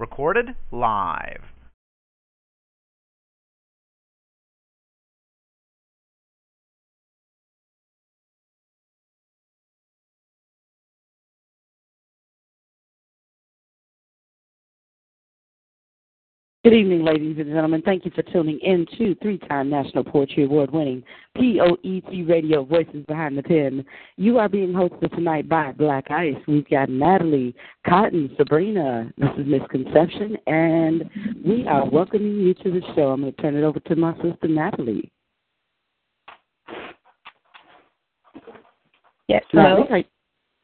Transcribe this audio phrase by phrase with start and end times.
[0.00, 1.49] Recorded live.
[16.62, 17.80] Good evening, ladies and gentlemen.
[17.80, 21.02] Thank you for tuning in to three-time National Poetry Award-winning
[21.34, 23.82] POET Radio Voices Behind the Pen.
[24.18, 26.36] You are being hosted tonight by Black Ice.
[26.46, 27.54] We've got Natalie,
[27.88, 31.08] Cotton, Sabrina, This is Misconception, and
[31.42, 33.08] we are welcoming you to the show.
[33.08, 35.10] I'm going to turn it over to my sister, Natalie.
[39.28, 39.84] Yes, hello.
[39.84, 40.06] Natalie,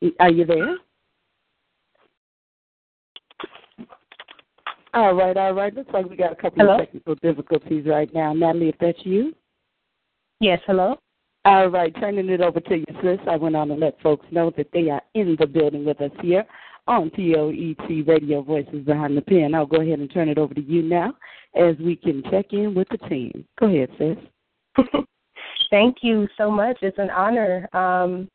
[0.03, 0.77] are, are you there?
[4.97, 5.75] All right, all right.
[5.75, 6.77] Looks like we got a couple Hello?
[6.77, 8.33] of technical difficulties right now.
[8.33, 9.34] Natalie, if that's you.
[10.41, 10.97] Yes, hello.
[11.44, 13.19] All right, turning it over to you, sis.
[13.30, 16.11] I went on to let folks know that they are in the building with us
[16.22, 16.47] here
[16.86, 19.55] on POET Radio Voices Behind the Pen.
[19.55, 21.12] I'll go ahead and turn it over to you now
[21.55, 23.44] as we can check in with the team.
[23.60, 24.86] Go ahead, sis.
[25.70, 26.78] Thank you so much.
[26.81, 27.69] It's an honor.
[27.75, 28.31] Um,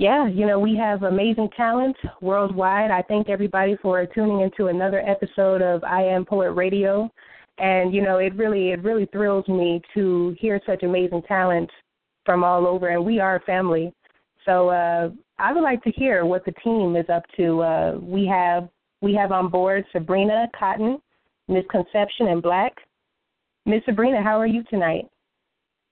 [0.00, 2.90] yeah, you know, we have amazing talent worldwide.
[2.90, 7.10] I thank everybody for tuning into another episode of I Am Poet Radio.
[7.58, 11.70] And, you know, it really it really thrills me to hear such amazing talent
[12.24, 13.92] from all over and we are a family.
[14.46, 17.60] So uh I would like to hear what the team is up to.
[17.60, 18.70] Uh we have
[19.02, 20.96] we have on board Sabrina Cotton,
[21.46, 22.72] Misconception and Black.
[23.66, 25.10] Miss Sabrina, how are you tonight?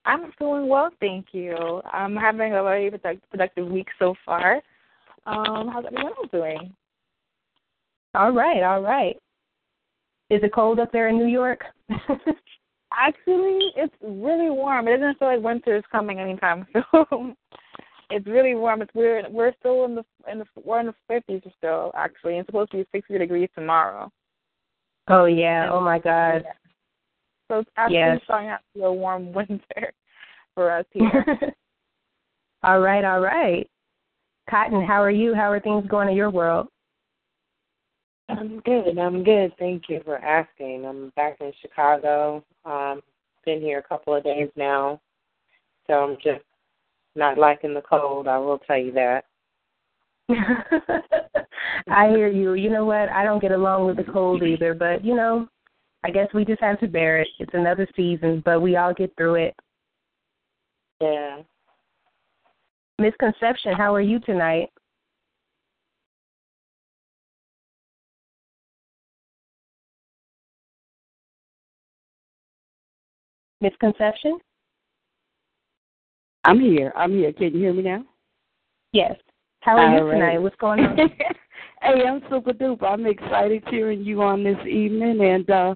[0.08, 1.82] I'm doing well, thank you.
[1.92, 2.90] I'm having a very
[3.30, 4.54] productive week so far.
[5.26, 6.74] Um, how's everyone else doing?
[8.14, 9.16] All right, all right.
[10.30, 11.60] Is it cold up there in New York?
[12.98, 14.88] Actually, it's really warm.
[14.88, 16.66] It doesn't feel like winter is coming anytime
[17.10, 17.36] soon.
[18.08, 18.80] it's really warm.
[18.80, 22.32] It's we're We're still in the in the we're in the fifties still actually.
[22.32, 24.10] And it's supposed to be sixty degrees tomorrow.
[25.08, 25.68] oh yeah.
[25.70, 26.44] Oh my God.
[26.46, 26.52] Yeah.
[27.48, 28.20] So it's actually Yes.
[28.24, 29.92] starting out to be a warm winter
[30.54, 31.54] for us here.
[32.62, 33.68] all right, all right.
[34.48, 35.34] Cotton, how are you?
[35.34, 36.68] How are things going in your world?
[38.30, 38.98] I'm good.
[38.98, 39.52] I'm good.
[39.58, 40.84] Thank you for asking.
[40.84, 42.44] I'm back in Chicago.
[42.64, 43.00] Um,
[43.44, 45.00] been here a couple of days now,
[45.86, 46.44] so I'm just
[47.16, 48.28] not liking the cold.
[48.28, 49.24] I will tell you that.
[51.88, 52.52] I hear you.
[52.52, 53.08] You know what?
[53.08, 55.48] I don't get along with the cold either, but you know,
[56.04, 57.28] I guess we just have to bear it.
[57.38, 59.54] It's another season, but we all get through it.
[61.00, 61.42] Yeah.
[62.98, 64.70] Misconception, how are you tonight?
[73.60, 74.38] Misconception?
[76.44, 76.92] I'm here.
[76.96, 77.32] I'm here.
[77.32, 78.04] Can you hear me now?
[78.92, 79.16] Yes.
[79.60, 80.14] How are you All right.
[80.14, 80.38] tonight?
[80.38, 80.96] What's going on?
[81.82, 82.84] hey, I'm super duper.
[82.84, 85.74] I'm excited hearing you on this evening, and uh,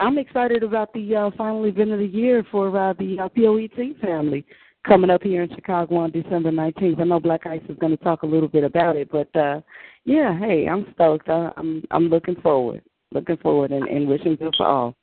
[0.00, 4.00] I'm excited about the uh, final event of the year for uh, the uh, POET
[4.00, 4.44] family
[4.86, 7.00] coming up here in Chicago on December 19th.
[7.00, 9.60] I know Black Ice is going to talk a little bit about it, but uh,
[10.04, 11.28] yeah, hey, I'm stoked.
[11.28, 14.94] Uh, I'm I'm looking forward, looking forward, and, and wishing good for all.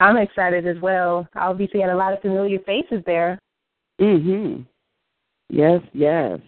[0.00, 1.28] I'm excited as well.
[1.34, 3.38] I'll be seeing a lot of familiar faces there.
[4.00, 4.66] Mhm.
[5.48, 6.40] Yes, yes.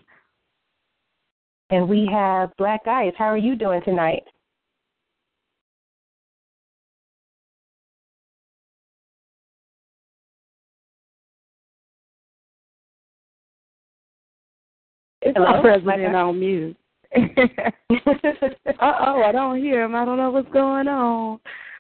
[1.71, 3.15] And we have Black Ice.
[3.17, 4.23] How are you doing tonight?
[15.23, 15.63] It's Hello?
[15.63, 16.77] president on mute.
[17.17, 17.21] uh
[18.81, 19.95] oh, I don't hear him.
[19.95, 21.39] I don't know what's going on.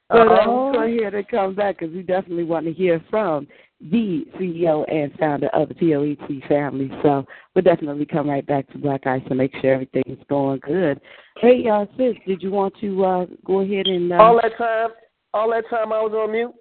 [0.08, 0.72] But uh, Uh-oh.
[0.72, 3.46] go ahead and come back because we definitely want to hear from
[3.80, 6.90] the CEO and founder of the POET family.
[7.02, 7.24] So
[7.54, 11.00] we'll definitely come right back to Black Ice to make sure everything's going good.
[11.40, 14.12] Hey, uh, sis, did you want to uh, go ahead and.
[14.12, 14.90] Uh, All that time,
[15.34, 16.54] all that time I was on mute.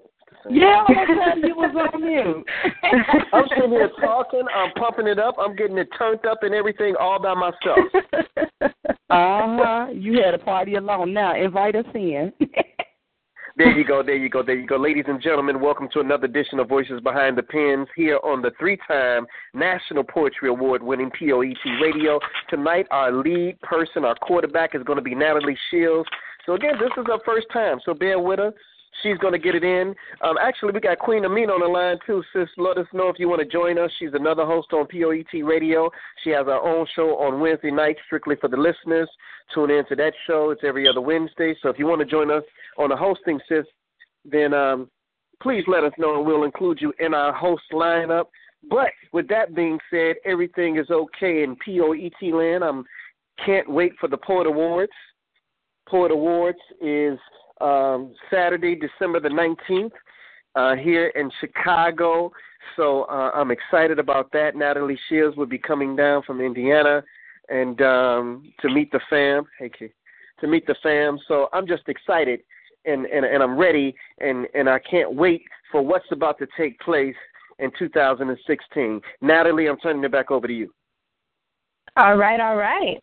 [0.49, 2.45] yeah, all that time you was on mute.
[3.33, 4.43] I'm sitting here talking.
[4.53, 5.35] I'm pumping it up.
[5.39, 7.79] I'm getting it turned up and everything all by myself.
[8.61, 8.69] uh
[9.09, 9.87] huh.
[9.93, 11.13] You had a party alone.
[11.13, 12.33] Now invite us in.
[13.55, 14.77] There you go, there you go, there you go.
[14.77, 18.49] Ladies and gentlemen, welcome to another edition of Voices Behind the Pens here on the
[18.57, 22.19] three time National Poetry Award winning POET Radio.
[22.49, 26.09] Tonight, our lead person, our quarterback, is going to be Natalie Shields.
[26.47, 28.53] So, again, this is our first time, so bear with her.
[29.01, 29.95] She's going to get it in.
[30.21, 32.23] Um, actually, we got Queen Amina on the line, too.
[32.31, 33.91] Sis, let us know if you want to join us.
[33.97, 35.89] She's another host on POET Radio.
[36.23, 39.09] She has her own show on Wednesday night, strictly for the listeners.
[39.53, 40.51] Tune in to that show.
[40.51, 41.55] It's every other Wednesday.
[41.61, 42.43] So if you want to join us
[42.77, 43.65] on the hosting, sis,
[44.25, 44.89] then um,
[45.41, 48.25] please let us know and we'll include you in our host lineup.
[48.69, 52.63] But with that being said, everything is okay in POET land.
[52.63, 52.81] I
[53.45, 54.93] can't wait for the Poet Awards.
[55.87, 57.19] Poet Awards is
[57.61, 59.91] um, Saturday, December the 19th,
[60.55, 62.31] uh, here in Chicago.
[62.75, 64.55] So uh, I'm excited about that.
[64.55, 67.03] Natalie Shields will be coming down from Indiana
[67.49, 69.45] and um, to meet the fam.
[69.59, 69.89] Hey, Key.
[70.41, 71.17] To meet the fam.
[71.27, 72.41] So I'm just excited
[72.85, 76.79] and, and, and I'm ready and, and I can't wait for what's about to take
[76.79, 77.15] place
[77.59, 79.01] in 2016.
[79.21, 80.73] Natalie, I'm turning it back over to you.
[81.95, 82.99] All right, all right.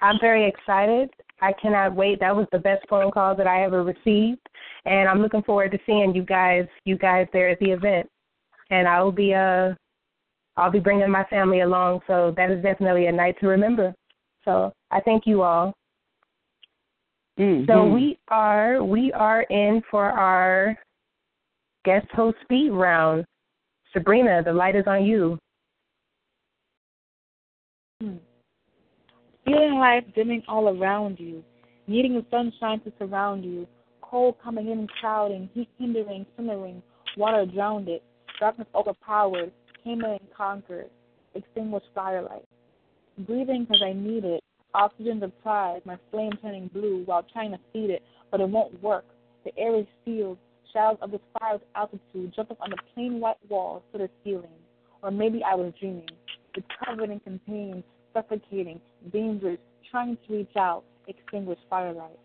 [0.00, 1.08] I'm very excited.
[1.40, 2.20] I cannot wait.
[2.20, 4.40] That was the best phone call that I ever received,
[4.84, 8.08] and I'm looking forward to seeing you guys, you guys there at the event.
[8.70, 9.74] And I will be uh,
[10.56, 12.00] I'll be bringing my family along.
[12.06, 13.94] So that is definitely a night to remember.
[14.44, 15.74] So I thank you all.
[17.38, 17.70] Mm-hmm.
[17.70, 20.76] So we are we are in for our
[21.84, 23.24] guest host speed round.
[23.92, 25.38] Sabrina, the light is on you.
[28.02, 28.16] Hmm.
[29.46, 31.40] Feeling life dimming all around you,
[31.86, 33.64] needing the sunshine to surround you,
[34.02, 36.82] cold coming in and crowding, heat hindering, simmering,
[37.16, 38.02] water drowned it,
[38.40, 39.52] darkness overpowered,
[39.84, 40.90] came in and conquered,
[41.36, 42.44] extinguished firelight.
[43.18, 44.42] Breathing because I need it,
[44.74, 48.02] oxygen deprived, my flame turning blue while trying to feed it,
[48.32, 49.04] but it won't work.
[49.44, 50.38] The air is sealed,
[50.72, 54.50] shadows of this fire's altitude jumping on the plain white walls to the ceiling.
[55.02, 56.08] Or maybe I was dreaming.
[56.56, 58.80] It's covered and contained, suffocating,
[59.12, 59.58] dangerous,
[59.90, 62.18] trying to reach out, extinguish firelight.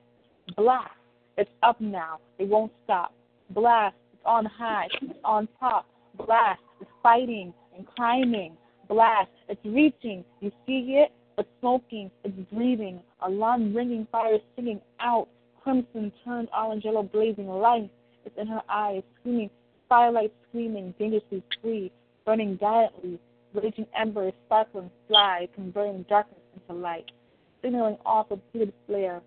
[0.56, 0.90] Blast!
[1.38, 2.20] It's up now.
[2.40, 3.14] It won't stop.
[3.52, 3.96] Blast!
[4.14, 4.88] It's on high.
[5.02, 5.86] It's on top.
[6.18, 6.62] Blast!
[6.80, 8.58] It's fighting and climbing.
[8.88, 9.30] Blast!
[9.48, 10.26] It's reaching.
[10.40, 11.12] You see it?
[11.38, 12.12] It's smoking.
[12.24, 13.02] It's breathing.
[13.22, 14.08] A Alarm ringing.
[14.12, 15.28] Fire singing out.
[15.64, 17.90] Crimson turned orange yellow blazing life.
[18.26, 19.50] It's in her eyes, screaming.
[19.88, 21.92] Firelight screaming, dangerously free,
[22.26, 23.20] burning dietly,
[23.54, 26.41] raging embers, sparkling fly, converting darkness
[26.72, 27.12] into light,
[27.62, 29.22] signaling off a repeated flare.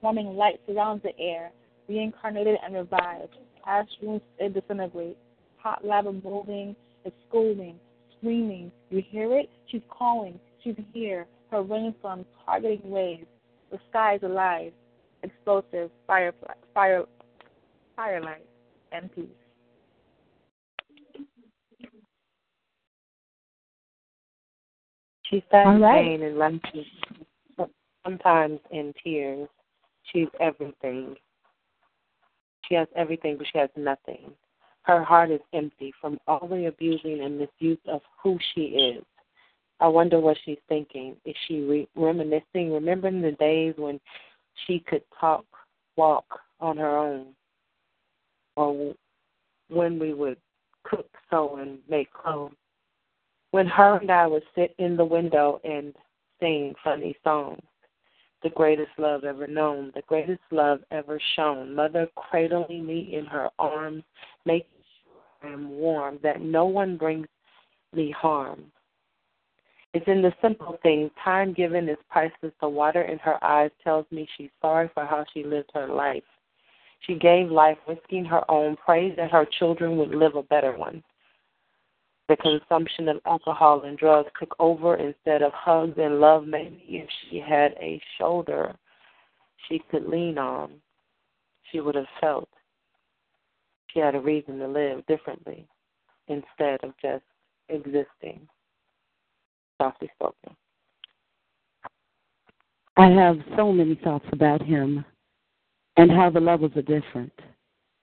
[0.00, 1.50] Swarming light surrounds the air,
[1.88, 3.36] reincarnated and revived.
[3.66, 5.16] Ash it disintegrate.
[5.58, 7.78] Hot lava molding, it's scolding,
[8.18, 8.70] screaming.
[8.90, 9.48] You hear it?
[9.66, 10.38] She's calling.
[10.62, 11.26] She's here.
[11.50, 13.26] Her rainstorm targeting waves.
[13.70, 14.72] The sky is alive.
[15.22, 16.34] Explosive, fire,
[16.74, 17.04] fire,
[17.96, 18.44] firelight,
[18.92, 19.24] and peace.
[25.34, 26.04] She says All right.
[26.04, 26.86] pain and lunches,
[28.04, 29.48] sometimes in tears.
[30.04, 31.16] She's everything.
[32.68, 34.30] She has everything, but she has nothing.
[34.82, 39.04] Her heart is empty from all the abusing and misuse of who she is.
[39.80, 41.16] I wonder what she's thinking.
[41.24, 43.98] Is she re- reminiscing, remembering the days when
[44.66, 45.44] she could talk,
[45.96, 46.26] walk
[46.60, 47.34] on her own,
[48.54, 48.94] or
[49.68, 50.38] when we would
[50.84, 52.54] cook, sew, and make clothes?
[53.54, 55.94] When her and I would sit in the window and
[56.40, 57.62] sing funny songs.
[58.42, 61.72] The greatest love ever known, the greatest love ever shown.
[61.72, 64.02] Mother cradling me in her arms,
[64.44, 67.28] making sure I am warm, that no one brings
[67.92, 68.64] me harm.
[69.92, 71.12] It's in the simple things.
[71.22, 72.52] Time given is priceless.
[72.60, 76.24] The water in her eyes tells me she's sorry for how she lived her life.
[77.06, 81.04] She gave life, risking her own, prays that her children would live a better one
[82.28, 86.46] the consumption of alcohol and drugs took over instead of hugs and love.
[86.46, 88.74] Maybe if she had a shoulder
[89.68, 90.72] she could lean on,
[91.70, 92.48] she would have felt
[93.88, 95.66] she had a reason to live differently
[96.28, 97.24] instead of just
[97.68, 98.46] existing.
[99.80, 100.56] Softly spoken.
[102.96, 105.04] I have so many thoughts about him
[105.96, 107.32] and how the levels are different.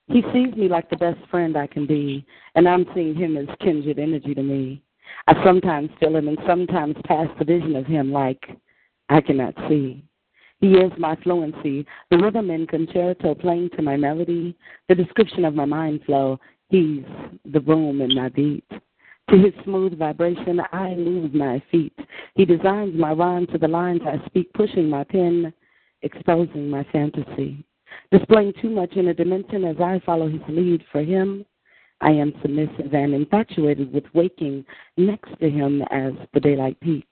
[0.08, 3.46] He sees me like the best friend I can be, and I'm seeing him as
[3.60, 4.82] kindred energy to me.
[5.26, 8.42] I sometimes feel him and sometimes pass the vision of him like
[9.08, 10.04] I cannot see.
[10.60, 14.56] He is my fluency, the rhythm and concerto playing to my melody,
[14.88, 16.38] the description of my mind flow.
[16.68, 17.04] He's
[17.44, 18.64] the boom in my beat.
[19.30, 21.98] To his smooth vibration, I move my feet.
[22.34, 25.52] He designs my rhyme to the lines I speak, pushing my pen,
[26.02, 27.64] exposing my fantasy.
[28.10, 31.44] Displaying too much in a dimension as I follow his lead for him.
[32.00, 34.64] I am submissive and infatuated with waking
[34.96, 37.06] next to him as the daylight peaks.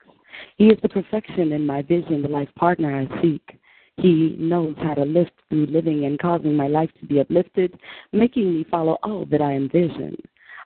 [0.56, 3.58] He is the perfection in my vision, the life partner I seek.
[3.96, 7.78] He knows how to lift through living and causing my life to be uplifted,
[8.12, 10.16] making me follow all that I envision.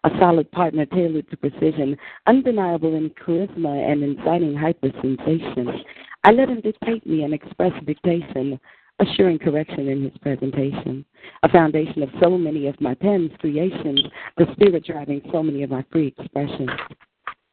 [0.05, 5.83] A solid partner tailored to precision, undeniable in charisma and inciting hypersensation.
[6.25, 8.61] I let him dictate me and express dictation,
[9.05, 11.05] assuring correction in his presentation.
[11.43, 14.03] A foundation of so many of my pen's creations,
[14.37, 16.71] the spirit driving so many of my free expressions.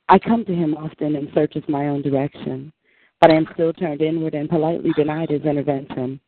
[0.10, 2.72] I come to him often in search of my own direction,
[3.20, 6.20] but I am still turned inward and politely denied his intervention.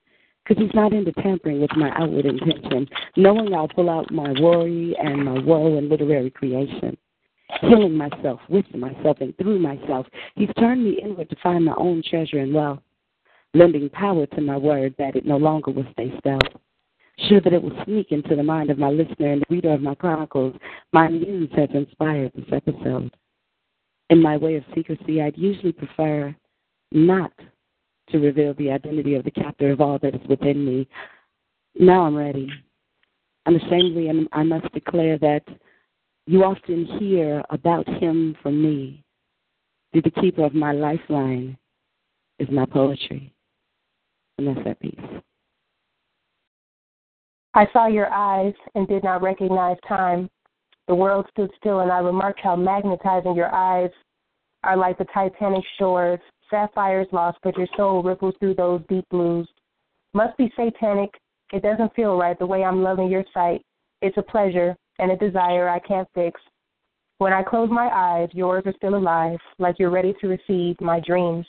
[0.44, 4.96] Because he's not into tampering with my outward intention, knowing I'll pull out my worry
[5.02, 6.98] and my woe in literary creation.
[7.62, 12.04] Healing myself with myself and through myself, he's turned me inward to find my own
[12.10, 12.80] treasure and wealth
[13.54, 16.42] lending power to my word that it no longer will stay stealth.
[17.28, 19.82] Sure that it will sneak into the mind of my listener and the reader of
[19.82, 20.56] my chronicles,
[20.92, 23.16] my muse has inspired this episode.
[24.10, 26.36] In my way of secrecy, I'd usually prefer
[26.92, 27.32] not
[28.10, 30.88] to reveal the identity of the captor of all that is within me.
[31.80, 32.50] Now I'm ready.
[33.46, 35.44] Unashamedly, I must declare that
[36.26, 39.04] you often hear about him from me.
[39.92, 41.58] Be the keeper of my lifeline
[42.40, 43.34] is my poetry
[47.56, 50.30] I saw your eyes and did not recognize time.
[50.88, 53.92] The world stood still, and I remarked how magnetizing your eyes
[54.64, 59.48] are like the Titanic shores, sapphires lost, but your soul ripples through those deep blues.
[60.14, 61.12] Must be satanic.
[61.52, 63.62] It doesn't feel right the way I'm loving your sight.
[64.02, 66.42] It's a pleasure and a desire I can't fix.
[67.20, 71.00] When I close my eyes, yours are still alive, like you're ready to receive my
[71.00, 71.46] dreams.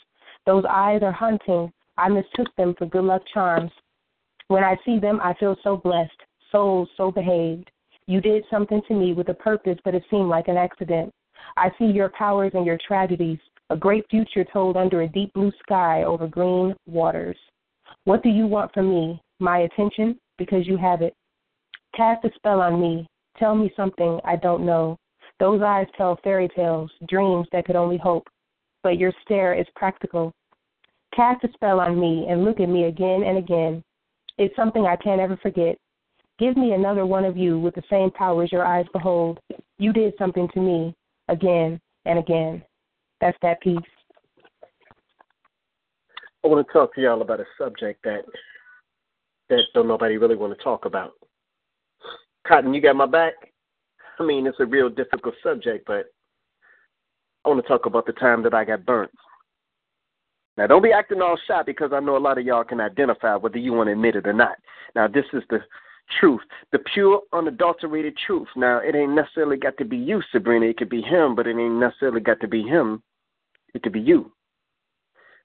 [0.47, 3.71] Those eyes are hunting, I mistook them for good luck charms.
[4.49, 6.21] When I see them, I feel so blessed,
[6.51, 7.71] souls so behaved.
[8.07, 11.13] You did something to me with a purpose, but it seemed like an accident.
[11.57, 13.39] I see your powers and your tragedies,
[13.71, 17.37] a great future told under a deep blue sky over green waters.
[18.05, 19.23] What do you want from me?
[19.39, 20.19] My attention?
[20.37, 21.15] Because you have it.
[21.97, 23.07] Cast a spell on me.
[23.39, 24.97] Tell me something I don't know.
[25.41, 28.29] Those eyes tell fairy tales, dreams that could only hope.
[28.83, 30.33] But your stare is practical.
[31.15, 33.85] Cast a spell on me and look at me again and again.
[34.37, 35.77] It's something I can't ever forget.
[36.39, 39.39] Give me another one of you with the same powers your eyes behold.
[39.79, 40.95] You did something to me
[41.29, 42.63] again and again.
[43.21, 43.79] That's that piece.
[46.45, 48.25] I want to talk to y'all about a subject that
[49.51, 51.13] that don't nobody really want to talk about.
[52.47, 53.35] Cotton, you got my back.
[54.19, 56.07] I mean, it's a real difficult subject, but
[57.45, 59.11] I want to talk about the time that I got burnt.
[60.57, 63.35] Now, don't be acting all shy because I know a lot of y'all can identify
[63.37, 64.57] whether you want to admit it or not.
[64.95, 65.59] Now, this is the
[66.21, 68.49] truth, the pure, unadulterated truth.
[68.57, 70.67] Now, it ain't necessarily got to be you, Sabrina.
[70.67, 73.03] It could be him, but it ain't necessarily got to be him.
[73.75, 74.31] It could be you.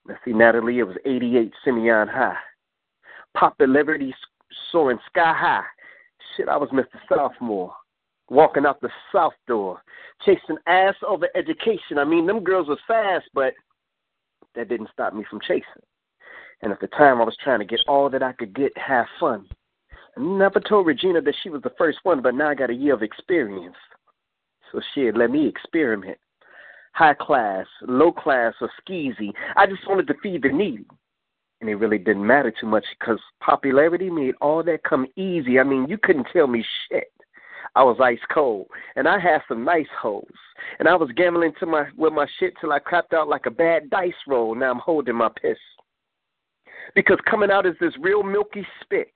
[0.08, 2.38] Now, see, Natalie, it was 88 Simeon High.
[3.36, 4.14] Popularity
[4.72, 5.64] soaring sky high.
[6.36, 7.00] Shit, I was Mr.
[7.08, 7.74] Sophomore.
[8.30, 9.82] Walking out the South door,
[10.24, 11.98] chasing ass over education.
[11.98, 13.54] I mean, them girls was fast, but
[14.56, 15.64] that didn't stop me from chasing.
[16.62, 19.06] And at the time, I was trying to get all that I could get, have
[19.20, 19.48] fun.
[20.18, 22.74] I never told Regina that she was the first one, but now I got a
[22.74, 23.76] year of experience.
[24.72, 26.18] So she let me experiment.
[26.94, 29.32] High class, low class, or skeezy.
[29.56, 30.86] I just wanted to feed the needy.
[31.62, 35.60] And it really didn't matter too much because popularity made all that come easy.
[35.60, 37.12] I mean, you couldn't tell me shit.
[37.76, 40.26] I was ice cold, and I had some nice hoes,
[40.80, 43.52] and I was gambling to my with my shit till I crapped out like a
[43.52, 44.56] bad dice roll.
[44.56, 45.58] Now I'm holding my piss
[46.96, 49.12] because coming out is this real milky spit,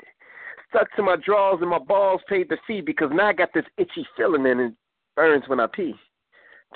[0.69, 3.65] stuck to my drawers and my balls paid the fee because now I got this
[3.77, 4.73] itchy feeling and it
[5.15, 5.95] burns when I pee.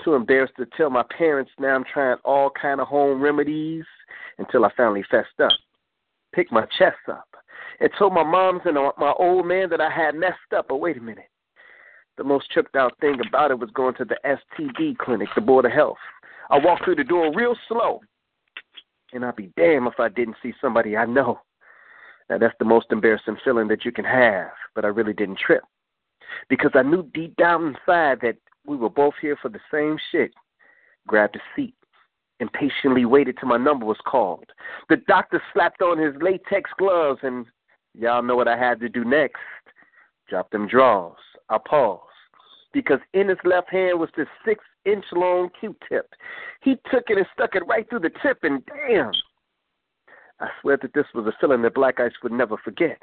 [0.04, 1.52] Too embarrassed to tell my parents.
[1.60, 3.86] Now I'm trying all kind of home remedies
[4.38, 5.52] until I finally fessed up,
[6.34, 7.28] picked my chest up,
[7.80, 10.68] and told my moms and my old man that I had messed up.
[10.70, 11.30] But wait a minute
[12.18, 15.66] the most tripped out thing about it was going to the STD clinic, the Board
[15.66, 15.98] of Health.
[16.50, 18.02] I walked through the door real slow,
[19.14, 21.40] and I'd be damned if I didn't see somebody I know.
[22.30, 25.64] Now, that's the most embarrassing feeling that you can have, but I really didn't trip
[26.50, 30.32] because I knew deep down inside that we were both here for the same shit.
[31.08, 31.74] Grabbed a seat
[32.40, 34.46] and patiently waited till my number was called.
[34.90, 37.46] The doctor slapped on his latex gloves, and
[37.94, 39.40] y'all know what I had to do next.
[40.30, 41.16] Drop them drawers.
[41.50, 42.07] I paused
[42.78, 46.08] because in his left hand was this six inch long Q tip.
[46.62, 49.12] He took it and stuck it right through the tip, and damn,
[50.40, 53.00] I swear that this was a feeling that Black Ice would never forget.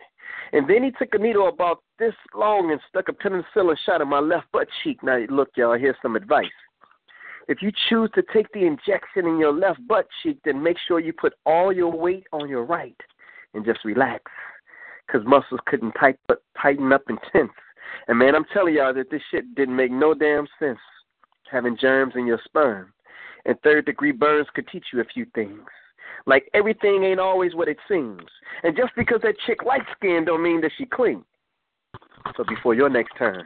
[0.52, 4.06] And then he took a needle about this long and stuck a penicillin shot in
[4.06, 5.02] my left butt cheek.
[5.02, 6.46] Now, look, y'all, here's some advice.
[7.48, 11.00] If you choose to take the injection in your left butt cheek, then make sure
[11.00, 12.96] you put all your weight on your right
[13.54, 14.22] and just relax.
[15.04, 16.16] Because muscles couldn't tight,
[16.62, 17.50] tighten up and tense.
[18.08, 20.78] And man, I'm telling y'all that this shit didn't make no damn sense
[21.50, 22.92] having germs in your sperm.
[23.44, 25.62] And third degree burns could teach you a few things.
[26.26, 28.22] Like everything ain't always what it seems.
[28.62, 31.24] And just because that chick light skinned don't mean that she clean.
[32.36, 33.44] So before your next turn,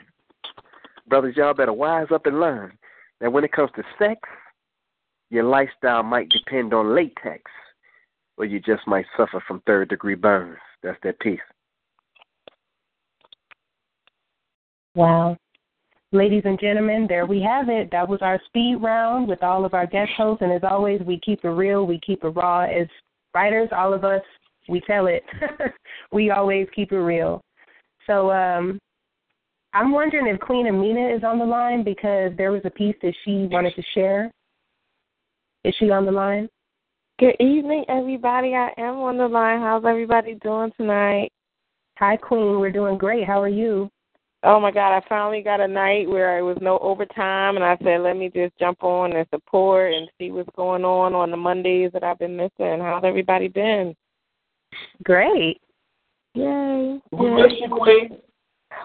[1.08, 2.78] brothers, y'all better wise up and learn
[3.20, 4.20] that when it comes to sex,
[5.30, 7.42] your lifestyle might depend on latex,
[8.36, 10.58] or you just might suffer from third degree burns.
[10.82, 11.40] That's that piece.
[14.98, 15.36] Wow.
[16.10, 17.88] Ladies and gentlemen, there we have it.
[17.92, 20.42] That was our speed round with all of our guest hosts.
[20.42, 22.62] And as always, we keep it real, we keep it raw.
[22.62, 22.88] As
[23.32, 24.22] writers, all of us,
[24.68, 25.22] we tell it.
[26.12, 27.40] we always keep it real.
[28.08, 28.80] So um,
[29.72, 33.14] I'm wondering if Queen Amina is on the line because there was a piece that
[33.24, 34.32] she wanted to share.
[35.62, 36.48] Is she on the line?
[37.20, 38.56] Good evening, everybody.
[38.56, 39.60] I am on the line.
[39.60, 41.28] How's everybody doing tonight?
[41.98, 42.58] Hi, Queen.
[42.58, 43.24] We're doing great.
[43.24, 43.88] How are you?
[44.44, 47.76] Oh my God, I finally got a night where it was no overtime, and I
[47.82, 51.36] said, let me just jump on and support and see what's going on on the
[51.36, 52.78] Mondays that I've been missing.
[52.80, 53.96] How's everybody been?
[55.02, 55.60] Great.
[56.34, 57.00] Yay.
[57.10, 58.18] We miss you, Queen.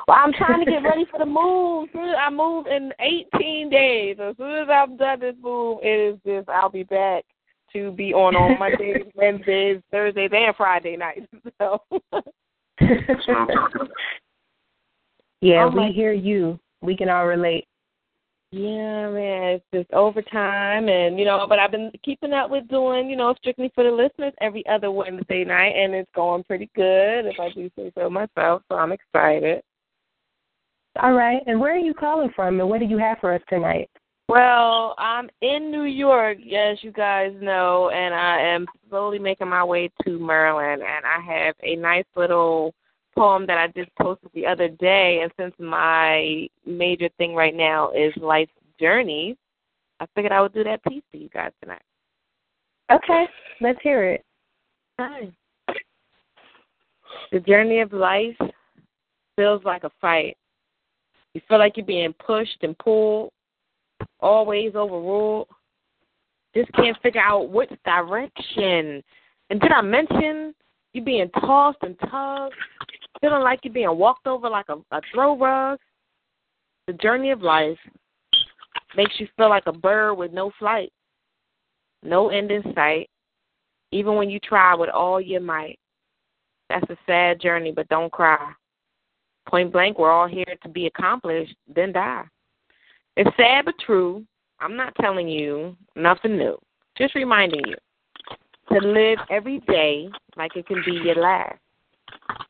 [0.07, 1.89] Well, I'm trying to get ready for the move.
[1.95, 4.17] I move in 18 days.
[4.19, 7.25] As soon as I'm done this move, it is just I'll be back
[7.73, 11.27] to be on on Mondays, Wednesdays, Thursdays, and Friday nights.
[11.59, 11.79] So.
[15.43, 16.57] Yeah, oh we hear you.
[16.81, 17.67] We can all relate.
[18.51, 23.09] Yeah, man, it's just overtime, and you know, but I've been keeping up with doing,
[23.09, 27.25] you know, strictly for the listeners every other Wednesday night, and it's going pretty good,
[27.25, 28.61] if I do say so myself.
[28.69, 29.61] So I'm excited.
[31.01, 33.41] All right, and where are you calling from, and what do you have for us
[33.49, 33.89] tonight?
[34.29, 39.65] Well, I'm in New York, as you guys know, and I am slowly making my
[39.65, 42.73] way to Maryland, and I have a nice little
[43.15, 47.91] poem that I just posted the other day, and since my major thing right now
[47.91, 49.37] is life's journey,
[49.99, 51.81] I figured I would do that piece for you guys tonight.
[52.91, 53.25] Okay,
[53.61, 54.23] let's hear it.
[54.99, 55.31] Hi.
[57.31, 58.37] The journey of life
[59.35, 60.37] feels like a fight.
[61.33, 63.31] You feel like you're being pushed and pulled,
[64.19, 65.47] always overruled.
[66.55, 69.01] Just can't figure out which direction.
[69.49, 70.53] And did I mention
[70.93, 72.53] you're being tossed and tugged
[73.21, 75.79] feeling like you're being walked over like a, a throw rug.
[76.87, 77.77] The journey of life
[78.95, 80.91] makes you feel like a bird with no flight,
[82.03, 83.09] no end in sight,
[83.91, 85.79] even when you try with all your might.
[86.69, 88.51] That's a sad journey, but don't cry.
[89.47, 92.23] Point blank, we're all here to be accomplished, then die.
[93.15, 94.25] It's sad but true.
[94.59, 96.57] I'm not telling you nothing new,
[96.97, 97.75] just reminding you
[98.69, 101.59] to live every day like it can be your last.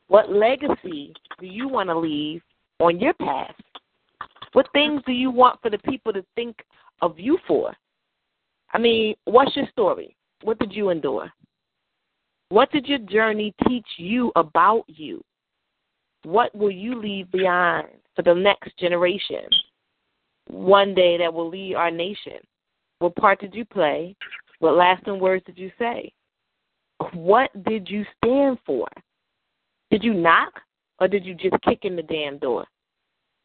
[0.08, 2.42] What legacy do you want to leave
[2.78, 3.60] on your past?
[4.52, 6.56] What things do you want for the people to think
[7.02, 7.74] of you for?
[8.72, 10.16] I mean, what's your story?
[10.42, 11.32] What did you endure?
[12.50, 15.22] What did your journey teach you about you?
[16.24, 19.44] What will you leave behind for the next generation?
[20.48, 22.38] One day that will lead our nation.
[22.98, 24.14] What part did you play?
[24.60, 26.12] What lasting words did you say?
[27.12, 28.86] What did you stand for?
[29.90, 30.60] Did you knock
[30.98, 32.64] or did you just kick in the damn door?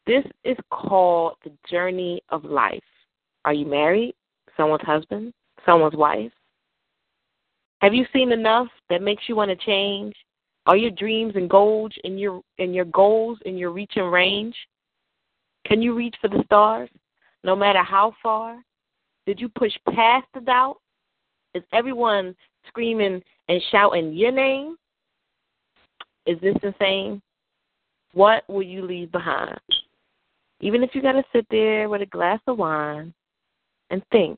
[0.06, 2.84] This is called the journey of life.
[3.46, 4.16] Are you married?
[4.58, 5.34] Someone's husband?
[5.66, 6.32] Someone's wife?
[7.82, 10.14] Have you seen enough that makes you want to change?
[10.66, 14.56] Are your dreams and goals in your and your goals in your reach and range?
[15.66, 16.90] Can you reach for the stars,
[17.44, 18.58] no matter how far?
[19.26, 20.78] Did you push past the doubt?
[21.54, 22.36] Is everyone
[22.68, 24.76] screaming and shouting your name?
[26.30, 27.24] Is this the same?
[28.14, 29.60] What will you leave behind?
[30.62, 33.12] Even if you got to sit there with a glass of wine
[33.90, 34.38] and think.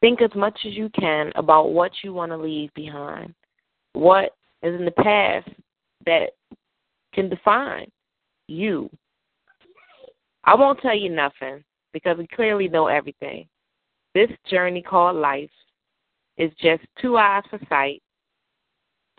[0.00, 3.34] Think as much as you can about what you want to leave behind.
[3.92, 5.48] What is in the past
[6.06, 6.30] that
[7.14, 7.86] can define
[8.48, 8.90] you.
[10.42, 13.46] I won't tell you nothing because we clearly know everything.
[14.16, 15.50] This journey called life
[16.36, 18.02] is just two eyes for sight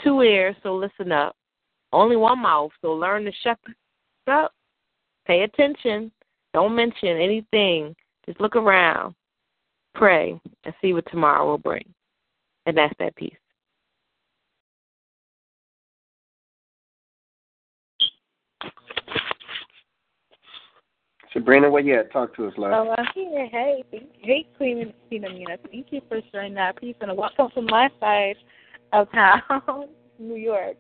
[0.04, 1.36] two ears, so listen up.
[1.94, 3.60] Only one mouth, so learn to shut
[4.28, 4.54] up.
[5.26, 6.12] Pay attention.
[6.54, 7.96] Don't mention anything.
[8.26, 9.16] Just look around,
[9.96, 11.86] pray, and see what tomorrow will bring.
[12.66, 13.34] And that's that peace.
[21.34, 22.12] Sabrina, where you at?
[22.12, 22.72] Talk to us, love.
[22.74, 23.48] Oh, I'm here.
[23.48, 23.84] Hey,
[24.20, 25.58] hey, Queen Tina Mina.
[25.72, 28.36] Thank you for sharing that piece and a welcome from my side
[28.94, 29.42] of town,
[30.20, 30.78] New York.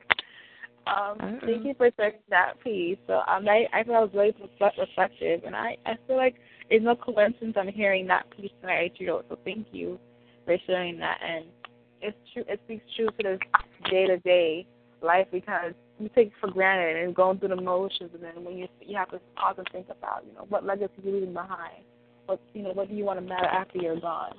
[0.87, 1.39] Um.
[1.45, 2.97] Thank you for sharing that piece.
[3.07, 6.35] So um, I I thought it was really reflect- reflective, and I I feel like
[6.69, 9.21] it's no coincidence I'm hearing that piece tonight, know.
[9.29, 9.99] So thank you
[10.45, 11.45] for sharing that, and
[12.01, 12.43] it's true.
[12.47, 13.39] It speaks true to this
[13.91, 14.65] day to day
[15.03, 18.57] life because you take it for granted and going through the motions, and then when
[18.57, 21.83] you you have to pause and think about, you know, what legacy you're leaving behind.
[22.25, 24.33] What you know, what do you want to matter after you're gone?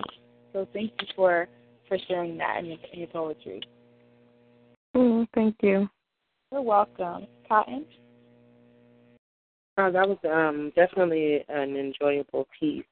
[0.53, 1.49] So thank you for
[1.89, 3.61] for sharing that in your, in your poetry.
[4.97, 5.89] Mm, thank you.
[6.51, 7.87] You're welcome, Cotton.
[9.79, 12.85] Oh, that was um definitely an enjoyable piece.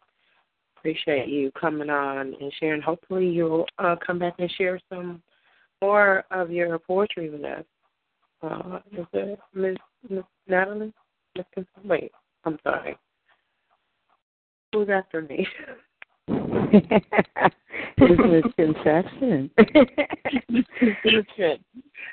[0.79, 2.81] Appreciate you coming on and sharing.
[2.81, 5.23] Hopefully, you'll uh, come back and share some
[5.83, 7.65] more of your poetry with us.
[8.43, 9.77] Uh, is it Miss
[10.09, 10.95] Miss Natalie?
[11.37, 12.13] Miss Wait,
[12.45, 12.97] I'm sorry.
[14.73, 15.47] Who's after me?
[16.73, 19.51] It's misconception.
[20.49, 21.65] Misconception.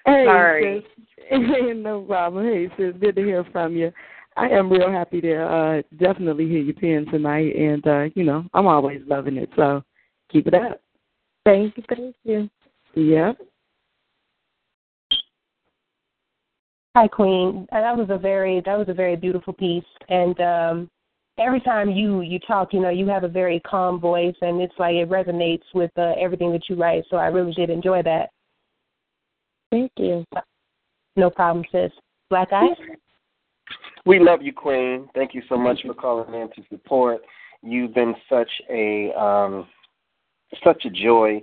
[0.06, 0.86] Hey, Sorry.
[1.18, 1.40] sis.
[1.76, 2.46] no problem.
[2.46, 3.92] Hey, sis, good to hear from you.
[4.36, 8.46] I am real happy to uh definitely hear your pen tonight, and uh, you know,
[8.54, 9.50] I'm always loving it.
[9.56, 9.84] So
[10.32, 10.82] keep it up.
[11.46, 12.50] Thank you, thank you.
[12.96, 13.38] Yep.
[16.96, 17.68] Hi, Queen.
[17.72, 20.90] Uh, That was a very that was a very beautiful piece, and um,
[21.40, 24.74] every time you you talk, you know, you have a very calm voice, and it's
[24.78, 27.04] like it resonates with uh, everything that you write.
[27.10, 28.30] So I really did enjoy that.
[29.72, 30.24] Thank you.
[31.16, 31.92] No problem, sis.
[32.30, 32.78] Black Ice.
[34.06, 35.10] We love you, Queen.
[35.14, 37.22] Thank you so much for calling in to support.
[37.62, 39.68] You've been such a um,
[40.64, 41.42] such a joy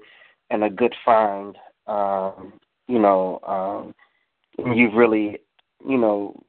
[0.51, 1.57] and a good find.
[1.87, 2.55] Um,
[2.89, 5.39] you know, um, you've really,
[5.87, 6.41] you know,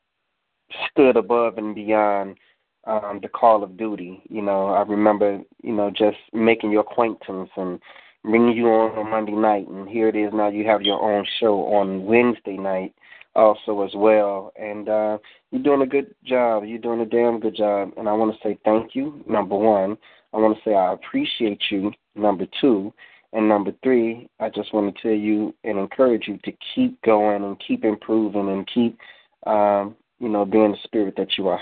[0.92, 2.38] stood above and beyond
[2.86, 4.22] um, the call of duty.
[4.30, 7.80] You know, I remember, you know, just making your acquaintance and
[8.24, 10.50] bringing you on on Monday night, and here it is now.
[10.50, 12.94] You have your own show on Wednesday night,
[13.36, 15.18] also as well, and uh,
[15.52, 16.64] you're doing a good job.
[16.66, 19.24] You're doing a damn good job, and I want to say thank you.
[19.28, 19.98] Number one,
[20.34, 21.92] I want to say I appreciate you.
[22.16, 22.94] Number two,
[23.34, 27.44] and number three, I just want to tell you and encourage you to keep going
[27.44, 28.98] and keep improving and keep,
[29.46, 31.60] um, you know, being the spirit that you are.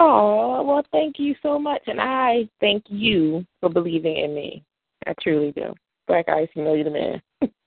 [0.00, 1.82] Oh, well, thank you so much.
[1.86, 4.62] And I thank you for believing in me.
[5.06, 5.74] I truly do.
[6.06, 7.22] Black Ice, you know you're the man.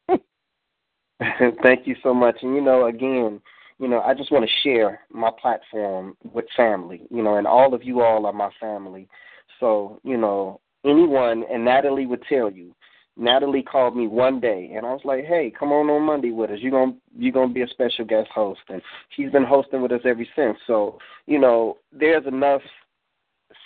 [1.63, 2.38] Thank you so much.
[2.41, 3.39] And you know, again,
[3.80, 7.04] you know, I just want to share my platform with family.
[7.12, 9.08] You know, and all of you all are my family.
[9.60, 12.74] So, you know, anyone and Natalie would tell you.
[13.17, 16.50] Natalie called me one day and I was like, Hey, come on on Monday with
[16.50, 16.60] us.
[16.62, 18.82] You're gonna you're gonna be a special guest host and
[19.15, 20.58] she's been hosting with us ever since.
[20.67, 22.62] So, you know, there's enough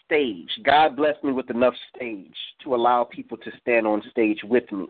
[0.05, 0.49] stage.
[0.63, 4.87] God blessed me with enough stage to allow people to stand on stage with me.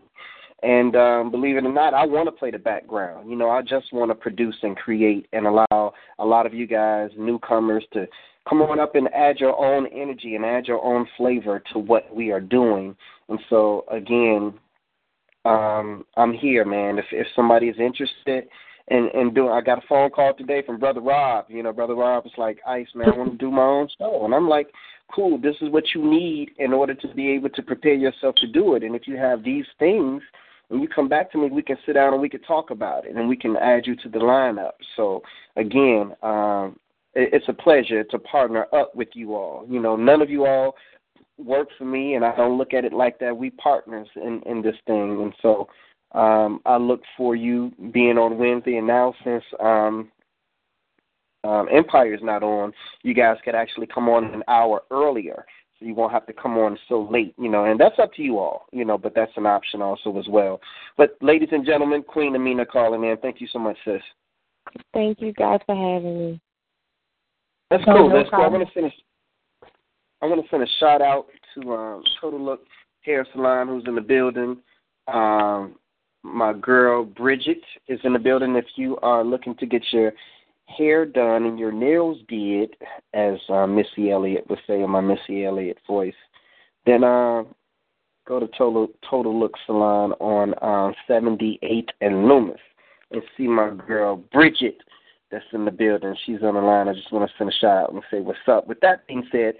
[0.62, 3.28] And um, believe it or not, I want to play the background.
[3.28, 6.66] You know, I just want to produce and create and allow a lot of you
[6.66, 8.06] guys, newcomers, to
[8.48, 12.14] come on up and add your own energy and add your own flavor to what
[12.14, 12.96] we are doing.
[13.28, 14.54] And so, again,
[15.44, 16.98] um, I'm here, man.
[16.98, 18.48] If if somebody is interested
[18.88, 21.46] in in doing, I got a phone call today from Brother Rob.
[21.48, 24.24] You know, Brother Rob was like, "Ice, man, I want to do my own show,"
[24.24, 24.68] and I'm like,
[25.14, 25.38] "Cool.
[25.38, 28.74] This is what you need in order to be able to prepare yourself to do
[28.74, 28.82] it.
[28.82, 30.22] And if you have these things."
[30.68, 33.06] When you come back to me, we can sit down and we can talk about
[33.06, 34.72] it, and we can add you to the lineup.
[34.96, 35.22] So
[35.56, 36.78] again, um,
[37.14, 39.64] it, it's a pleasure to partner up with you all.
[39.68, 40.74] You know, none of you all
[41.38, 43.36] work for me, and I don't look at it like that.
[43.36, 45.68] We partners in in this thing, and so
[46.18, 48.76] um, I look for you being on Wednesday.
[48.76, 50.10] And now since um,
[51.44, 55.44] um, Empire's not on, you guys could actually come on an hour earlier
[55.78, 58.22] so you won't have to come on so late, you know, and that's up to
[58.22, 60.60] you all, you know, but that's an option also as well.
[60.96, 63.16] But ladies and gentlemen, Queen Amina calling in.
[63.18, 64.00] Thank you so much, sis.
[64.92, 66.40] Thank you guys for having me.
[67.70, 68.08] That's No, cool.
[68.08, 68.38] no That's cool.
[68.40, 68.60] I problem.
[68.62, 69.66] want to send a,
[70.22, 72.62] I want to send a shout out to um, Total Look
[73.02, 74.58] Hair Salon, who's in the building.
[75.08, 75.76] Um,
[76.22, 78.56] my girl Bridget is in the building.
[78.56, 80.12] If you are looking to get your
[80.66, 82.76] hair done and your nails did,
[83.14, 86.14] as uh, Missy Elliott would say in my Missy Elliott voice,
[86.84, 87.44] then uh,
[88.26, 92.60] go to Total Total Look Salon on um, 78th and Loomis
[93.10, 94.78] and see my girl Bridget
[95.30, 96.14] that's in the building.
[96.24, 96.88] She's on the line.
[96.88, 98.66] I just want to send a shout out and say what's up.
[98.66, 99.54] With that being said,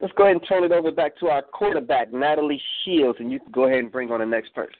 [0.00, 3.38] let's go ahead and turn it over back to our quarterback, Natalie Shields, and you
[3.38, 4.74] can go ahead and bring on the next person.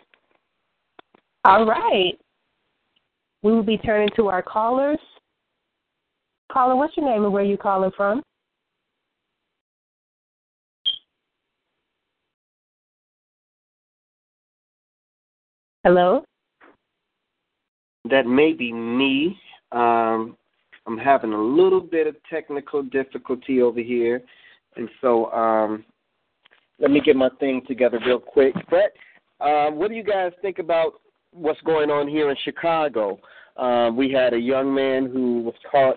[1.45, 2.19] All right.
[3.43, 4.99] We will be turning to our callers.
[6.53, 8.23] Caller, what's your name and where you calling from?
[15.83, 16.23] Hello?
[18.11, 19.39] That may be me.
[19.73, 20.37] Um,
[20.87, 24.21] I'm having a little bit of technical difficulty over here.
[24.77, 25.85] And so um,
[26.79, 28.55] let me get my thing together real quick.
[28.69, 28.93] Brett,
[29.41, 31.01] uh, what do you guys think about
[31.33, 33.19] what's going on here in Chicago?
[33.57, 35.97] Uh, we had a young man who was caught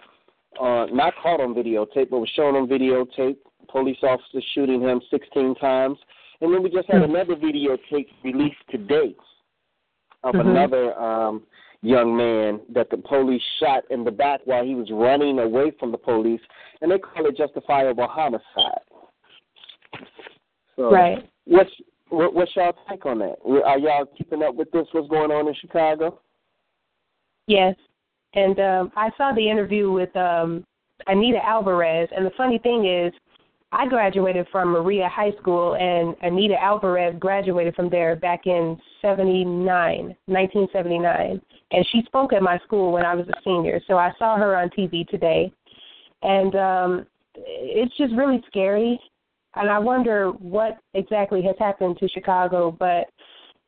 [0.59, 3.37] uh, not caught on videotape, but was shown on videotape.
[3.69, 5.97] Police officers shooting him 16 times.
[6.41, 7.11] And then we just had Hmm.
[7.11, 9.15] another videotape released today
[10.23, 10.41] of Mhm.
[10.41, 11.43] another um,
[11.81, 15.91] young man that the police shot in the back while he was running away from
[15.91, 16.41] the police,
[16.81, 18.81] and they call it justifiable homicide.
[20.75, 21.27] So, Right.
[21.45, 21.71] What's
[22.09, 23.37] what, what's y'all take on that?
[23.65, 24.87] Are y'all keeping up with this?
[24.91, 26.19] What's going on in Chicago?
[27.47, 27.75] Yes.
[28.35, 30.65] And um I saw the interview with um
[31.07, 33.13] Anita Alvarez and the funny thing is
[33.71, 39.65] I graduated from Maria High School and Anita Alvarez graduated from there back in 79,
[39.65, 41.41] 1979.
[41.71, 43.81] And she spoke at my school when I was a senior.
[43.87, 45.51] So I saw her on TV today.
[46.21, 48.99] And um it's just really scary.
[49.55, 53.07] And I wonder what exactly has happened to Chicago, but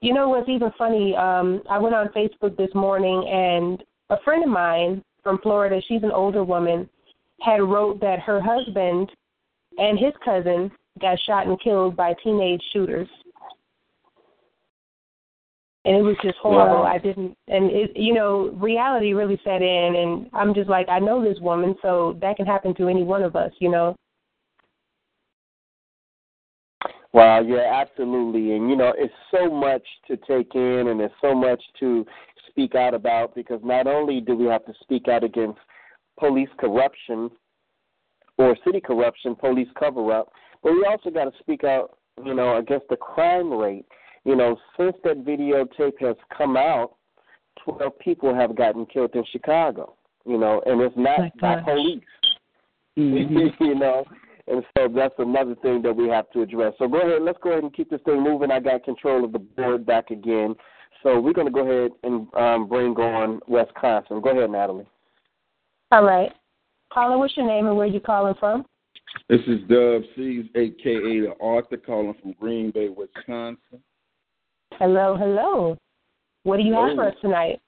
[0.02, 1.16] you know what's even funny?
[1.16, 6.04] Um, I went on Facebook this morning, and a friend of mine from Florida, she's
[6.04, 6.90] an older woman,
[7.42, 9.12] had wrote that her husband
[9.78, 13.08] and his cousin got shot and killed by teenage shooters.
[15.86, 16.82] And it was just horrible.
[16.82, 16.84] Wow.
[16.84, 21.00] I didn't, and it, you know, reality really set in, and I'm just like, I
[21.00, 23.96] know this woman, so that can happen to any one of us, you know.
[27.14, 28.56] Wow, yeah, absolutely.
[28.56, 32.06] And you know, it's so much to take in and it's so much to
[32.58, 35.60] speak out about because not only do we have to speak out against
[36.20, 37.30] police corruption
[38.40, 40.32] or city corruption, police cover up,
[40.64, 43.86] but we also got to speak out, you know, against the crime rate.
[44.26, 46.96] You know, since that videotape has come out,
[47.64, 51.66] 12 people have gotten killed in Chicago, you know, and it's not My by gosh.
[51.66, 52.04] police.
[52.98, 53.64] Mm-hmm.
[53.64, 54.04] you know,
[54.48, 56.74] and so that's another thing that we have to address.
[56.80, 58.50] So go ahead, let's go ahead and keep this thing moving.
[58.50, 60.56] I got control of the board back again.
[61.04, 64.22] So we're going to go ahead and um, bring on Wisconsin.
[64.22, 64.88] Go ahead, Natalie.
[65.92, 66.32] All right.
[66.92, 68.66] Caller, what's your name and where you calling from?
[69.30, 73.82] This is Dub Seas, aka the author, calling from Green Bay, Wisconsin.
[74.74, 75.78] Hello, hello.
[76.44, 77.08] What do you have for Hello.
[77.10, 77.60] us tonight?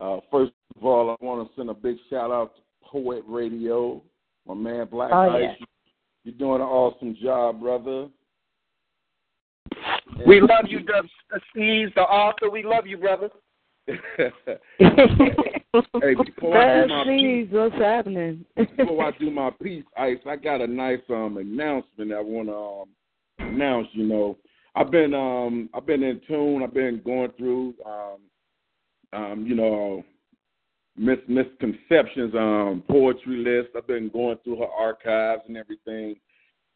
[0.00, 4.02] Uh, first of all, I want to send a big shout out to Poet Radio,
[4.46, 5.42] my man Black Oh, Ice.
[5.58, 5.66] yeah.
[6.24, 8.08] You're doing an awesome job, brother.
[10.26, 11.06] We love you, Dub
[11.54, 12.50] Seas, the author.
[12.50, 13.30] We love you, brother.
[13.86, 13.94] hey,
[16.14, 18.44] before I do my Jeez, what's happening?
[18.76, 23.44] before I do my piece, Ice, I got a nice um announcement I want to
[23.44, 23.88] um, announce.
[23.92, 24.36] You know,
[24.74, 26.62] I've been um I've been in tune.
[26.62, 28.18] I've been going through um
[29.12, 30.04] um you know
[30.96, 33.70] mis misconceptions um poetry list.
[33.76, 36.16] I've been going through her archives and everything,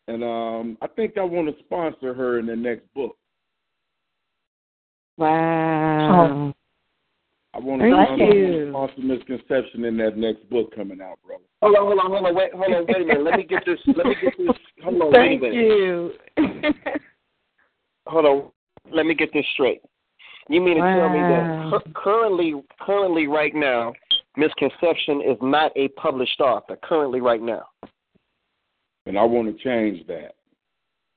[0.08, 3.16] and um I think I want to sponsor her in the next book.
[5.16, 6.50] Wow.
[6.50, 6.54] Oh.
[7.54, 8.70] I want Thank to you.
[8.70, 11.36] sponsor misconception in that next book coming out, bro.
[11.62, 13.22] Hold on, hold on, hold on, wait, hold on, wait a minute.
[13.22, 13.78] Let me get this.
[13.86, 14.56] Let me get this.
[14.82, 15.78] Hold on, Thank wait a minute.
[15.78, 16.12] you.
[18.06, 18.50] Hold on.
[18.92, 19.80] Let me get this straight.
[20.48, 23.92] You mean to tell me that currently, currently, right now,
[24.36, 26.76] Misconception is not a published author.
[26.82, 27.62] Currently, right now,
[29.06, 30.34] And I want to change that.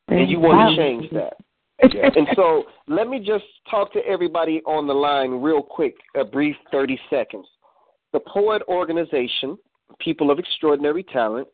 [0.07, 0.69] and you want Wow.
[0.69, 1.33] to change that.
[1.79, 6.55] And so, let me just talk to everybody on the line real quick, a brief
[6.71, 7.45] 30 seconds.
[8.13, 9.57] The Poet Organization,
[9.99, 11.47] People of Extraordinary Talent,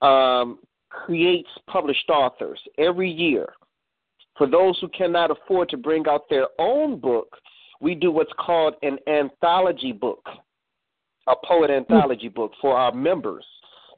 [0.00, 3.52] um, creates published authors every year.
[4.38, 7.36] For those who cannot afford to bring out their own book,
[7.80, 10.24] we do what's called an anthology book,
[11.28, 13.44] a poet anthology book for our members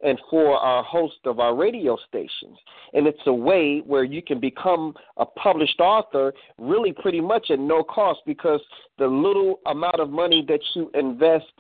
[0.03, 2.59] and for our host of our radio stations.
[2.93, 7.59] And it's a way where you can become a published author really pretty much at
[7.59, 8.61] no cost because
[8.99, 11.53] the little amount of money that you invest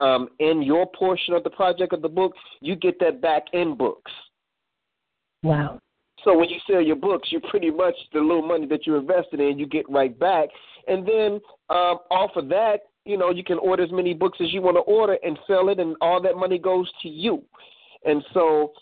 [0.00, 3.76] um, in your portion of the project of the book, you get that back in
[3.76, 4.10] books.
[5.42, 5.80] Wow.
[6.24, 9.40] So when you sell your books, you pretty much the little money that you invested
[9.40, 10.48] in, you get right back.
[10.88, 14.52] And then um, off of that, you know, you can order as many books as
[14.52, 17.42] you want to order and sell it, and all that money goes to you.
[18.04, 18.72] And so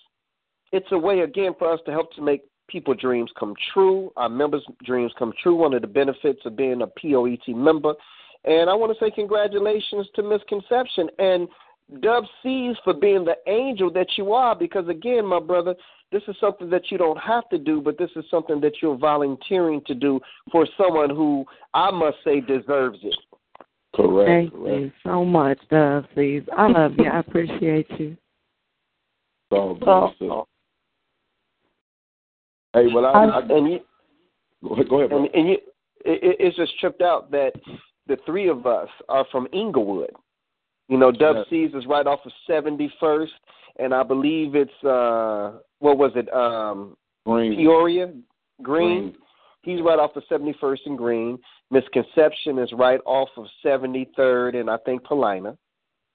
[0.73, 4.29] it's a way again for us to help to make people dreams come true, our
[4.29, 5.57] members' dreams come true.
[5.57, 7.95] One of the benefits of being a POET member.
[8.45, 11.09] And I want to say congratulations to Misconception.
[11.19, 11.49] And
[12.01, 14.55] Dub C's for being the angel that you are.
[14.55, 15.75] Because again, my brother,
[16.13, 18.97] this is something that you don't have to do, but this is something that you're
[18.97, 23.17] volunteering to do for someone who I must say deserves it.
[23.95, 24.29] Correct.
[24.29, 24.81] Thank correct.
[24.81, 26.43] you so much, Dove C's.
[26.57, 27.07] I love you.
[27.07, 28.17] I appreciate you.
[29.51, 30.47] So, So- so-
[32.73, 33.81] Hey, well, I, I, and you,
[34.63, 35.19] go ahead, go ahead, bro.
[35.25, 35.55] and, and you,
[36.05, 37.53] it, it- it's just tripped out that
[38.07, 40.13] the three of us are from Englewood.
[40.89, 41.47] You know, Dub Yes.
[41.51, 43.33] C's is right off of Seventy First,
[43.79, 46.33] and I believe it's uh, what was it?
[46.33, 47.57] Um, Green.
[47.57, 48.07] Peoria
[48.63, 49.11] Green.
[49.13, 49.17] Green.
[49.63, 51.39] He's right off of Seventy First and Green.
[51.71, 55.57] Misconception is right off of Seventy Third and I think Paulina.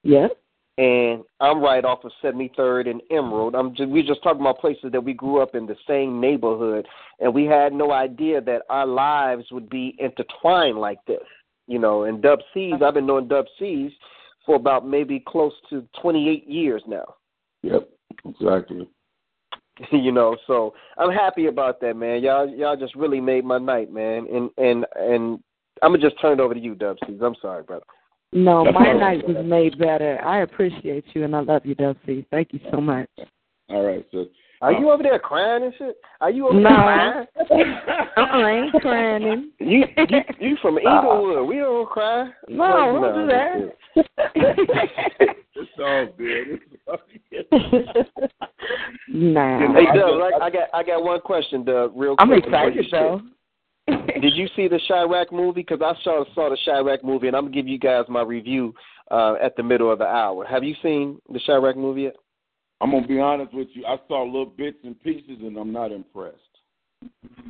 [0.02, 0.30] Yes.
[0.78, 3.54] And I'm right off of 73rd and Emerald.
[3.54, 6.86] I'm just, we just talking about places that we grew up in the same neighborhood,
[7.18, 11.24] and we had no idea that our lives would be intertwined like this.
[11.66, 13.90] You know, and Dub C's, I've been knowing Dub C's
[14.44, 17.16] for about maybe close to 28 years now.
[17.62, 17.88] Yep,
[18.24, 18.88] exactly.
[19.92, 22.22] you know, so I'm happy about that, man.
[22.22, 24.26] Y'all, y'all just really made my night, man.
[24.32, 25.40] And and and
[25.82, 27.20] I'm gonna just turn it over to you, Dub C's.
[27.22, 27.84] I'm sorry, brother.
[28.32, 29.18] No, That's my all right.
[29.18, 30.20] night was made better.
[30.24, 32.24] I appreciate you and I love you, Dub C's.
[32.30, 33.08] Thank you so much.
[33.68, 34.26] All right, so
[34.60, 35.96] Are you uh, over there crying and shit?
[36.20, 36.68] Are you over No.
[36.70, 37.76] there crying?
[38.16, 39.50] I ain't crying.
[39.58, 40.98] You, you you from uh-uh.
[40.98, 41.48] Englewood.
[41.48, 42.30] We don't cry.
[42.48, 43.74] No, Well, don't do that.
[45.54, 46.60] it's all good.
[49.08, 49.72] Nah.
[49.72, 51.92] Hey, Doug, like, I got I got one question, Doug.
[51.94, 52.20] Real quick.
[52.20, 53.20] I'm before excited though.
[54.20, 55.62] Did you see the Chi-Raq movie?
[55.62, 58.74] Because I saw saw the Chi-Raq movie, and I'm gonna give you guys my review
[59.10, 60.44] uh, at the middle of the hour.
[60.44, 62.16] Have you seen the Chi-Raq movie yet?
[62.80, 63.84] I'm gonna be honest with you.
[63.86, 66.36] I saw little bits and pieces, and I'm not impressed.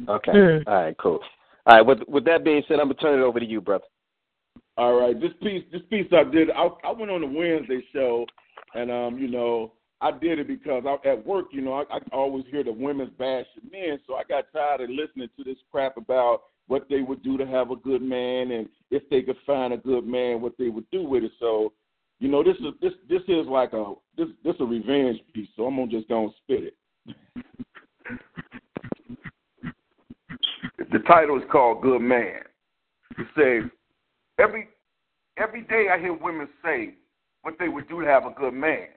[0.09, 0.33] Okay.
[0.33, 0.69] Hmm.
[0.69, 0.97] All right.
[0.99, 1.21] Cool.
[1.67, 1.87] All right.
[1.87, 3.85] With with that being said, I'm gonna turn it over to you, brother.
[4.79, 6.51] All right, this piece, this piece I did.
[6.51, 8.27] I, I went on the Wednesday show,
[8.75, 11.99] and um, you know, I did it because I, at work, you know, I, I
[12.13, 15.57] always hear the women's bash the men, so I got tired of listening to this
[15.71, 19.37] crap about what they would do to have a good man, and if they could
[19.47, 21.33] find a good man, what they would do with it.
[21.41, 21.73] So,
[22.19, 25.49] you know, this is this this is like a this this a revenge piece.
[25.57, 26.75] So I'm gonna just gonna spit it.
[30.93, 32.41] The title is called Good Man.
[33.19, 33.71] It says,
[34.39, 34.69] every
[35.39, 36.95] every day I hear women say
[37.43, 38.89] what they would do to have a good man.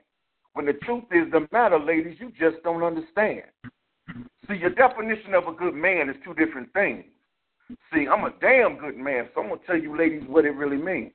[0.60, 3.44] When the truth is the matter, ladies, you just don't understand.
[4.46, 7.06] See, your definition of a good man is two different things.
[7.94, 10.50] See, I'm a damn good man, so I'm going to tell you ladies what it
[10.50, 11.14] really means.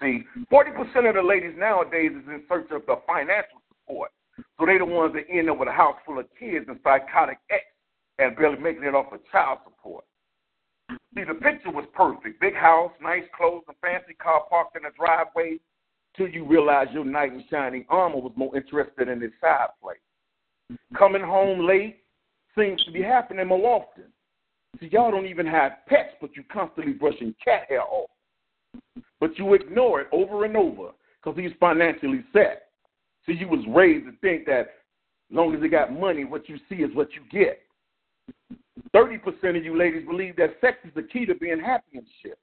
[0.00, 4.12] See, 40% of the ladies nowadays is in search of the financial support.
[4.56, 7.38] So they the ones that end up with a house full of kids and psychotic
[7.50, 7.64] ex
[8.20, 10.04] and barely making it off of child support.
[11.16, 12.40] See, the picture was perfect.
[12.40, 15.58] Big house, nice clothes, a fancy car parked in the driveway,
[16.16, 19.94] till you realize your knight in shining armor was more interested in his side play.
[20.70, 20.96] Mm-hmm.
[20.96, 21.98] Coming home late
[22.56, 24.04] seems to be happening more often.
[24.80, 28.10] See, y'all don't even have pets, but you're constantly brushing cat hair off.
[29.20, 30.90] But you ignore it over and over
[31.22, 32.68] because he's financially set.
[33.26, 36.56] See, you was raised to think that as long as you got money, what you
[36.68, 37.60] see is what you get.
[38.94, 42.38] 30% of you ladies believe that sex is the key to being happy and shit.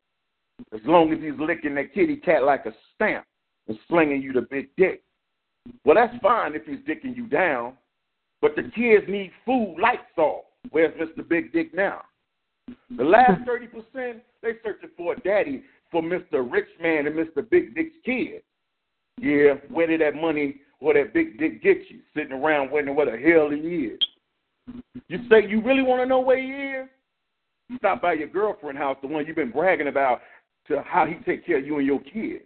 [0.74, 3.26] As long as he's licking that kitty cat like a stamp
[3.70, 5.04] and slinging you the big dick.
[5.86, 7.74] Well, that's fine if he's dicking you down,
[8.42, 10.46] but the kids need food, lights off.
[10.72, 11.28] Where's Mr.
[11.28, 12.02] Big Dick now?
[12.98, 13.42] The last
[13.96, 16.50] 30%, they searching for a daddy for Mr.
[16.50, 17.48] Rich Man and Mr.
[17.50, 18.44] Big Dick's kids.
[19.22, 22.00] Yeah, where did that money or that big dick get you?
[22.16, 24.00] Sitting around wondering what the hell he is.
[25.10, 26.88] You say you really want to know where he is?
[27.78, 30.22] Stop by your girlfriend's house, the one you've been bragging about,
[30.68, 32.46] to how he take care of you and your kids.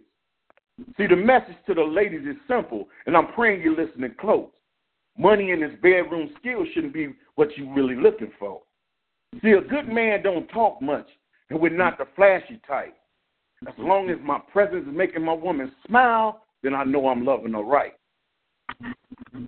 [0.96, 4.50] See, the message to the ladies is simple, and I'm praying you're listening close.
[5.16, 8.60] Money in his bedroom skills shouldn't be what you're really looking for.
[9.42, 11.06] See, a good man don't talk much,
[11.50, 12.96] and we're not the flashy type.
[13.66, 17.52] As long as my presence is making my woman smile, then I know I'm loving
[17.52, 17.94] her right.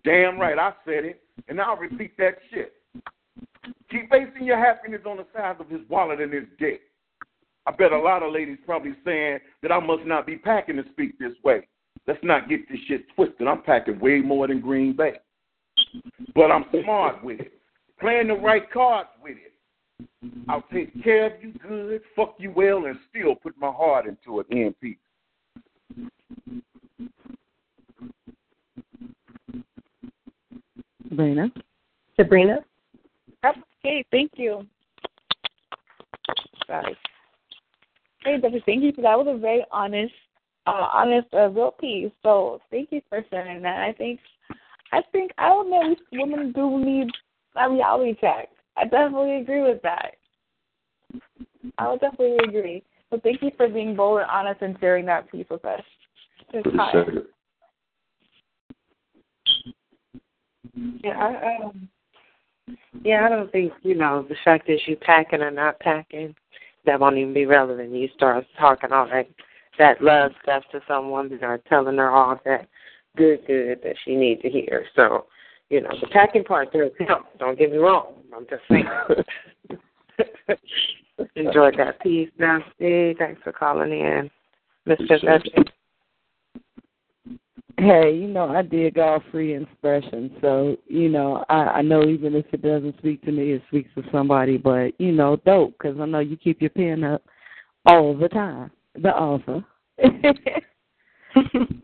[0.04, 2.72] Damn right, I said it, and I'll repeat that shit.
[3.90, 6.82] Keep basing your happiness on the size of his wallet and his dick.
[7.66, 10.84] I bet a lot of ladies probably saying that I must not be packing to
[10.92, 11.66] speak this way.
[12.06, 13.48] Let's not get this shit twisted.
[13.48, 15.14] I'm packing way more than Green Bay.
[16.34, 17.52] But I'm smart with it.
[17.98, 19.52] Playing the right cards with it.
[20.48, 24.40] I'll take care of you good, fuck you well, and still put my heart into
[24.40, 24.96] it in peace.
[31.08, 31.50] Sabrina.
[32.16, 32.58] Sabrina.
[33.44, 34.66] Okay, thank you.
[36.66, 36.96] Sorry.
[38.26, 39.16] Hey, Debbie, thank you for that.
[39.16, 40.12] was a very honest
[40.66, 42.10] uh, honest, uh, real piece.
[42.24, 43.82] So thank you for sharing that.
[43.82, 44.18] I think,
[44.92, 45.94] I think I don't know.
[46.10, 47.06] Women do need
[47.54, 48.48] a reality check.
[48.76, 50.16] I definitely agree with that.
[51.78, 52.82] I would definitely agree.
[53.10, 55.82] So thank you for being bold and honest and sharing that piece with us.
[61.04, 61.88] Yeah, I, um,
[63.04, 66.34] yeah, I don't think you know the fact is you packing or not packing
[66.86, 67.92] that won't even be relevant.
[67.92, 69.28] You start talking all that
[69.78, 72.66] that love stuff to someone and are telling her all that
[73.16, 74.86] good good that she needs to hear.
[74.94, 75.26] So,
[75.68, 77.26] you know, the packing part does help.
[77.38, 78.14] Don't get me wrong.
[78.34, 78.86] I'm just saying.
[81.34, 83.14] Enjoyed that piece, Nasty.
[83.18, 84.30] Thanks for calling in,
[84.86, 85.20] Mr.
[87.78, 90.30] Hey, you know, I dig all free expression.
[90.40, 93.90] So, you know, I, I know even if it doesn't speak to me, it speaks
[93.96, 94.56] to somebody.
[94.56, 97.22] But, you know, dope, because I know you keep your pen up
[97.84, 98.70] all the time.
[98.94, 99.62] The author.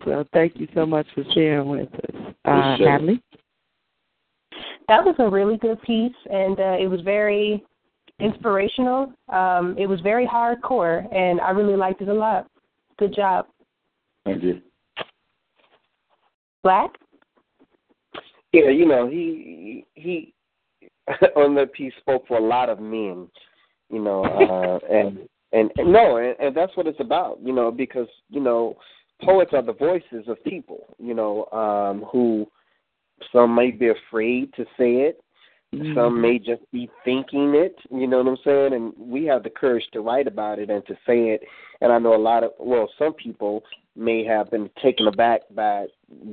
[0.05, 2.34] so, thank you so much for sharing with us.
[2.47, 3.22] Uh, Natalie?
[4.88, 7.62] That was a really good piece, and uh, it was very
[8.18, 9.12] inspirational.
[9.28, 12.49] Um, it was very hardcore, and I really liked it a lot.
[12.99, 13.47] Good job.
[14.24, 14.62] Thank you.
[16.63, 16.91] Black?
[18.53, 20.35] Yeah, you know, he he
[21.37, 23.29] on that piece spoke for a lot of men,
[23.91, 25.19] you know, uh, and,
[25.53, 28.77] and and no, and, and that's what it's about, you know, because you know,
[29.23, 32.47] poets are the voices of people, you know, um, who
[33.33, 35.23] some may be afraid to say it,
[35.75, 35.99] Mm-hmm.
[35.99, 38.75] some may just be thinking it, you know what I'm saying?
[38.75, 41.43] And we have the courage to write about it and to say it.
[41.81, 43.63] And I know a lot of, well, some people
[43.97, 45.86] may have been taken aback by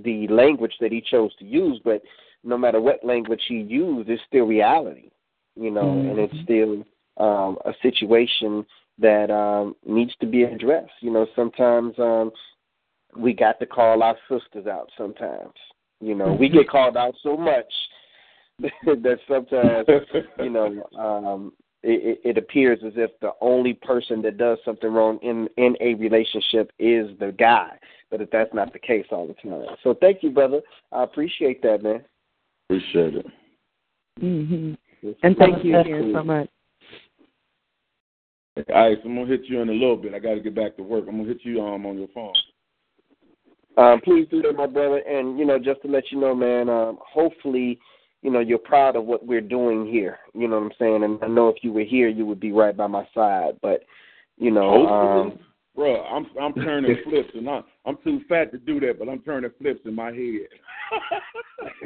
[0.04, 2.02] the language that he chose to use, but
[2.44, 5.10] no matter what language he used, it's still reality,
[5.56, 6.10] you know, Mm-hmm.
[6.10, 6.86] and it's still
[7.18, 8.66] um, a situation
[8.98, 10.92] that um, needs to be addressed.
[11.02, 12.32] You know, sometimes um,
[13.18, 15.54] we got to call our sisters out sometimes.
[16.00, 17.72] You know, we get called out so much
[18.60, 19.88] that sometimes,
[20.40, 21.54] you know, um,
[21.84, 25.94] it, it appears as if the only person that does something wrong in in a
[25.96, 27.78] relationship is the guy,
[28.12, 29.76] but if that's not the case all the time.
[29.84, 30.62] So thank you, brother.
[30.92, 32.04] I appreciate that, man.
[32.70, 33.26] Appreciate it.
[34.20, 34.74] hmm
[35.24, 36.50] And thank you again so much.
[38.58, 40.14] All right, so I'm gonna hit you in a little bit.
[40.14, 41.06] I got to get back to work.
[41.08, 42.34] I'm gonna hit you um on your phone.
[43.78, 44.98] Um, please do that, my brother.
[44.98, 46.68] And you know, just to let you know, man.
[46.68, 47.80] Um, hopefully,
[48.22, 50.20] you know, you're proud of what we're doing here.
[50.34, 51.04] You know what I'm saying?
[51.04, 53.58] And I know if you were here, you would be right by my side.
[53.62, 53.84] But
[54.38, 55.40] you know, um,
[55.80, 59.20] Bro, I'm I'm turning flips and I'm I'm too fat to do that, but I'm
[59.20, 60.50] turning flips in my head.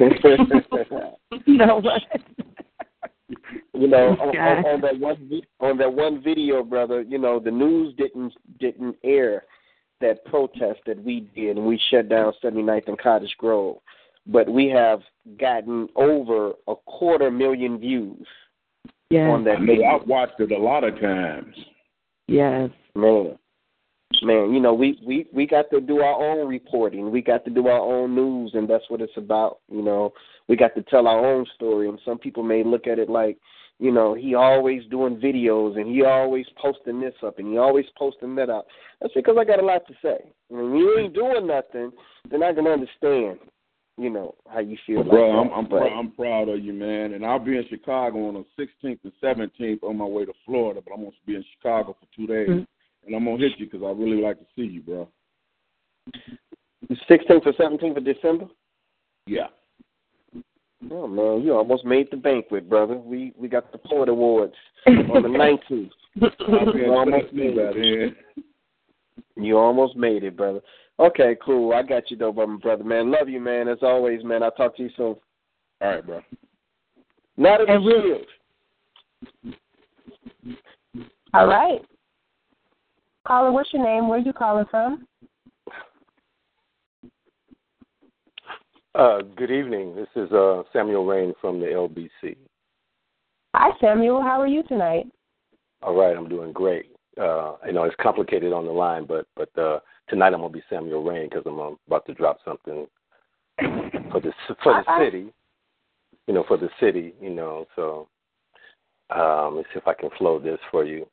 [1.46, 2.02] you know what?
[3.72, 7.02] you know, on, on, on that one on that one video, brother.
[7.02, 9.44] You know, the news didn't didn't air
[10.00, 13.76] that protest that we did, and we shut down 79th and Cottage Grove.
[14.26, 15.00] But we have
[15.38, 18.26] gotten over a quarter million views
[19.10, 19.30] Yes.
[19.30, 19.86] on that I know video.
[19.86, 21.54] I've watched it a lot of times.
[22.26, 22.70] Yes.
[22.94, 23.38] Man,
[24.22, 27.10] man, you know, we we we got to do our own reporting.
[27.10, 29.58] We got to do our own news, and that's what it's about.
[29.70, 30.14] You know,
[30.48, 31.88] we got to tell our own story.
[31.88, 33.38] And some people may look at it like,
[33.78, 37.86] you know, he always doing videos and he always posting this up and he always
[37.98, 38.66] posting that up.
[39.00, 40.18] That's because I got a lot to say.
[40.50, 41.92] And when you ain't doing nothing,
[42.30, 43.38] then I can understand.
[43.96, 45.04] You know how you feel.
[45.04, 45.52] Bro, like I'm.
[45.58, 47.12] I'm, But- prou- I'm proud of you, man.
[47.12, 48.44] And I'll be in Chicago on the
[48.84, 52.06] 16th and 17th on my way to Florida, but I'm gonna be in Chicago for
[52.16, 52.66] two days, Mhm.
[53.06, 55.08] and I'm gonna hit you because I really like to see you, bro.
[56.88, 58.46] The 16th or 17th of December.
[59.26, 59.46] Yeah.
[60.90, 62.96] Oh man, you almost made the banquet, brother.
[62.96, 64.54] We we got the Poet Awards
[64.86, 65.92] on the 19th.
[66.16, 68.16] You almost made it.
[69.36, 70.60] You almost made it, brother.
[70.98, 71.72] Okay, cool.
[71.72, 73.10] I got you though, my brother, man.
[73.10, 73.68] Love you, man.
[73.68, 74.42] As always, man.
[74.42, 75.16] I'll talk to you soon.
[75.80, 76.20] All right, bro.
[77.36, 79.54] Not in the And we'll- shield.
[81.34, 81.84] All right.
[83.26, 84.06] Caller, what's your name?
[84.08, 85.08] Where are you calling from?
[88.94, 89.96] Uh, good evening.
[89.96, 92.36] This is uh, Samuel Rain from the LBC.
[93.56, 94.22] Hi, Samuel.
[94.22, 95.06] How are you tonight?
[95.82, 96.86] All right, I'm doing great.
[97.20, 100.62] Uh, I know it's complicated on the line, but but uh, tonight I'm gonna be
[100.70, 102.86] Samuel Rain because I'm about to drop something
[103.58, 104.32] for the
[104.62, 105.32] for the city.
[106.26, 107.14] You know, for the city.
[107.20, 108.08] You know, so
[109.10, 111.06] um, let's see if I can flow this for you.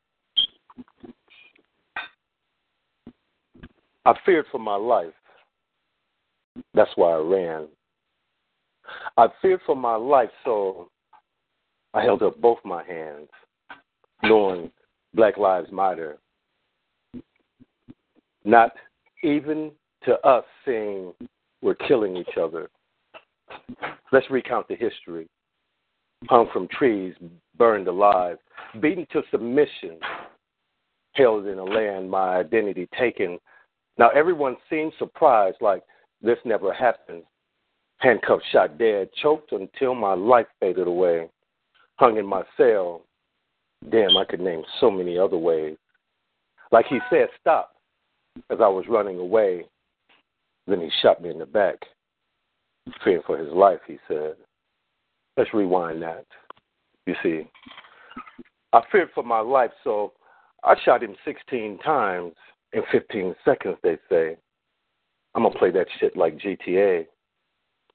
[4.04, 5.12] I feared for my life.
[6.74, 7.68] That's why I ran.
[9.16, 10.90] I feared for my life, so
[11.94, 13.28] I held up both my hands,
[14.22, 14.70] knowing
[15.14, 16.18] Black Lives Matter.
[18.44, 18.72] Not
[19.22, 19.70] even
[20.04, 21.12] to us saying
[21.60, 22.68] we're killing each other.
[24.10, 25.28] Let's recount the history.
[26.28, 27.14] Hung from trees,
[27.56, 28.38] burned alive,
[28.80, 29.98] beaten to submission,
[31.14, 33.38] held in a land, my identity taken.
[33.98, 35.82] Now everyone seems surprised, like
[36.22, 37.22] this never happened.
[37.98, 41.28] Handcuffed, shot dead, choked until my life faded away.
[41.96, 43.02] Hung in my cell.
[43.90, 45.76] Damn, I could name so many other ways.
[46.70, 47.71] Like he said, stop,
[48.50, 49.64] as I was running away.
[50.66, 51.76] Then he shot me in the back.
[53.04, 54.34] Fearing for his life, he said.
[55.36, 56.26] Let's rewind that.
[57.06, 57.48] You see,
[58.72, 60.12] I feared for my life, so
[60.62, 62.32] I shot him 16 times
[62.72, 64.36] in 15 seconds, they say.
[65.34, 67.06] I'm going to play that shit like GTA.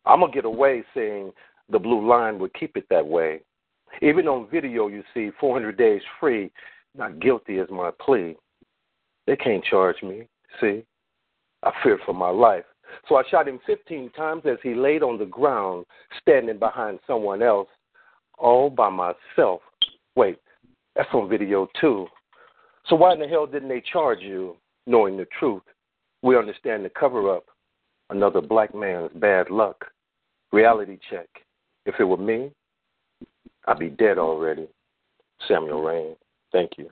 [0.05, 1.31] I'm going to get away saying
[1.69, 3.41] the blue line would keep it that way.
[4.01, 6.51] Even on video, you see 400 days free,
[6.95, 8.35] not guilty is my plea.
[9.27, 10.27] They can't charge me,
[10.59, 10.83] see?
[11.63, 12.63] I feared for my life.
[13.07, 15.85] So I shot him 15 times as he laid on the ground,
[16.21, 17.67] standing behind someone else,
[18.37, 19.61] all by myself.
[20.15, 20.39] Wait,
[20.95, 22.07] that's on video too.
[22.87, 24.55] So why in the hell didn't they charge you,
[24.85, 25.63] knowing the truth?
[26.21, 27.45] We understand the cover up.
[28.09, 29.85] Another black man's bad luck.
[30.53, 31.27] Reality check.
[31.85, 32.51] If it were me,
[33.67, 34.67] I'd be dead already.
[35.47, 36.15] Samuel Rain.
[36.53, 36.89] Thank you.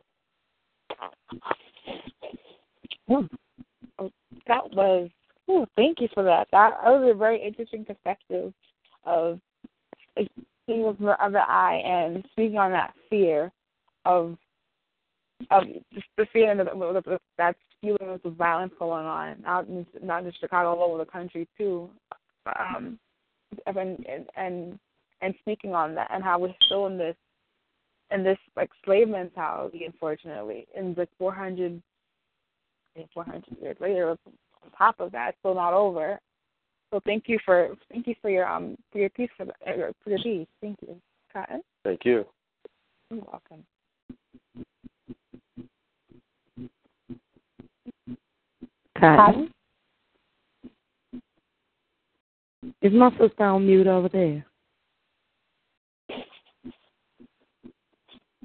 [3.08, 5.10] That was
[5.48, 6.48] Oh, thank you for that.
[6.52, 8.54] That was a very interesting perspective
[9.06, 9.40] of
[10.66, 13.52] seeing with the other eye and speaking on that fear
[14.06, 14.38] of
[15.52, 15.64] of
[16.18, 20.70] the fear that that's feeling with the violence going on out in not just Chicago,
[20.70, 21.90] all over the country too.
[22.60, 22.98] Um,
[23.68, 24.80] and and
[25.22, 27.16] and speaking on that and how we're still in this
[28.12, 31.82] in this like slave mentality, unfortunately, in the 400
[33.14, 34.18] 400 years later on
[34.78, 36.20] top of that, still not over.
[36.92, 39.92] So thank you for thank you for your um for your piece for, the, uh,
[40.04, 40.48] for your piece.
[40.62, 40.96] Thank you,
[41.34, 41.62] Cotton.
[41.84, 42.26] Thank you.
[43.10, 43.66] You're welcome.
[48.98, 49.52] Cotton.
[52.82, 54.46] Is my sister on mute over there?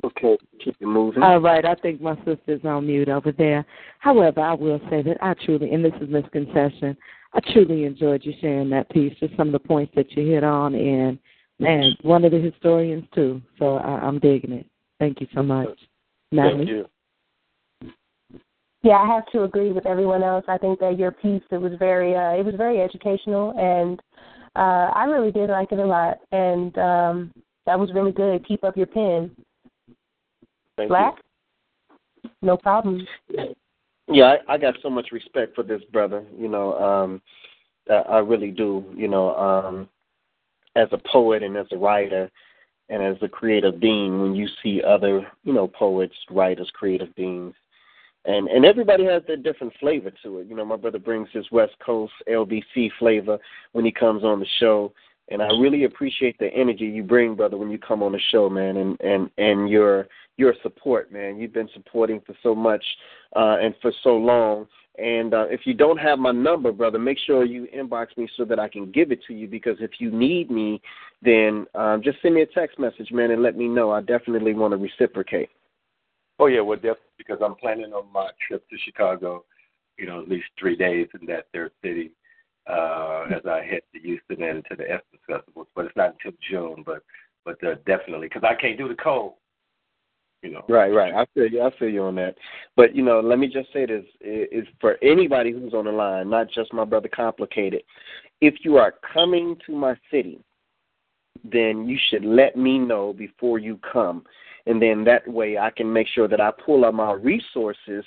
[0.04, 1.22] Okay, keep it moving.
[1.22, 3.64] All right, I think my sister's on mute over there.
[3.98, 6.96] However, I will say that I truly, and this is misconception,
[7.34, 10.44] I truly enjoyed you sharing that piece, just some of the points that you hit
[10.44, 11.18] on, and
[11.60, 13.42] and one of the historians too.
[13.58, 14.66] So I, I'm digging it.
[14.98, 15.68] Thank you so much,
[16.32, 16.56] Natalie.
[16.56, 16.86] Thank you.
[18.82, 20.44] Yeah, I have to agree with everyone else.
[20.48, 24.00] I think that your piece it was very uh, it was very educational, and
[24.56, 26.18] uh, I really did like it a lot.
[26.32, 27.32] And um,
[27.66, 28.46] that was really good.
[28.48, 29.30] Keep up your pen.
[30.80, 31.14] Thank Black?
[32.42, 33.06] No problem.
[34.08, 36.24] Yeah, I, I got so much respect for this brother.
[36.38, 37.22] You know, um,
[37.90, 38.84] I, I really do.
[38.96, 39.88] You know, um,
[40.76, 42.30] as a poet and as a writer
[42.88, 47.54] and as a creative being, when you see other, you know, poets, writers, creative beings,
[48.24, 50.48] and and everybody has their different flavor to it.
[50.48, 53.38] You know, my brother brings his West Coast LBC flavor
[53.72, 54.92] when he comes on the show,
[55.30, 58.50] and I really appreciate the energy you bring, brother, when you come on the show,
[58.50, 61.38] man, and and and your your support, man.
[61.38, 62.84] You've been supporting for so much
[63.36, 64.66] uh, and for so long.
[64.98, 68.44] And uh, if you don't have my number, brother, make sure you inbox me so
[68.44, 69.46] that I can give it to you.
[69.46, 70.82] Because if you need me,
[71.22, 73.90] then um, just send me a text message, man, and let me know.
[73.90, 75.48] I definitely want to reciprocate.
[76.38, 79.44] Oh yeah, well definitely because I'm planning on my trip to Chicago.
[79.96, 82.12] You know, at least three days in that third city
[82.66, 85.68] uh, as I head to Houston and to the Essence festivals.
[85.74, 86.82] But it's not until June.
[86.84, 87.02] But
[87.44, 89.34] but uh, definitely because I can't do the cold.
[90.42, 90.64] You know.
[90.68, 91.12] Right, right.
[91.12, 91.62] I feel you.
[91.62, 92.34] I feel you on that.
[92.74, 96.30] But you know, let me just say this: is for anybody who's on the line,
[96.30, 97.82] not just my brother Complicated.
[98.40, 100.40] If you are coming to my city,
[101.44, 104.24] then you should let me know before you come,
[104.66, 108.04] and then that way I can make sure that I pull up my resources.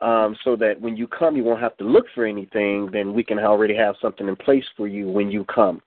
[0.00, 2.88] Um, so that when you come, you won't have to look for anything.
[2.92, 5.82] Then we can already have something in place for you when you come.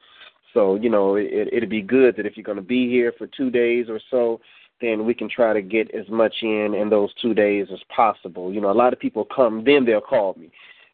[0.54, 3.28] So you know, it, it'd be good that if you're going to be here for
[3.28, 4.42] two days or so,
[4.82, 8.54] then we can try to get as much in in those two days as possible.
[8.54, 10.52] You know, a lot of people come, then they'll call me.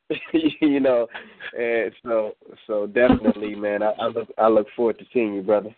[0.61, 1.07] you know,
[1.57, 5.75] and so so definitely, man, I, I look I look forward to seeing you, brother.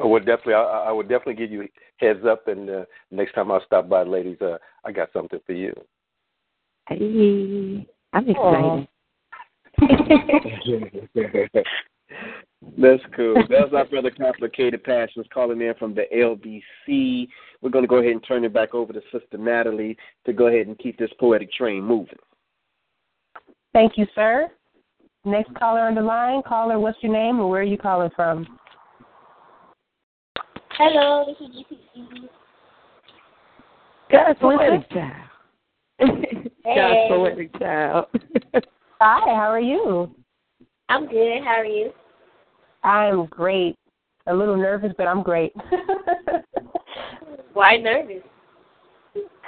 [0.00, 3.58] Would definitely, I, I would definitely give you heads up, and uh, next time I
[3.66, 5.72] stop by, ladies, uh, I got something for you.
[6.88, 8.88] Hey, I'm excited.
[12.78, 13.34] That's cool.
[13.48, 17.28] That's our brother Complicated Passions calling in from the LBC.
[17.60, 20.46] We're going to go ahead and turn it back over to Sister Natalie to go
[20.46, 22.18] ahead and keep this poetic train moving.
[23.74, 24.48] Thank you, sir.
[25.24, 26.42] Next caller on the line.
[26.42, 28.46] Caller, what's your name and where are you calling from?
[30.70, 32.28] Hello, this is GPC.
[34.10, 34.38] God's
[36.64, 36.74] Hey.
[36.74, 38.06] God's poetic child.
[39.00, 40.14] Hi, how are you?
[40.90, 41.42] I'm good.
[41.42, 41.92] How are you?
[42.84, 43.74] I'm great.
[44.26, 45.52] A little nervous, but I'm great.
[47.54, 48.22] Why nervous?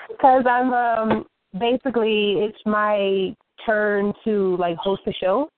[0.09, 1.27] Because I'm um
[1.59, 3.35] basically it's my
[3.67, 5.49] turn to like host a show,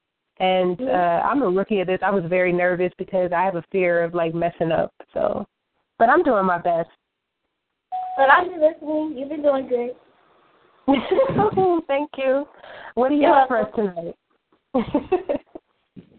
[0.40, 0.88] and Mm-hmm.
[0.88, 2.01] uh I'm a rookie at this.
[2.03, 4.93] I was very nervous because I have a fear of like messing up.
[5.14, 5.47] So,
[5.99, 6.90] but I'm doing my best.
[8.16, 9.14] But I'm just listening.
[9.16, 9.90] You've been doing good.
[11.87, 12.47] Thank you.
[12.95, 14.14] What do you have for us tonight?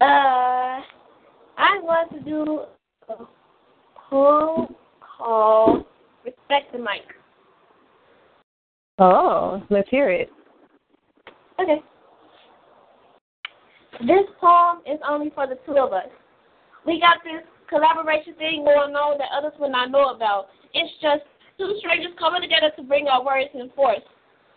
[0.00, 0.82] Uh,
[1.56, 2.62] I want to do
[3.08, 3.24] a
[4.10, 5.84] poem called
[6.24, 7.02] Respect the Mic.
[8.98, 10.30] oh, let's hear it.
[11.60, 11.80] Okay.
[14.00, 16.08] This poem is only for the two of us.
[16.84, 20.46] We got this collaboration thing going on that others will not know about.
[20.74, 21.22] It's just
[21.56, 24.02] two strangers coming together to bring our words in force.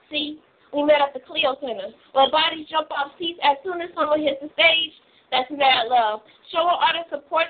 [0.09, 0.39] See,
[0.73, 4.21] we met at the Clio Center, where bodies jump off seats as soon as someone
[4.21, 4.93] hits the stage.
[5.31, 6.21] That's mad love.
[6.51, 7.47] Showing artist support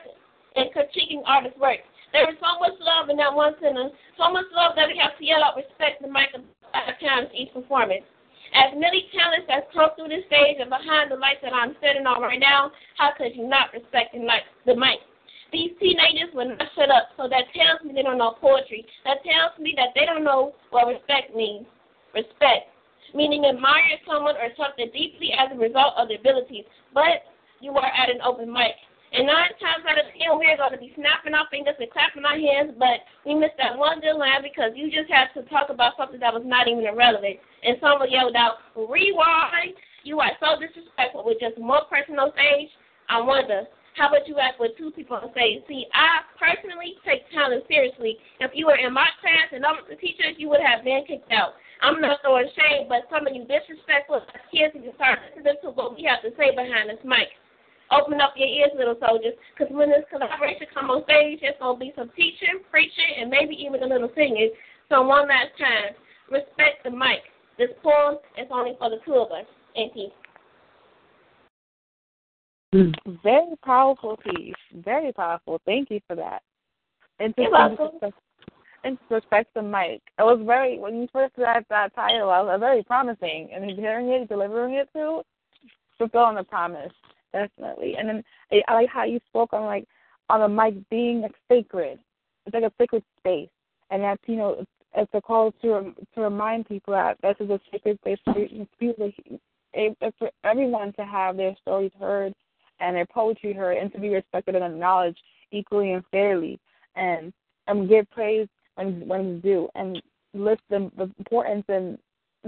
[0.56, 1.82] and critiquing artist work.
[2.14, 5.18] There is so much love in that one sentence, so much love that we have
[5.18, 6.34] to yell out respect the mic
[6.72, 8.06] five times each performance.
[8.56, 12.08] As many talents that come through this stage and behind the lights that I'm sitting
[12.08, 14.48] on right now, how could you not respect the mic?
[14.66, 15.04] The mic?
[15.52, 18.86] These teenagers will not shut up, so that tells me they don't know poetry.
[19.04, 21.68] That tells me that they don't know what respect means.
[22.14, 22.72] Respect,
[23.14, 26.66] meaning admire someone or something deeply as a result of their abilities.
[26.94, 27.24] But
[27.60, 28.76] you are at an open mic.
[29.14, 32.28] And nine times out of ten, we're going to be snapping our fingers and clapping
[32.28, 35.72] our hands, but we missed that one good line because you just had to talk
[35.72, 37.40] about something that was not even irrelevant.
[37.64, 39.80] And someone yelled out, rewind.
[40.04, 42.70] You are so disrespectful with just one person on stage.
[43.08, 43.64] I wonder,
[43.96, 45.64] how would you act with two people on stage?
[45.68, 48.20] See, I personally take talent seriously.
[48.40, 51.04] If you were in my class and I was the teacher, you would have been
[51.08, 51.56] kicked out.
[51.82, 54.22] I'm not throwing shade, but some of you disrespectful
[54.52, 57.30] kids need to start listening to what we have to say behind this mic.
[57.92, 61.76] Open up your ears, little soldiers, because when this collaboration come on stage, it's going
[61.76, 64.52] to be some teaching, preaching, and maybe even a little singing.
[64.90, 65.96] So one last time,
[66.30, 67.24] respect the mic.
[67.58, 69.46] This poem is only for the two of us.
[69.74, 70.10] Thank you.
[73.24, 74.54] Very powerful piece.
[74.84, 75.62] Very powerful.
[75.66, 76.42] Thank you for that.
[77.20, 78.00] And to, You're welcome.
[78.84, 80.02] And respect the mic.
[80.20, 83.50] It was very when you first got that title, I was very promising.
[83.54, 85.22] And hearing it, delivering it too,
[85.98, 86.94] fulfilling the promise
[87.34, 87.96] definitely.
[87.98, 89.86] And then I, I like how you spoke on like
[90.30, 92.00] on the mic being like sacred.
[92.46, 93.50] It's like a sacred space,
[93.90, 97.50] and that's you know it's, it's a call to to remind people that this is
[97.50, 98.34] a sacred space for
[98.80, 99.12] people,
[100.18, 102.34] for everyone to have their stories heard
[102.80, 105.20] and their poetry heard, and to be respected and acknowledged
[105.52, 106.60] equally and fairly,
[106.96, 107.34] and
[107.68, 108.48] and give praise
[108.78, 110.02] when when it's due, and
[110.34, 111.98] list the, the importance and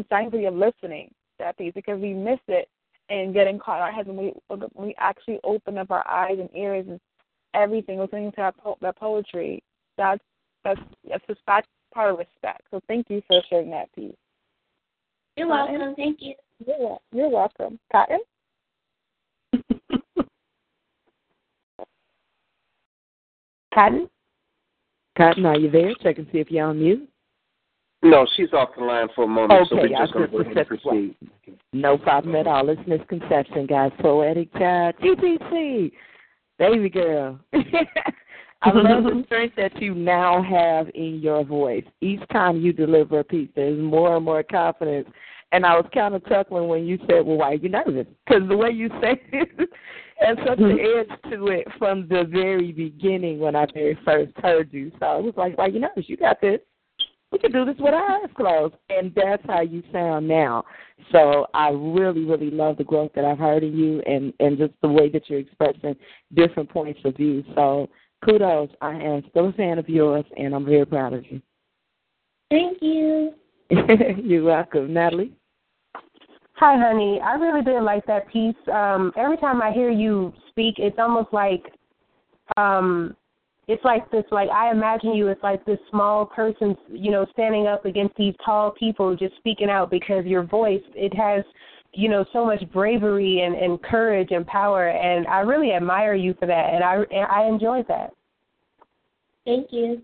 [0.09, 2.69] sanctity of listening to that piece because we miss it
[3.09, 4.34] and getting caught in our heads and we
[4.75, 6.99] we actually open up our eyes and ears and
[7.53, 9.63] everything listening to that, po- that poetry.
[9.97, 10.21] That's
[10.63, 12.61] that's that's just that's part of respect.
[12.71, 14.13] So thank you for sharing that piece.
[15.36, 15.95] You're welcome.
[15.95, 16.36] Thank you.
[16.65, 17.80] You're, you're welcome.
[17.91, 18.19] Cotton.
[23.73, 24.09] Cotton?
[25.20, 25.93] Cotton, are you there?
[26.01, 27.09] Check and see if you're on mute.
[28.01, 30.57] No, she's off the line for a moment, so we're just going to go ahead
[30.57, 31.15] and proceed.
[31.74, 32.70] No problem at all.
[32.70, 33.91] It's misconception, guys.
[33.99, 34.95] Poetic child.
[35.03, 35.91] GPC.
[36.57, 37.38] Baby girl.
[38.61, 41.84] I love the strength that you now have in your voice.
[41.99, 45.09] Each time you deliver a piece, there's more and more confidence.
[45.51, 48.07] And I was kind of chuckling when you said, well, why are you nervous?
[48.26, 49.70] Because the way you say it
[50.20, 54.72] has such an edge to it from the very beginning when I very first heard
[54.72, 54.91] you.
[54.99, 56.59] So I was like, well, you know, You got this
[57.32, 58.76] we can do this with our eyes closed.
[58.89, 60.63] And that's how you sound now.
[61.11, 64.74] So I really, really love the growth that I've heard in you and, and just
[64.82, 65.95] the way that you're expressing
[66.34, 67.43] different points of view.
[67.55, 67.89] So
[68.26, 68.70] kudos.
[68.82, 71.41] I am still a fan of yours and I'm very proud of you.
[72.49, 73.34] Thank you.
[73.70, 74.93] you're welcome.
[74.93, 75.34] Natalie?
[76.60, 77.22] Hi, honey.
[77.24, 78.53] I really did like that piece.
[78.70, 81.64] Um, every time I hear you speak, it's almost like
[82.57, 83.16] um
[83.70, 87.68] it's like this like I imagine you as like this small person, you know, standing
[87.68, 91.45] up against these tall people just speaking out because your voice it has
[91.93, 96.34] you know so much bravery and and courage and power and I really admire you
[96.41, 98.12] for that and I and I enjoyed that.
[99.45, 100.01] Thank you.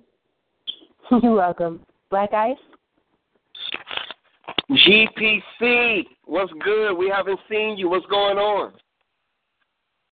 [1.21, 1.81] You're welcome.
[2.09, 2.55] Black Ice?
[4.69, 6.93] GPC, what's good?
[6.93, 7.89] We haven't seen you.
[7.89, 8.73] What's going on?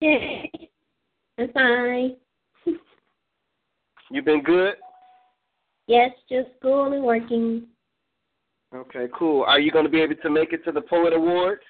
[0.00, 0.50] Hey,
[1.38, 2.16] I'm fine.
[4.10, 4.74] You been good?
[5.86, 7.66] Yes, just school and working.
[8.74, 9.44] Okay, cool.
[9.44, 11.62] Are you going to be able to make it to the Poet Awards?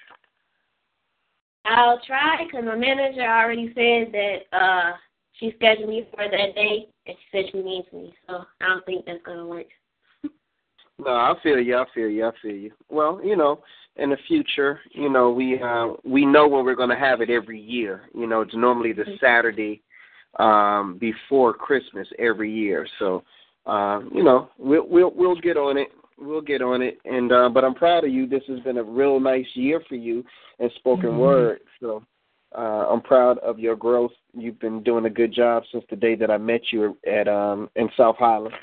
[1.65, 4.93] I'll try because my manager already said that uh
[5.33, 8.13] she scheduled me for that day, and she said she needs me.
[8.27, 9.67] So I don't think that's gonna work.
[10.99, 11.77] No, I feel you.
[11.77, 12.27] I feel you.
[12.27, 12.71] I feel you.
[12.89, 13.61] Well, you know,
[13.95, 17.29] in the future, you know, we uh, we know when we're going to have it
[17.29, 18.03] every year.
[18.13, 19.81] You know, it's normally the Saturday
[20.39, 22.87] um, before Christmas every year.
[22.99, 23.23] So,
[23.65, 25.89] uh, you know, we'll we'll we'll get on it.
[26.17, 26.99] We'll get on it.
[27.05, 28.27] And uh, but I'm proud of you.
[28.27, 30.23] This has been a real nice year for you
[30.59, 31.17] in spoken Mhm.
[31.19, 31.59] word.
[31.79, 32.03] So.
[32.57, 34.11] Uh, I'm proud of your growth.
[34.33, 37.69] You've been doing a good job since the day that I met you at um
[37.75, 38.55] in South Highland.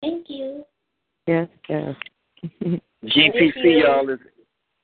[0.00, 0.64] Thank you.
[1.26, 1.94] Yes, yes.
[3.04, 4.18] GPC y'all is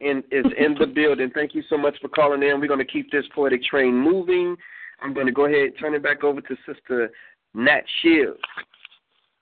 [0.00, 1.30] in is in the building.
[1.34, 2.60] Thank you so much for calling in.
[2.60, 4.56] We're going to keep this poetic train moving.
[5.00, 7.10] I'm going to go ahead and turn it back over to Sister
[7.54, 8.40] Nat Shields.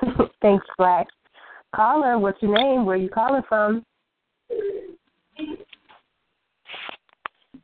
[0.42, 1.06] Thanks, Black.
[1.74, 2.84] Caller, what's your name?
[2.84, 3.84] Where you calling from?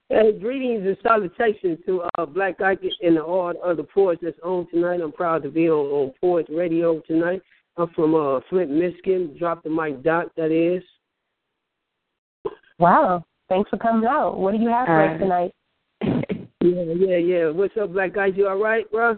[0.09, 4.39] Hey, greetings and salutations to uh, Black Ice and the all the other poets that's
[4.45, 5.01] on tonight.
[5.01, 7.43] I'm proud to be on, on Poets Radio tonight.
[7.77, 9.37] I'm from uh, Flint, Michigan.
[9.39, 10.83] Drop the mic dot, that is.
[12.79, 13.25] Wow.
[13.49, 14.39] Thanks for coming out.
[14.39, 15.53] What do you have for us Uh, tonight?
[16.63, 17.51] Yeah, yeah, yeah.
[17.51, 18.33] What's up, Black Ice?
[18.35, 19.17] You all right, bro?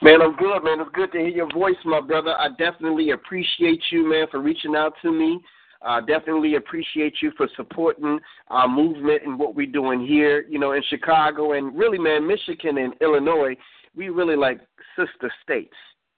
[0.00, 0.78] Man, I'm good, man.
[0.80, 2.36] It's good to hear your voice, my brother.
[2.38, 5.40] I definitely appreciate you, man, for reaching out to me.
[5.82, 10.72] I definitely appreciate you for supporting our movement and what we're doing here, you know,
[10.72, 13.56] in Chicago and really, man, Michigan and Illinois.
[13.96, 14.60] We really like
[14.94, 15.74] sister states.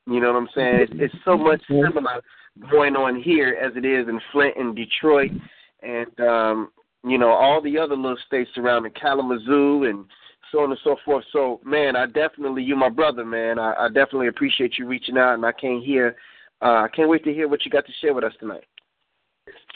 [0.09, 0.81] You know what I'm saying?
[0.81, 2.23] It's, it's so much similar
[2.71, 5.31] going on here as it is in Flint and Detroit,
[5.83, 6.71] and um,
[7.05, 10.07] you know all the other little states surrounding Kalamazoo and
[10.51, 11.25] so on and so forth.
[11.33, 13.59] So, man, I definitely, you my brother, man.
[13.59, 16.17] I, I definitely appreciate you reaching out, and I can't hear,
[16.63, 18.65] uh, I can't wait to hear what you got to share with us tonight.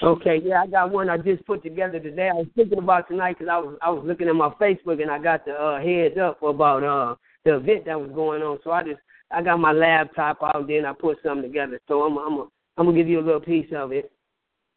[0.02, 2.30] Okay, yeah, I got one I just put together today.
[2.30, 5.10] I was thinking about tonight because I was I was looking at my Facebook and
[5.10, 7.14] I got the uh, heads up about uh
[7.44, 8.58] the event that was going on.
[8.64, 8.98] So I just
[9.32, 11.80] I got my laptop out then I put something together.
[11.88, 14.10] So I'm I'm I'm gonna give you a little piece of it.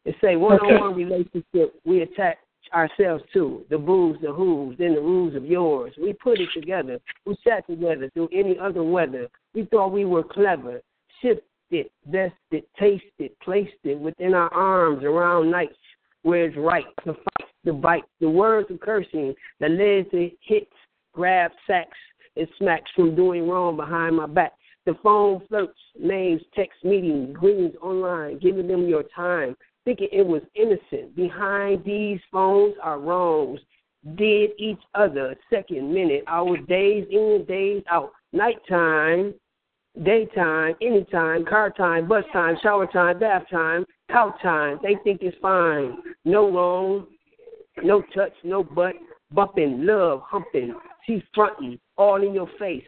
[0.04, 2.36] It say one on one relationship we attach
[2.72, 5.92] ourselves to the boos, the who's, then the rules of yours.
[6.00, 6.98] We put it together.
[7.24, 9.28] We sat together through any other weather.
[9.54, 10.80] We thought we were clever.
[11.22, 15.76] Shipped it, vested, tasted, placed it within our arms around nights
[16.22, 18.04] where it's right to fight, to bite.
[18.20, 20.70] The words of cursing, the lazy hits,
[21.12, 21.96] grab sacks,
[22.36, 24.52] and smacks from doing wrong behind my back.
[24.84, 30.42] The phone flirts, names, text meetings, greetings online, giving them your time, thinking it was
[30.54, 31.16] innocent.
[31.16, 33.60] Behind these phones are wrongs.
[34.14, 38.12] Did each other second, minute, hours, days in, days out.
[38.32, 39.34] Nighttime,
[40.04, 44.78] daytime, anytime, car time, bus time, shower time, bath time, couch time.
[44.82, 45.96] They think it's fine.
[46.24, 47.06] No wrong,
[47.82, 48.94] no touch, no butt,
[49.32, 50.74] bumping, love, humping,
[51.06, 52.84] she fronting, all in your face,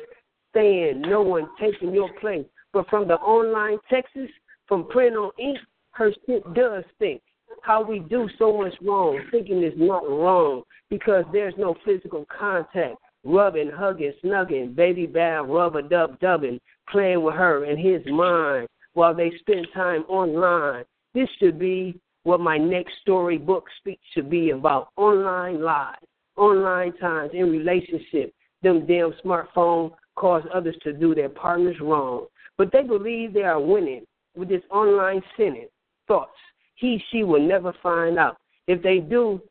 [0.55, 2.47] saying no one taking your place.
[2.73, 4.29] But from the online Texas,
[4.67, 5.59] from print on ink,
[5.93, 7.23] her shit does think.
[7.63, 12.97] How we do so much wrong, thinking it's not wrong because there's no physical contact.
[13.25, 19.15] Rubbing, hugging, snugging, baby bath, rubber dub dubbing, playing with her in his mind while
[19.15, 20.85] they spend time online.
[21.15, 24.89] This should be what my next storybook speech should be about.
[24.97, 25.97] Online lies,
[26.37, 28.33] online times in relationship.
[28.63, 32.27] Them damn smartphones cause others to do their partners wrong.
[32.57, 34.05] But they believe they are winning
[34.37, 35.69] with this online sinning.
[36.09, 36.33] Thoughts
[36.79, 38.37] he, she will never find out.
[38.69, 39.43] If they do,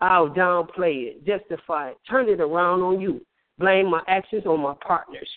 [0.00, 3.20] I'll downplay it, justify it, turn it around on you,
[3.58, 5.28] blame my actions on my partners,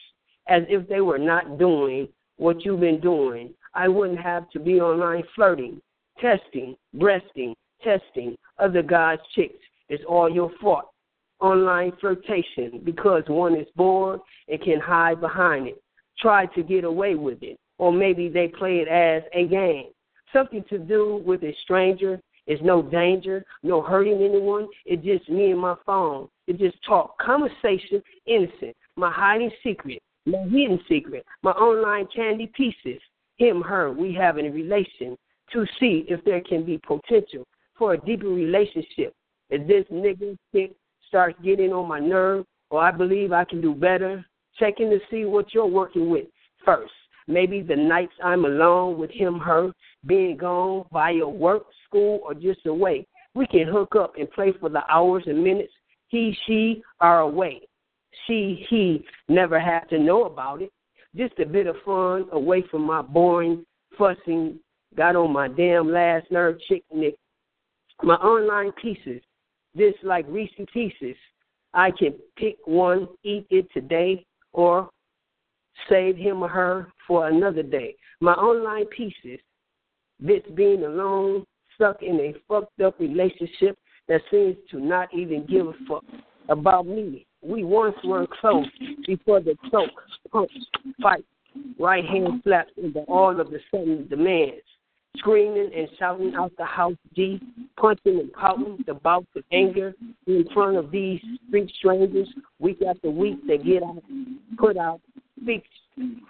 [0.48, 2.08] as if they were not doing
[2.38, 3.54] what you've been doing.
[3.74, 5.82] I wouldn't have to be online flirting,
[6.22, 9.60] testing, breasting, testing other guys' chicks.
[9.90, 10.93] It's all your fault.
[11.44, 15.82] Online flirtation because one is bored and can hide behind it.
[16.20, 17.58] Try to get away with it.
[17.78, 19.88] Or maybe they play it as a game.
[20.32, 24.68] Something to do with a stranger it's no danger, no hurting anyone.
[24.86, 26.28] It's just me and my phone.
[26.48, 28.76] It's just talk, conversation, innocent.
[28.96, 33.02] My hiding secret, my hidden secret, my online candy pieces.
[33.38, 35.18] Him, her, we have a relation
[35.54, 37.46] to see if there can be potential
[37.78, 39.14] for a deeper relationship.
[39.50, 40.74] If this nigga chick
[41.14, 44.26] starts getting on my nerve, or I believe I can do better,
[44.58, 46.26] checking to see what you're working with
[46.66, 46.92] first.
[47.28, 49.72] Maybe the nights I'm alone with him, her,
[50.08, 53.06] being gone via work, school, or just away.
[53.36, 55.72] We can hook up and play for the hours and minutes
[56.08, 57.62] he, she are away.
[58.26, 60.72] She, he never have to know about it.
[61.16, 63.66] Just a bit of fun away from my boring,
[64.00, 64.60] fussing,
[64.98, 67.16] got on my damn last nerve chick nick.
[68.02, 69.22] My online pieces,
[69.78, 71.16] just like Reese Pieces,
[71.74, 74.90] I can pick one, eat it today, or
[75.90, 77.96] save him or her for another day.
[78.22, 79.40] My online pieces,
[80.20, 81.46] this being alone,
[81.76, 86.04] stuck in a fucked up relationship that seems to not even give a fuck
[86.50, 87.26] about me.
[87.42, 88.68] We once were close
[89.08, 89.90] before the choke,
[90.32, 90.52] punch,
[91.02, 91.26] fight,
[91.80, 94.62] right hand slaps into all of the sudden demands
[95.18, 97.40] screaming and shouting out the house G,
[97.78, 99.94] punching and pouting the bouts of anger
[100.28, 102.28] in front of these street strangers
[102.60, 103.40] week after week.
[103.48, 104.04] They get out,
[104.58, 105.02] put out,
[105.42, 105.64] speak.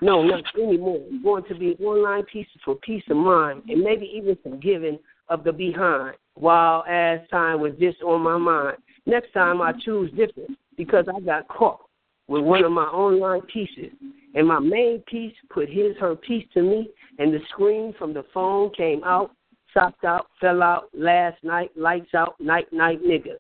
[0.01, 0.99] No, not anymore.
[1.09, 4.99] It's going to be online pieces for peace of mind and maybe even some giving
[5.29, 6.17] of the behind.
[6.35, 8.77] While as time was just on my mind.
[9.05, 11.79] Next time I choose different because I got caught
[12.27, 13.91] with one of my online pieces.
[14.35, 18.23] And my main piece put his, her piece to me, and the screen from the
[18.33, 19.31] phone came out,
[19.73, 23.35] chopped out, fell out last night, lights out, night, night, nigga.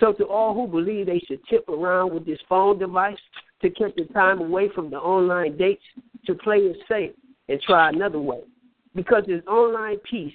[0.00, 3.18] So to all who believe they should tip around with this phone device
[3.62, 5.82] to keep the time away from the online dates,
[6.26, 7.12] to play it safe
[7.48, 8.40] and try another way.
[8.94, 10.34] Because this online piece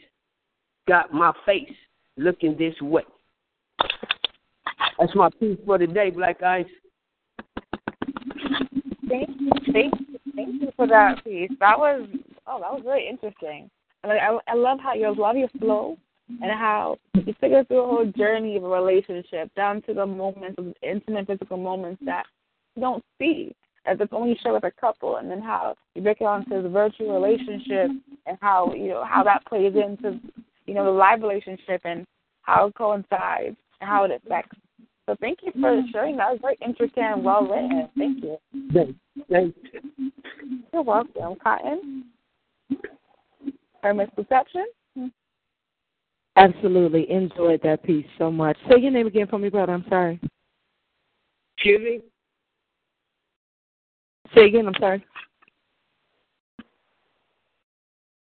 [0.88, 1.74] got my face
[2.18, 3.04] looking this way.
[4.99, 6.66] That's my piece for today, Black Ice.
[9.14, 11.51] Thank you, thank you, thank you for that piece.
[11.59, 12.07] That was
[12.47, 13.70] oh, that was very interesting.
[14.03, 15.97] Like I, I love how you love your flow
[16.30, 20.05] and how you took us through a whole journey of a relationship down to the
[20.05, 22.26] moments of intimate physical moments that
[22.76, 23.55] you don't see
[23.86, 26.64] as it's only shared with a couple, and then how you break it down to
[26.64, 27.91] the virtual relationship
[28.26, 30.20] and how you know how that plays into
[30.66, 32.03] you know the live relationship and
[32.41, 34.57] how it coincides and how it affects
[35.06, 36.32] so thank you for sharing that.
[36.32, 37.89] Was very interesting and well written.
[37.97, 38.38] Thank you.
[38.74, 38.99] Thanks.
[39.30, 39.58] Thanks.
[40.72, 42.06] You're welcome, Cotton.
[43.84, 44.68] Or Misconception?
[46.36, 47.12] Absolutely.
[47.12, 48.58] Enjoyed that piece so much.
[48.70, 49.74] Say your name again for me, brother.
[49.74, 50.20] I'm sorry.
[51.58, 52.01] Excuse me?
[54.36, 55.06] Say again, I'm sorry.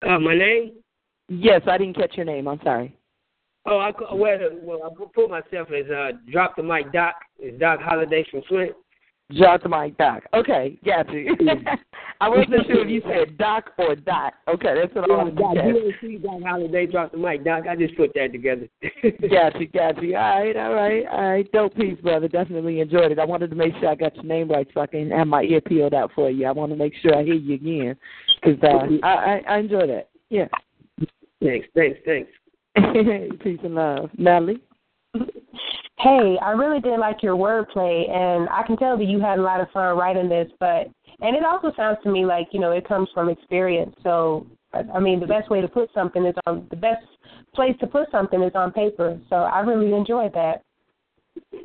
[0.07, 0.73] Uh, my name?
[1.29, 2.47] Yes, I didn't catch your name.
[2.47, 2.95] I'm sorry.
[3.65, 7.15] Oh, I well, well, I put myself as uh, drop the mic Doc.
[7.39, 8.73] Is Doc Holliday from Flint?
[9.37, 10.23] Drop the mic Doc.
[10.33, 11.33] Okay, got you.
[12.21, 14.33] I wasn't sure if you said Doc or Doc.
[14.49, 17.63] Okay, that's what yeah, I wanted Doc, to see Doc Holliday, drop the mic Doc.
[17.69, 18.67] I just put that together.
[19.29, 20.17] got you, got you.
[20.17, 21.51] All right, all right, all right.
[21.53, 22.27] Dope piece, brother.
[22.27, 23.19] Definitely enjoyed it.
[23.19, 25.43] I wanted to make sure I got your name right so I can have my
[25.43, 26.45] ear peeled out for you.
[26.45, 27.95] I want to make sure I hear you again
[28.43, 30.09] because uh, I, I I enjoy that.
[30.29, 30.47] Yeah.
[31.41, 32.29] Thanks, thanks, thanks.
[33.43, 34.09] Peace and love.
[34.17, 34.61] Natalie?
[35.99, 39.41] Hey, I really did like your wordplay, and I can tell that you had a
[39.41, 40.49] lot of fun writing this.
[40.59, 40.89] But
[41.21, 43.95] and it also sounds to me like you know it comes from experience.
[44.03, 47.05] So I mean, the best way to put something is on the best
[47.53, 49.19] place to put something is on paper.
[49.29, 50.63] So I really enjoyed that.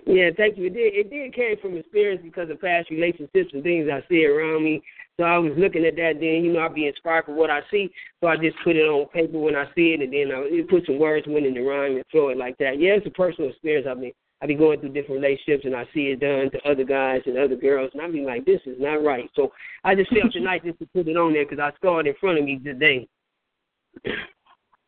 [0.06, 0.66] Yeah, thank you.
[0.66, 0.94] It did.
[0.94, 4.82] It did came from experience because of past relationships and things I see around me.
[5.18, 6.14] So I was looking at that.
[6.20, 7.90] Then you know I'd be inspired for what I see.
[8.20, 10.62] So I just put it on paper when I see it, and then uh, I
[10.70, 12.78] put some words went in the rhyme and throw it like that.
[12.78, 13.88] Yeah, it's a personal experience.
[13.90, 16.84] I mean, I be going through different relationships, and I see it done to other
[16.84, 19.28] guys and other girls, and I be like, this is not right.
[19.34, 19.52] So
[19.82, 22.14] I just felt tonight just to put it on there because I saw it in
[22.20, 23.08] front of me today.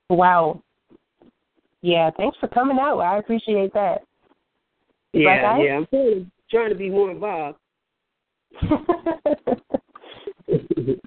[0.08, 0.62] Wow.
[1.82, 3.00] Yeah, thanks for coming out.
[3.00, 4.02] I appreciate that.
[5.12, 5.76] Yeah, Black yeah.
[5.76, 7.58] I'm trying, trying to be more involved.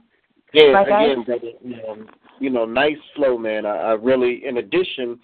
[0.53, 2.07] Yeah, Like again, brother, um,
[2.39, 3.65] you know, nice flow, man.
[3.65, 5.19] I, I really, in addition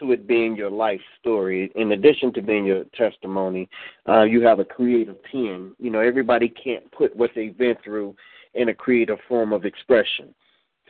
[0.00, 3.68] to it being your life story, in addition to being your testimony,
[4.08, 5.76] uh, you have a creative pen.
[5.78, 8.16] You know, everybody can't put what they've been through
[8.54, 10.34] in a creative form of expression.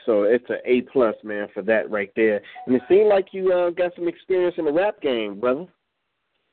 [0.07, 2.41] So it's an A plus, man, for that right there.
[2.67, 5.67] And it seemed like you uh, got some experience in the rap game, brother.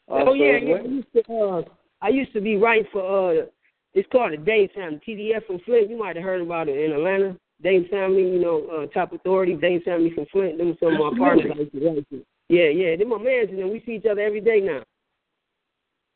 [0.08, 0.76] Oh Also yeah, yeah.
[0.76, 1.62] I used to uh
[2.02, 3.46] I used to be writing for uh
[3.94, 5.90] it's called the Dave Family, TDF from Flint.
[5.90, 7.38] You might have heard about it in Atlanta.
[7.62, 10.58] Dave Family, you know, uh, top authority, Dave Family from Flint.
[10.58, 12.26] Them some of my partners I used to.
[12.50, 12.96] Yeah, yeah.
[12.96, 14.84] They're my mans and we see each other every day now.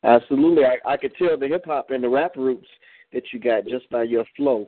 [0.02, 0.64] Absolutely.
[0.64, 2.66] I, I could tell the hip hop and the rap roots
[3.12, 4.66] that you got just by your flow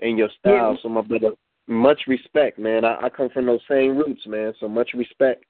[0.00, 0.72] and your style.
[0.72, 0.76] Yeah.
[0.82, 1.32] So my brother,
[1.66, 2.84] much respect, man.
[2.84, 4.52] I, I come from those same roots, man.
[4.60, 5.44] So much respect.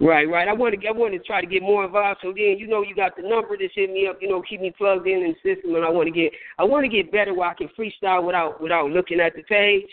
[0.00, 0.46] Right, right.
[0.46, 2.20] I want to I want to try to get more involved.
[2.22, 4.18] So then, you know, you got the number to hit me up.
[4.20, 6.64] You know, keep me plugged in in the system, and I want to get I
[6.64, 9.88] want to get better where I can freestyle without without looking at the page.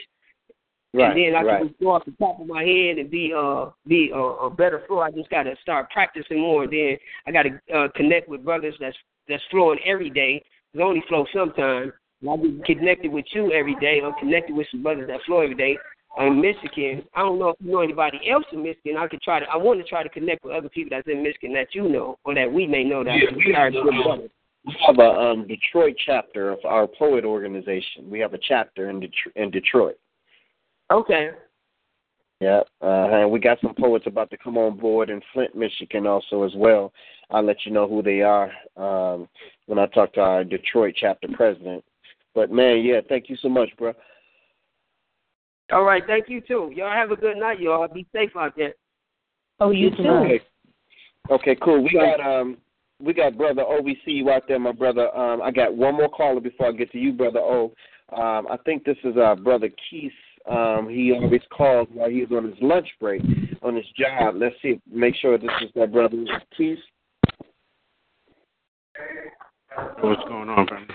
[0.94, 1.60] Right, and then I right.
[1.60, 4.50] can just go off the top of my head and be uh be a, a
[4.50, 5.00] better flow.
[5.00, 6.68] I just gotta start practicing more.
[6.68, 8.96] Then I gotta uh, connect with brothers that's
[9.28, 10.44] that's flowing every day.
[10.76, 11.94] They only flow sometimes.
[12.30, 14.02] I get connected with you every day.
[14.04, 15.78] I'm connected with some brothers that flow every day.
[16.18, 17.04] In Michigan.
[17.14, 18.96] I don't know if you know anybody else in Michigan.
[18.98, 19.46] I could try to.
[19.48, 22.18] I want to try to connect with other people that's in Michigan that you know
[22.24, 24.30] or that we may know that Yeah, we good um.
[24.66, 28.10] We have a um, Detroit chapter of our poet organization.
[28.10, 29.98] We have a chapter in in Detroit.
[30.92, 31.32] Okay.
[32.42, 36.06] Yeah, uh, and we got some poets about to come on board in Flint, Michigan,
[36.06, 36.92] also as well.
[37.30, 39.28] I'll let you know who they are um,
[39.68, 41.84] when I talk to our Detroit chapter president.
[42.34, 43.94] But man, yeah, thank you so much, bro.
[45.72, 46.04] All right.
[46.06, 46.72] Thank you too.
[46.76, 47.88] Y'all have a good night, y'all.
[47.88, 48.74] Be safe out there.
[49.60, 50.42] Oh, you Okay.
[51.32, 51.84] Okay, cool.
[51.84, 52.58] We got um
[53.04, 53.82] we got brother O.
[53.82, 55.16] We see you out there, my brother.
[55.16, 57.74] Um, I got one more caller before I get to you, brother O.
[58.14, 60.12] Um, I think this is our brother Keith.
[60.50, 63.22] Um, he always calls while he's on his lunch break
[63.64, 64.36] on his job.
[64.38, 66.24] Let's see, make sure this is my brother
[66.56, 66.78] Keith.
[70.02, 70.86] What's going on, brother?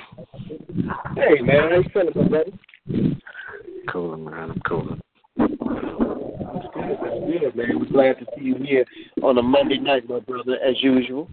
[1.16, 2.52] Hey man, how you feeling, my brother?
[3.88, 4.50] Cool, man.
[4.50, 4.96] I'm cool.
[5.36, 5.52] That's
[6.74, 7.78] good, that's good, man.
[7.78, 8.84] We're glad to see you here
[9.22, 11.28] on a Monday night, my brother, as usual.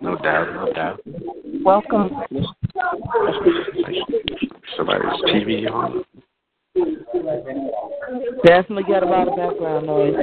[0.00, 1.00] No doubt, no doubt.
[1.64, 2.10] Welcome.
[4.76, 6.04] Somebody's TV on.
[8.44, 10.14] Definitely got a lot of background noise.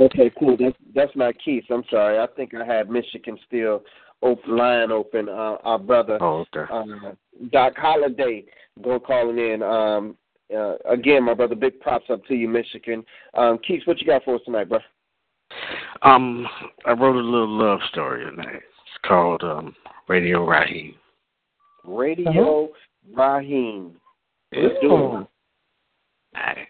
[0.00, 0.56] Okay, cool.
[0.58, 1.64] That's that's not Keith.
[1.70, 2.18] I'm sorry.
[2.18, 3.82] I think I had Michigan still
[4.22, 5.28] open line open.
[5.28, 6.72] Uh, our brother, oh, okay.
[6.72, 7.12] uh,
[7.52, 8.44] Doc Holliday,
[8.82, 9.62] go calling in.
[9.62, 10.16] Um,
[10.54, 13.04] uh, again, my brother, big props up to you, Michigan.
[13.34, 14.78] Um, Keith, what you got for us tonight, bro?
[16.02, 16.46] Um,
[16.86, 18.56] I wrote a little love story tonight.
[18.56, 19.74] It's called um,
[20.08, 20.94] Radio Raheem.
[21.84, 22.70] Radio
[23.14, 23.92] Raheem.
[24.52, 25.26] Let's do it.
[26.34, 26.66] Aye.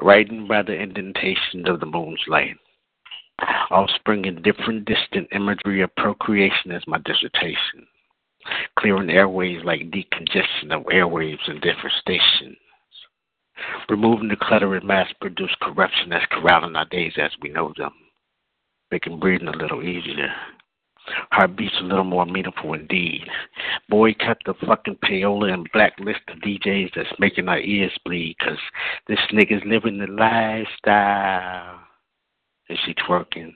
[0.00, 2.56] Writing by the indentation of the moon's light.
[3.70, 7.86] Offspring in different distant imagery of procreation is my dissertation.
[8.78, 12.56] Clearing airways like decongestion of airwaves in different stations.
[13.88, 17.92] Removing the clutter and mass produced corruption that's corralling our days as we know them.
[18.90, 20.34] Making breathing a little easier.
[21.32, 23.26] Heartbeats a little more meaningful indeed.
[23.88, 28.58] Boycott the fucking payola and blacklist the DJs that's making our ears bleed because
[29.08, 31.80] this nigga's living the lifestyle.
[32.68, 33.52] And she twerking.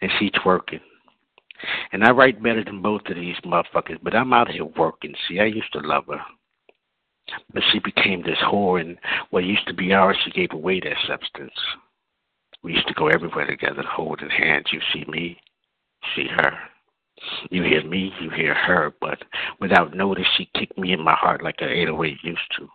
[0.00, 0.80] And she twerking.
[1.92, 5.14] And I write better than both of these motherfuckers, but I'm out here working.
[5.28, 6.20] See, I used to love her.
[7.52, 8.98] But she became this whore, and
[9.30, 11.52] what used to be ours, she gave away that substance.
[12.62, 14.66] We used to go everywhere together, holding hands.
[14.72, 15.38] You see me,
[16.16, 16.58] see her.
[17.50, 19.22] You hear me, you hear her, but
[19.60, 22.68] without notice, she kicked me in my heart like an 808 used to.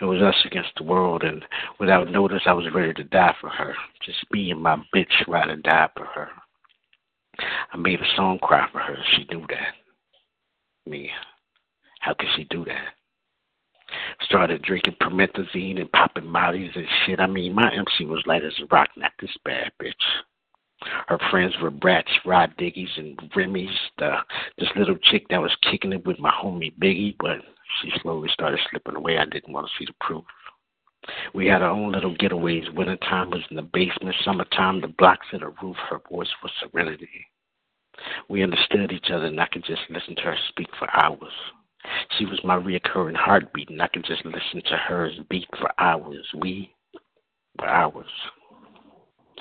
[0.00, 1.44] It was us against the world, and
[1.78, 3.74] without notice, I was ready to die for her.
[4.04, 6.28] Just me and my bitch ride or die for her.
[7.72, 8.96] I made a song cry for her.
[9.12, 9.74] She knew that.
[10.90, 11.10] Me,
[12.00, 12.94] how could she do that?
[14.22, 17.20] Started drinking promethazine and popping mollies and shit.
[17.20, 19.92] I mean, my MC was light as a rock, not this bad bitch.
[21.08, 23.70] Her friends were brats, Rod Diggies and Remy's.
[23.98, 24.16] The
[24.58, 27.38] this little chick that was kicking it with my homie Biggie, but
[27.80, 29.18] she slowly started slipping away.
[29.18, 30.24] I didn't want to see the proof.
[31.34, 32.72] We had our own little getaways.
[32.74, 34.16] Wintertime was in the basement.
[34.24, 35.76] Summertime, the blocks of the roof.
[35.88, 37.26] Her voice was serenity.
[38.28, 41.32] We understood each other, and I could just listen to her speak for hours.
[42.18, 46.26] She was my reoccurring heartbeat, and I could just listen to hers beat for hours.
[46.34, 46.74] We
[47.58, 48.10] were hours.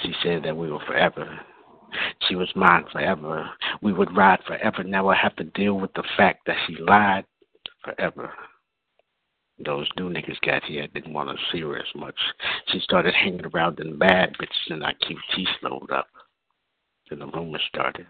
[0.01, 1.39] She said that we were forever.
[2.27, 3.49] She was mine forever.
[3.81, 4.83] We would ride forever.
[4.83, 7.25] Now I have to deal with the fact that she lied
[7.83, 8.33] forever.
[9.57, 10.87] Those new niggas got here.
[10.87, 12.19] Didn't want to see her as much.
[12.67, 16.07] She started hanging around in bad bitches, and our QT slowed up.
[17.09, 18.07] Then the rumors started.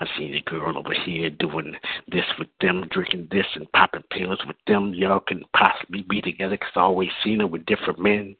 [0.00, 1.76] I seen a girl over here doing
[2.08, 4.94] this with them, drinking this and popping pills with them.
[4.94, 8.34] Y'all can possibly be together 'cause I always seen her with different men.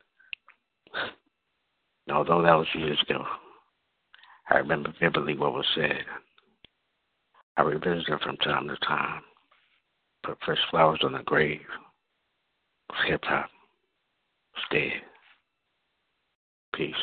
[2.10, 3.24] Although that was years ago,
[4.50, 6.04] I remember vividly what was said.
[7.56, 9.22] I revisit it from time to time.
[10.24, 11.60] Put fresh flowers on the grave.
[13.06, 13.50] Hip hop.
[14.70, 15.02] Dead.
[16.74, 16.94] Peace.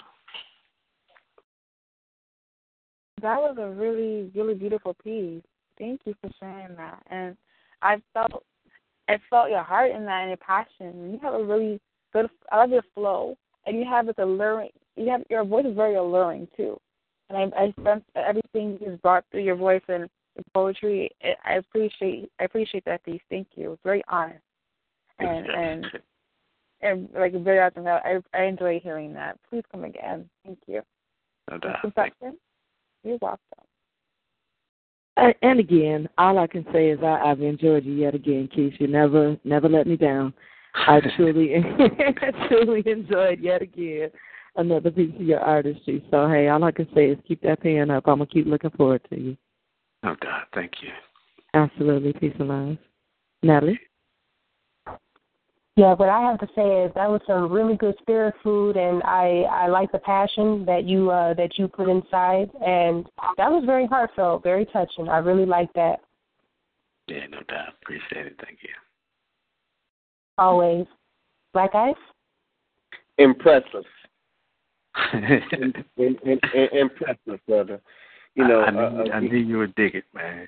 [3.22, 5.42] That was a really, really beautiful piece.
[5.78, 7.02] Thank you for sharing that.
[7.10, 7.36] And
[7.82, 8.44] I felt
[9.08, 11.12] I felt your heart in that and your passion.
[11.12, 11.80] You have a really
[12.14, 12.30] good.
[12.52, 14.70] I love your flow, and you have this alluring.
[14.96, 16.80] You have your voice is very alluring too,
[17.30, 21.10] and I I sense everything you just brought through your voice and your poetry.
[21.44, 23.22] I appreciate I appreciate that piece.
[23.30, 23.74] Thank you.
[23.74, 24.42] It's very honest,
[25.20, 25.86] and and
[26.82, 27.88] and like very awesome.
[27.88, 29.38] I I enjoy hearing that.
[29.50, 30.30] Please come again.
[30.46, 30.82] Thank you.
[31.52, 31.82] No doubt.
[31.82, 32.38] Confession.
[33.04, 33.40] You're welcome.
[35.42, 38.74] And again, all I can say is I, I've enjoyed you yet again, Keith.
[38.80, 40.34] You never, never let me down.
[40.74, 41.56] I truly,
[42.50, 44.10] truly enjoyed yet again
[44.58, 46.04] another piece of your artistry.
[46.12, 48.08] So hey, all I can say is keep that pen up.
[48.08, 49.38] I'm gonna keep looking forward to you.
[50.04, 50.90] Oh God, Thank you.
[51.54, 52.78] Absolutely, peace and love.
[53.42, 53.80] Natalie.
[55.78, 59.04] Yeah, what I have to say is that was some really good spirit food, and
[59.04, 63.06] I I like the passion that you uh that you put inside, and
[63.38, 65.10] that was very heartfelt, very touching.
[65.10, 66.00] I really like that.
[67.08, 67.74] Yeah, no doubt.
[67.82, 68.40] Appreciate it.
[68.44, 68.70] Thank you.
[70.38, 70.86] Always,
[71.54, 71.96] Black Ice.
[73.18, 73.86] Impressive.
[75.14, 76.40] In, in, in,
[76.74, 77.82] impressive, brother.
[78.36, 80.48] You know, I, I knew, uh, I knew you would dig it, man.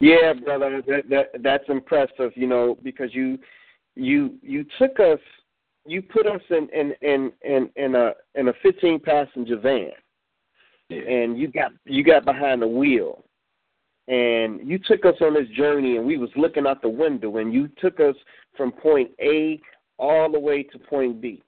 [0.00, 2.32] Yeah, brother, that, that that's impressive.
[2.34, 3.38] You know, because you
[3.96, 5.18] you you took us,
[5.86, 9.90] you put us in in in in, in a in a 15 passenger van,
[10.88, 11.00] yeah.
[11.00, 13.24] and you got you got behind the wheel,
[14.06, 17.52] and you took us on this journey, and we was looking out the window, and
[17.52, 18.14] you took us
[18.56, 19.60] from point A
[19.98, 21.42] all the way to point B.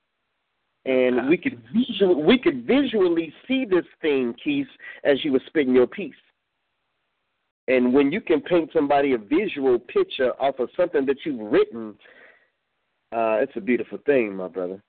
[0.90, 4.66] And we could visually, we could visually see this thing, Keith,
[5.04, 6.12] as you were spitting your piece.
[7.68, 11.94] And when you can paint somebody a visual picture off of something that you've written,
[13.12, 14.82] uh, it's a beautiful thing, my brother.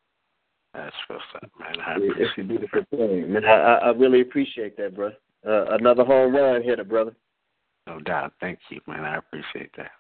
[0.73, 1.75] That's what's up, man.
[1.79, 3.45] I it's a beautiful thing, man.
[3.45, 5.11] I, I really appreciate that, bro.
[5.45, 7.15] Uh, another home run hitter, brother.
[7.85, 8.33] No doubt.
[8.39, 9.03] Thank you, man.
[9.03, 9.91] I appreciate that.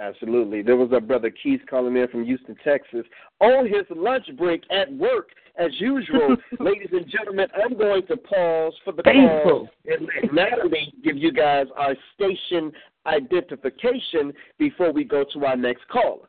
[0.00, 0.62] Absolutely.
[0.62, 3.04] There was our brother Keith calling in from Houston, Texas,
[3.40, 5.30] on his lunch break at work.
[5.58, 10.92] As usual, ladies and gentlemen, I'm going to pause for the call and let Natalie
[11.02, 12.70] give you guys our station
[13.06, 16.28] identification before we go to our next caller.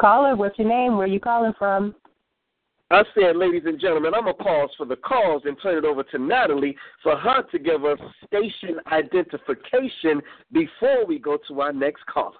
[0.00, 0.96] Caller, what's your name?
[0.96, 1.94] Where are you calling from?
[2.92, 5.84] I said, ladies and gentlemen, I'm going to pause for the calls and turn it
[5.84, 10.20] over to Natalie for her to give us station identification
[10.50, 12.36] before we go to our next caller.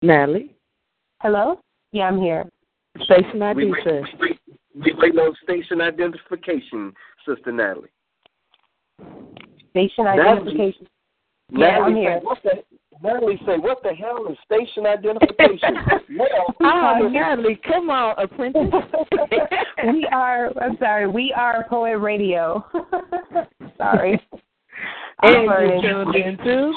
[0.00, 0.54] Natalie.
[1.20, 1.60] Hello?
[1.92, 2.48] Yeah, I'm here.
[3.02, 4.02] Station ID, we wait, sir.
[4.18, 4.38] wait,
[4.74, 6.92] we wait on station identification,
[7.26, 7.90] Sister Natalie.
[9.70, 10.86] Station Natalie- identification.
[11.50, 12.18] Yeah, I'm here.
[12.18, 12.71] Say, what the,
[13.02, 15.74] Natalie say, what the hell is station identification?
[16.18, 18.72] well, Ah, Natalie, come on, apprentice.
[19.92, 20.50] we are.
[20.62, 21.08] I'm sorry.
[21.08, 22.64] We are Poet Radio.
[23.76, 24.20] sorry.
[25.22, 26.74] And I'm you're tuned in too.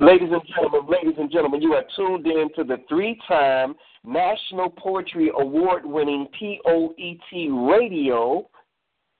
[0.00, 3.74] Ladies and gentlemen, ladies and gentlemen, you are tuned in to the three-time
[4.04, 8.48] National Poetry Award-winning POET Radio,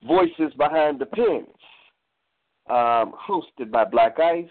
[0.06, 1.46] Voices Behind the Pens,
[2.70, 4.46] um, hosted by Black Ice.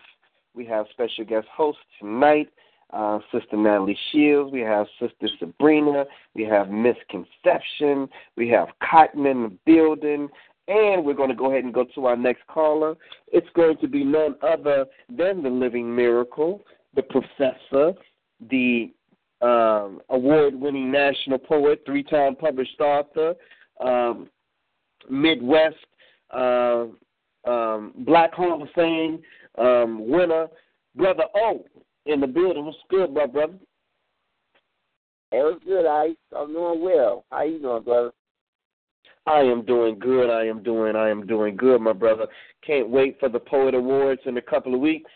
[0.56, 2.48] We have special guest host tonight,
[2.94, 4.54] uh, Sister Natalie Shields.
[4.54, 6.06] We have Sister Sabrina.
[6.34, 8.08] We have Misconception.
[8.38, 10.30] We have Cotton in the building.
[10.68, 12.96] And we're going to go ahead and go to our next caller.
[13.28, 17.94] It's going to be none other than the living miracle, the professor,
[18.50, 18.92] the
[19.42, 23.36] um, award winning national poet, three time published author,
[23.86, 24.30] um,
[25.10, 25.76] Midwest
[26.34, 26.86] uh,
[27.46, 29.20] um, Black Hall of Fame
[29.58, 30.48] um, winner,
[30.96, 31.66] Brother O
[32.06, 32.66] in the building.
[32.66, 33.58] What's good, my brother?
[35.32, 36.16] It was good, Ice.
[36.36, 37.26] I'm doing well.
[37.32, 38.12] How you doing, brother?
[39.28, 40.30] I am doing good.
[40.30, 40.96] I am doing.
[40.96, 42.28] I am doing good, my brother.
[42.66, 45.12] Can't wait for the Poet Awards in a couple of weeks.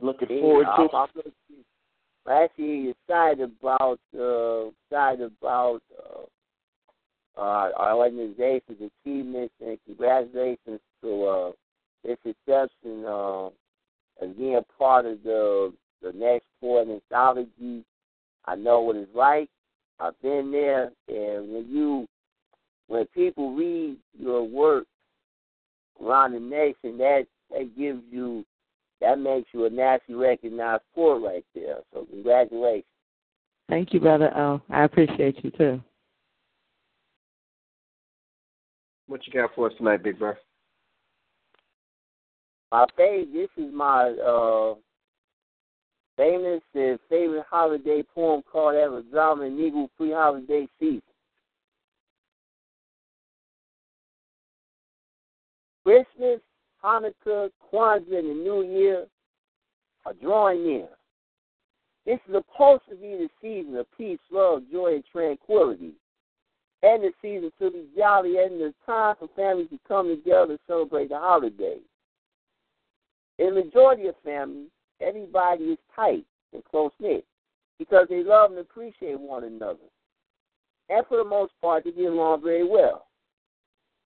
[0.00, 0.88] Looking forward to.
[0.96, 1.08] I'm
[2.26, 11.24] I'm actually excited about uh, excited about uh, uh, our organization's achievements and congratulations to
[11.24, 11.50] uh,
[12.04, 13.46] its success and uh,
[14.20, 15.72] as being part of the
[16.02, 17.84] the next poet anthology.
[18.44, 19.48] I know what it's like.
[20.00, 22.06] I've been there, and when you
[22.86, 24.86] when people read your work
[26.02, 28.44] around the nation, that that gives you
[29.00, 31.78] that makes you a nationally recognized poet right there.
[31.92, 32.84] So congratulations.
[33.68, 34.32] Thank you, brother.
[34.34, 35.82] Oh, I appreciate you too.
[39.06, 40.34] What you got for us tonight, Big Bro?
[42.70, 43.32] My favorite.
[43.32, 44.74] This is my uh,
[46.16, 51.02] famous and favorite holiday poem called Arizona Negro Free Holiday Season.
[55.84, 56.40] Christmas,
[56.84, 59.06] Hanukkah, Kwanzaa, and the New Year
[60.04, 60.88] are drawing near.
[62.04, 65.92] This is supposed to be the season of peace, love, joy, and tranquility.
[66.82, 70.58] And the season to be jolly and the time for families to come together to
[70.66, 71.87] celebrate the holidays.
[73.38, 74.70] In the majority of families,
[75.00, 77.24] everybody is tight and close knit
[77.78, 79.78] because they love and appreciate one another.
[80.88, 83.06] And for the most part, they get along very well.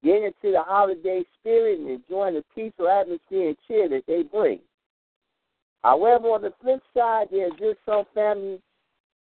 [0.03, 4.61] Getting into the holiday spirit and enjoying the peaceful atmosphere and cheer that they bring.
[5.83, 8.61] However, on the flip side, there's just some families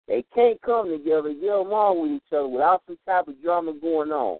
[0.08, 4.10] they can't come together, get along with each other without some type of drama going
[4.10, 4.38] on.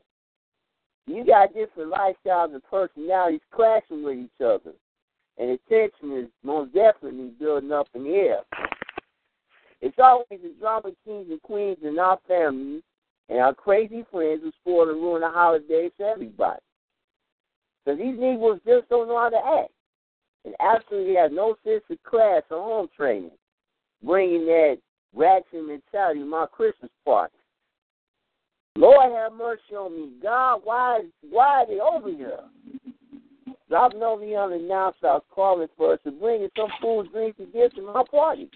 [1.07, 4.73] You got different lifestyles and personalities clashing with each other,
[5.39, 8.41] and the tension is most definitely building up in the air.
[9.81, 12.83] It's always the drama kings and queens in our families
[13.29, 16.61] and our crazy friends who spoil and ruin the holidays for everybody.
[17.85, 19.73] Because these Negroes just don't know how to act
[20.45, 23.31] and absolutely have no sense of class or home training,
[24.05, 24.79] bringing that
[25.15, 27.35] ratchet mentality to my Christmas party.
[28.77, 30.13] Lord have mercy on me.
[30.23, 32.41] God, why, why are they over here?
[33.73, 37.77] Here unannounced, I was calling for us to bring in some food, drinks, and gifts
[37.77, 38.51] to my party.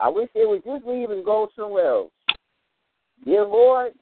[0.00, 2.10] I wish they would just leave and go somewhere else.
[3.24, 3.92] Dear Lord,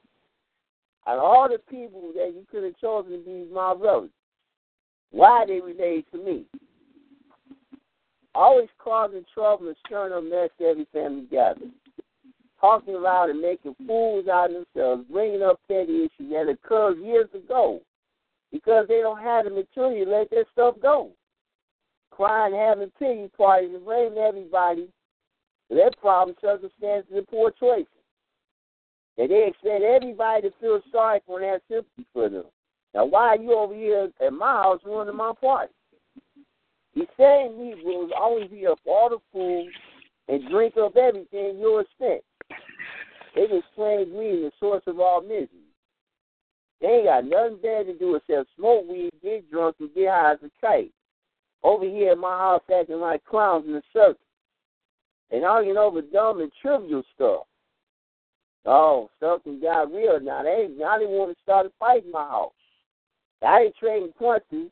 [1.05, 4.09] and all the people that you could have chosen to be my brothers,
[5.11, 6.45] why they related to me?
[8.33, 11.71] Always causing trouble and stirring up mess to every family gathering.
[12.59, 17.29] Talking loud and making fools out of themselves, bringing up petty issues that occurred years
[17.35, 17.81] ago
[18.51, 21.11] because they don't have the maturity to let their stuff go.
[22.11, 24.87] Crying, having pity parties, and blaming everybody
[25.67, 27.87] for their problems, circumstances, and poor choices.
[29.17, 32.45] And they expect everybody to feel sorry for and have sympathy for them.
[32.93, 35.73] Now, why are you over here at my house ruining my party?
[36.93, 39.69] He's saying he will always be up all the food
[40.29, 42.21] and drink up everything you're spent.
[43.35, 45.64] They just plain greed the source of all misery.
[46.81, 50.33] They ain't got nothing better to do except smoke weed, get drunk, and get high
[50.33, 50.91] as a kite.
[51.63, 54.21] Over here at my house acting like clowns in the circus.
[55.31, 57.43] And arguing over dumb and trivial stuff.
[58.65, 60.43] Oh, something got real now.
[60.43, 62.51] They now they want to start a fight in my house.
[63.41, 64.71] I ain't trading punches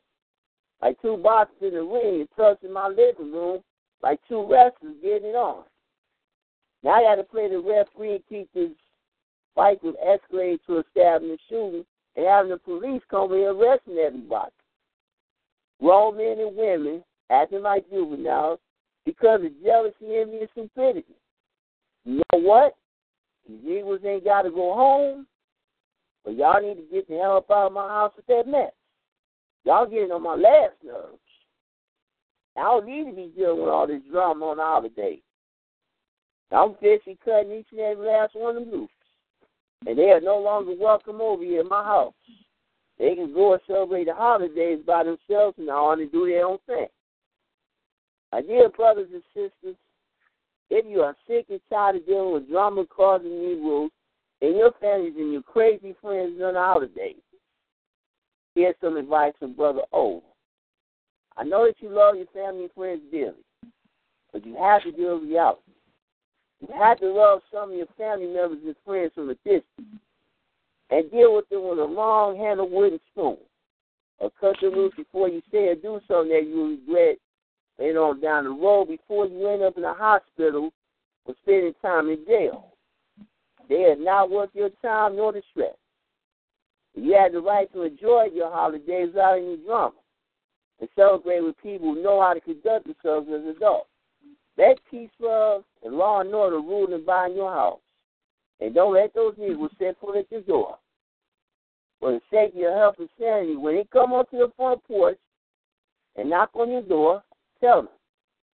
[0.82, 3.60] like two boxes in the ring and trucks in my living room
[4.02, 5.64] like two wrestlers getting it on.
[6.82, 8.70] Now I got to play the referee and keep this
[9.54, 11.84] fight from escalating to a stabbing and shooting
[12.16, 14.52] and having the police come here arresting everybody.
[15.80, 18.58] Grown men and women acting like juveniles
[19.04, 21.14] because of jealousy, envy, and stupidity.
[22.04, 22.76] You know what?
[23.48, 25.26] These Eagles ain't got to go home,
[26.24, 28.72] but y'all need to get the hell up out of my house with that mess.
[29.64, 31.18] Y'all getting on my last nerves.
[32.56, 35.20] I don't need to be dealing with all this drama on the holiday.
[36.52, 38.90] I'm fishing, cutting each and every last one of them loose.
[39.86, 42.14] And they are no longer welcome over here in my house.
[42.98, 46.58] They can go and celebrate the holidays by themselves and all and do their own
[46.66, 46.86] thing.
[48.32, 49.76] My dear brothers and sisters,
[50.70, 53.90] if you are sick and tired of dealing with drama causing rules
[54.40, 57.22] and your families and your crazy friends on the holidays,
[58.54, 60.22] here's some advice from Brother O.
[61.36, 63.44] I know that you love your family and friends dearly,
[64.32, 65.73] but you have to deal with reality.
[66.60, 70.00] You have to love some of your family members and friends from a distance
[70.90, 73.36] and deal with them with a long handled wooden spoon
[74.18, 77.18] or cut them loose before you say or do something that you regret
[77.78, 80.70] later on down the road before you end up in a hospital
[81.26, 82.74] or spending time in jail.
[83.68, 85.74] They are not worth your time nor the stress.
[86.94, 89.94] You have the right to enjoy your holidays without any drama
[90.80, 93.88] and celebrate with people who know how to conduct themselves as adults.
[94.56, 97.80] Let peace, love, and law and order rule and bind your house.
[98.60, 100.78] And don't let those Negroes set foot at your door.
[102.00, 105.18] For the sake of your health and sanity, when they come onto the front porch
[106.16, 107.22] and knock on your door,
[107.60, 107.88] tell them,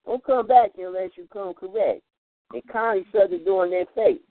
[0.06, 2.02] don't come back unless you come correct.
[2.54, 4.22] And kindly shut the door in their face.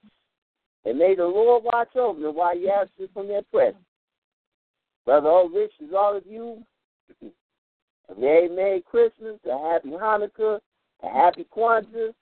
[0.85, 3.83] And may the Lord watch over them while you absent from their presence.
[5.05, 5.51] Brother O.
[5.53, 6.63] wishes all of you.
[8.09, 10.61] A very Merry Christmas, a Happy Hanukkah,
[11.03, 12.15] a Happy Kwanzaa,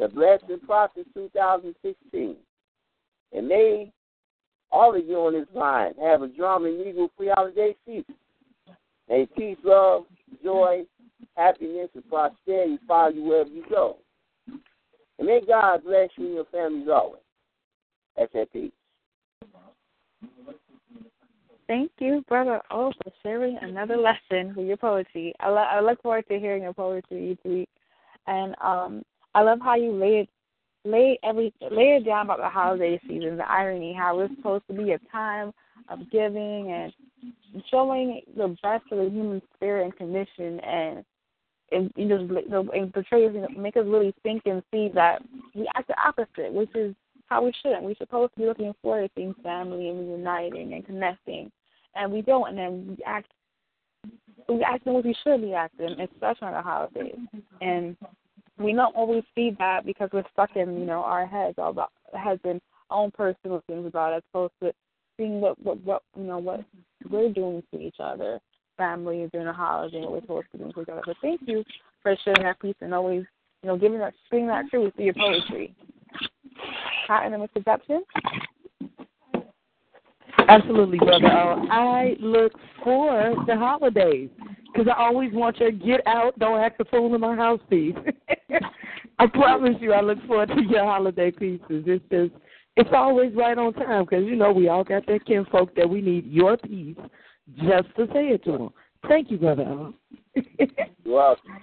[0.00, 2.36] a blessed prosperous 2016.
[3.32, 3.92] And may
[4.70, 8.14] all of you on this line have a drama and legal free holiday season.
[9.08, 10.04] May peace, love,
[10.42, 10.84] joy,
[11.36, 13.96] happiness, and prosperity follow you wherever you go.
[15.18, 17.22] And may God bless you and your families always.
[18.16, 18.72] That's that peace.
[21.66, 25.34] Thank you, brother O, for sharing another lesson with your poetry.
[25.38, 27.68] I, lo- I look forward to hearing your poetry each week,
[28.26, 29.02] and um,
[29.34, 30.28] I love how you lay it,
[30.84, 34.74] lay every, lay it down about the holiday season, the irony, how it's supposed to
[34.74, 35.52] be a time
[35.88, 36.92] of giving and
[37.70, 41.04] showing the best of the human spirit and condition, and
[41.70, 42.30] and you just
[42.74, 45.20] and portrays make us really think and see that
[45.54, 46.94] we act the opposite, which is
[47.26, 47.82] how we shouldn't.
[47.82, 51.52] We're supposed to be looking forward to being family and reuniting and connecting,
[51.94, 53.30] and we don't, and then we act
[54.48, 57.18] we act the way we should be acting, especially on the holidays.
[57.60, 57.96] And
[58.58, 61.92] we don't always see that because we're stuck in, you know, our heads all about
[62.14, 62.60] heads in
[62.90, 64.72] own personal things about as opposed to
[65.16, 66.64] seeing what what what you know what
[67.10, 68.40] we're doing to each other,
[68.76, 71.02] family during the holiday, what we're supposed to doing to each other.
[71.04, 71.64] But thank you
[72.02, 73.24] for sharing that piece and always,
[73.62, 75.74] you know, giving that speaking that truth through your poetry.
[77.06, 78.04] Cotton and Misconception?
[80.48, 81.26] Absolutely, brother.
[81.26, 82.52] Uh, I look
[82.82, 84.30] for the holidays
[84.72, 87.60] because I always want you to get out, don't act a fool in my house
[87.68, 87.94] piece.
[89.18, 91.60] I promise you, I look forward to your holiday pieces.
[91.68, 92.32] It's just,
[92.76, 96.00] it's always right on time because you know we all got that kinfolk that we
[96.00, 96.96] need your piece
[97.56, 98.70] just to say it to them.
[99.08, 99.90] Thank you, brother.
[100.34, 100.68] You're
[101.04, 101.44] welcome.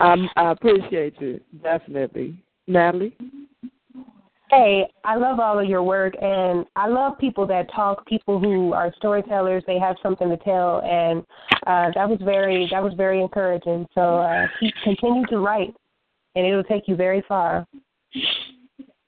[0.00, 2.36] Um, I appreciate you definitely,
[2.66, 3.16] Natalie.
[4.50, 8.06] Hey, I love all of your work, and I love people that talk.
[8.06, 11.20] People who are storytellers, they have something to tell, and
[11.66, 13.86] uh, that was very that was very encouraging.
[13.94, 15.74] So uh, keep continue to write,
[16.34, 17.66] and it'll take you very far.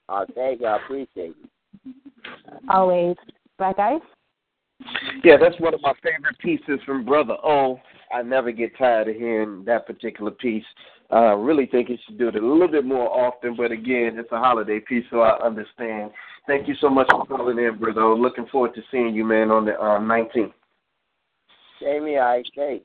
[0.09, 0.67] Oh, thank you.
[0.67, 1.35] I appreciate
[1.85, 1.93] you.
[2.69, 3.15] Always,
[3.57, 4.01] Black Ice.
[5.23, 7.79] Yeah, that's one of my favorite pieces from Brother O.
[8.13, 10.65] I never get tired of hearing that particular piece.
[11.11, 14.17] I uh, really think you should do it a little bit more often, but again,
[14.17, 16.11] it's a holiday piece, so I understand.
[16.47, 18.15] Thank you so much for calling in, brother.
[18.15, 20.53] Looking forward to seeing you, man, on the uh, 19th.
[21.81, 22.81] Same here, I say.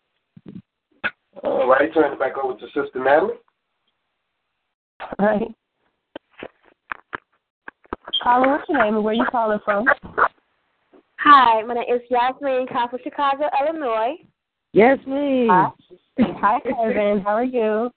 [1.45, 3.35] All right, turn it back over to Sister Natalie.
[5.19, 5.55] All right.
[8.23, 9.85] Caller, what's your name and where you calling from?
[11.19, 14.17] Hi, my name is Yasmin, come from Chicago, Illinois.
[14.73, 15.47] Yes, me.
[15.49, 15.69] Hi,
[16.19, 17.21] Hi Kevin.
[17.25, 17.91] How are you?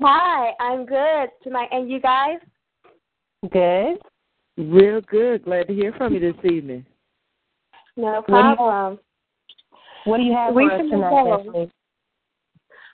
[0.00, 1.68] Hi, I'm good tonight.
[1.72, 2.38] And you guys?
[3.50, 3.98] Good.
[4.56, 5.44] Real good.
[5.44, 6.84] Glad to hear from you this evening.
[7.96, 8.98] No problem.
[10.04, 11.12] What do you have we for us tonight.
[11.12, 11.70] Leslie?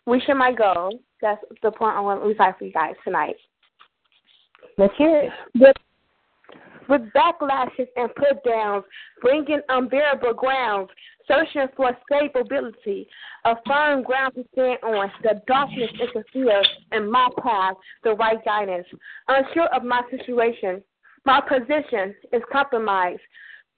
[0.06, 0.98] We should my goal.
[1.20, 3.36] That's the point I want to recite for you guys tonight.
[4.78, 5.30] Let's hear it.
[5.54, 5.76] With,
[6.88, 8.84] with backlashes and put downs,
[9.20, 10.90] bringing unbearable grounds,
[11.28, 13.08] searching for stability,
[13.44, 15.10] a firm ground to stand on.
[15.22, 17.74] The darkness interferes in my path,
[18.04, 18.86] the right guidance.
[19.28, 20.82] Unsure of my situation,
[21.24, 23.20] my position is compromised.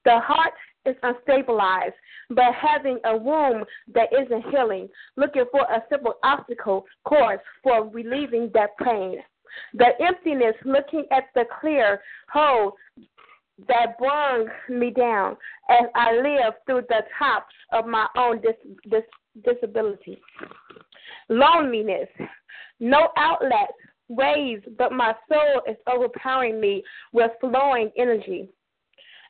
[0.04, 0.52] The heart
[0.86, 1.92] is unstabilized,
[2.30, 3.64] but having a wound
[3.94, 9.16] that isn't healing, looking for a simple obstacle course for relieving that pain.
[9.74, 12.00] The emptiness, looking at the clear
[12.30, 12.74] hole
[13.66, 15.36] that brung me down
[15.68, 20.20] as I live through the top of my own dis- dis- disability.
[21.28, 22.08] Loneliness,
[22.80, 23.72] no outlet,
[24.08, 26.82] waves, but my soul is overpowering me
[27.12, 28.48] with flowing energy.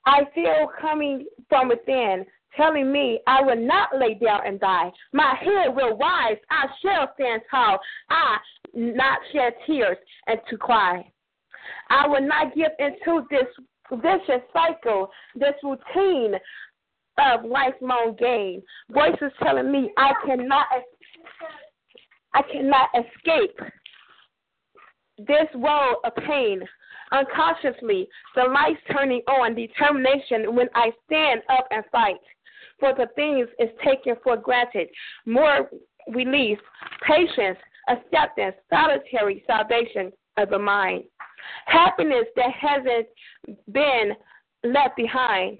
[0.07, 2.25] I feel coming from within,
[2.57, 4.91] telling me I will not lay down and die.
[5.13, 6.39] My head will rise.
[6.51, 7.79] I shall stand tall.
[8.09, 8.37] I
[8.75, 11.11] not shed tears and to cry.
[11.91, 13.47] I will not give into this
[13.93, 16.35] vicious cycle, this routine
[17.19, 18.63] of lifelong gain.
[18.91, 20.67] Voices telling me I cannot
[22.35, 23.59] I cannot escape
[25.19, 26.61] this world of pain.
[27.11, 32.21] Unconsciously, the lights turning on, determination when I stand up and fight.
[32.79, 34.89] For the things is taken for granted.
[35.27, 35.69] More
[36.13, 36.59] release,
[37.07, 37.59] patience,
[37.89, 41.05] acceptance, solitary salvation of the mind.
[41.67, 43.09] Happiness that hasn't
[43.73, 44.13] been
[44.65, 45.59] left behind.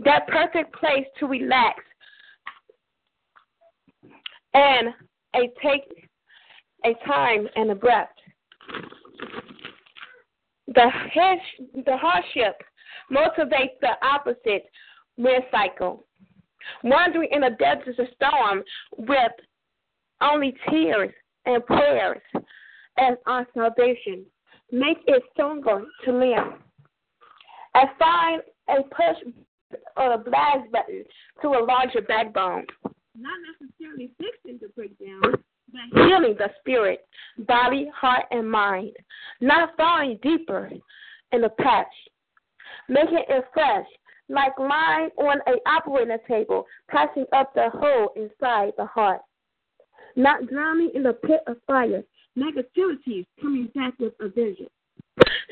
[0.00, 1.80] That perfect place to relax
[4.54, 4.88] and
[5.36, 6.08] a take
[6.84, 8.08] a time and a breath.
[10.68, 10.90] The
[11.74, 12.62] the hardship
[13.12, 14.64] motivates the opposite
[15.16, 16.04] wind cycle.
[16.82, 18.62] Wandering in the a desert storm
[18.96, 19.32] with
[20.22, 21.12] only tears
[21.44, 22.22] and prayers
[22.98, 24.24] as our salvation.
[24.72, 26.52] Make it stronger to live.
[27.74, 29.34] And find a push
[29.96, 31.04] or a blast button
[31.42, 32.66] to a larger backbone.
[33.16, 35.20] Not necessarily fixing the breakdown,
[35.72, 37.06] but healing the spirit,
[37.38, 38.92] body, heart, and mind.
[39.40, 40.70] Not falling deeper
[41.32, 41.86] in the patch.
[42.88, 43.86] Making it fresh,
[44.28, 49.20] like lying on a operating table, passing up the hole inside the heart.
[50.16, 52.04] Not drowning in the pit of fire,
[52.36, 54.66] negativities coming back with a vision.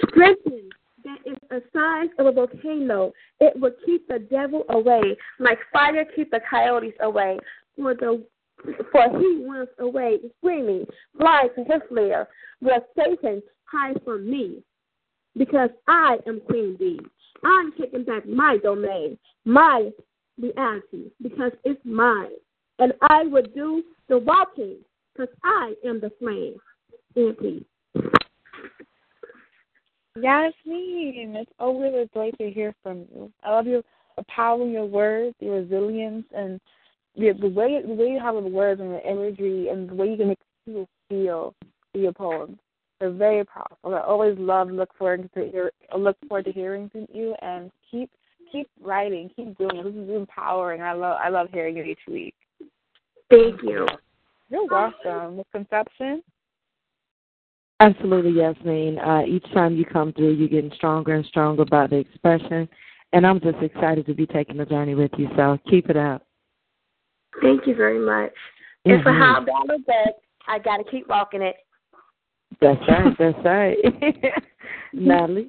[0.08, 0.68] Strengthen
[1.04, 3.12] that is the size of a volcano.
[3.40, 7.38] It will keep the devil away, like fire keep the coyotes away.
[7.76, 8.24] For the
[8.92, 10.86] for he runs away, screaming,
[11.18, 12.28] flies to his lair,
[12.60, 14.62] where Satan hides from me.
[15.36, 17.00] Because I am Queen Bee.
[17.42, 19.90] I'm taking back my domain, my
[20.40, 22.30] reality, because it's mine.
[22.78, 24.76] And I will do the walking,
[25.12, 26.60] because I am the flame.
[27.14, 27.64] Peace.
[30.16, 33.32] Yasmin, it's always a joy to hear from you.
[33.42, 33.82] I love your
[34.16, 36.60] the power in your words, your resilience, and
[37.16, 40.10] the, the way the way you have the words and the imagery and the way
[40.10, 41.54] you can make people feel
[41.92, 42.58] through your poems.
[43.00, 43.94] They're very powerful.
[43.94, 48.10] I always love look forward to hear look forward to hearing from you and keep
[48.50, 49.84] keep writing, keep doing it.
[49.84, 50.82] This is empowering.
[50.82, 52.34] I love I love hearing it each week.
[53.30, 53.86] Thank you.
[54.50, 55.38] You're welcome.
[55.38, 56.22] Misconception.
[57.82, 58.98] Absolutely, Yasmin.
[59.00, 62.68] Uh, each time you come through, you're getting stronger and stronger about the expression,
[63.12, 65.28] and I'm just excited to be taking the journey with you.
[65.36, 66.24] So keep it up.
[67.42, 68.32] Thank you very much.
[68.86, 68.90] Mm-hmm.
[68.92, 71.56] It's a hard battle, but I got to keep walking it.
[72.60, 73.16] That's right.
[73.18, 73.76] That's right.
[74.92, 75.48] Natalie.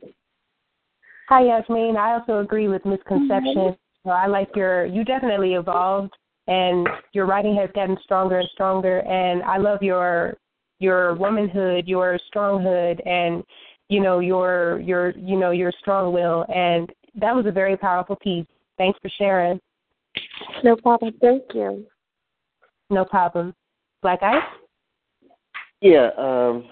[1.30, 1.98] Hi, Yasmin.
[1.98, 3.76] I also agree with Misconception.
[4.04, 4.88] So I like your.
[4.88, 6.14] You definitely evolved,
[6.48, 9.02] and your writing has gotten stronger and stronger.
[9.02, 10.36] And I love your
[10.84, 13.44] your womanhood, your stronghood, and
[13.90, 16.46] you know your your you know your strong will.
[16.54, 18.46] And that was a very powerful piece.
[18.78, 19.60] Thanks for sharing.
[20.64, 21.14] No problem.
[21.22, 21.86] Thank you.
[22.90, 23.56] No problem.
[24.02, 24.44] Black Ice.
[25.82, 26.66] Yeah, um,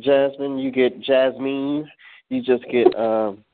[0.00, 1.88] Jasmine, you get Jasmine.
[2.30, 3.44] You just get um,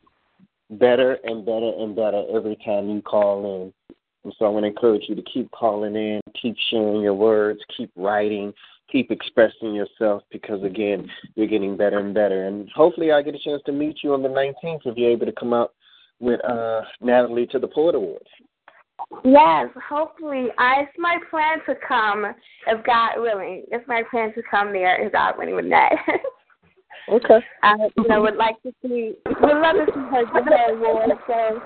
[0.70, 3.96] better and better and better every time you call in.
[4.24, 7.60] And so I want to encourage you to keep calling in, keep sharing your words,
[7.76, 8.52] keep writing,
[8.94, 12.46] keep expressing yourself because again, you're getting better and better.
[12.46, 15.26] And hopefully, I get a chance to meet you on the 19th if you're able
[15.26, 15.74] to come out
[16.20, 18.28] with uh, Natalie to the Poet Awards.
[19.24, 20.46] Yes, hopefully.
[20.58, 22.24] I, it's my plan to come
[22.68, 23.64] if God willing.
[23.72, 25.92] It's my plan to come there if God willing with that.
[27.06, 27.38] Okay.
[27.62, 31.10] I you know would like to see would love to see her get her award.
[31.26, 31.60] So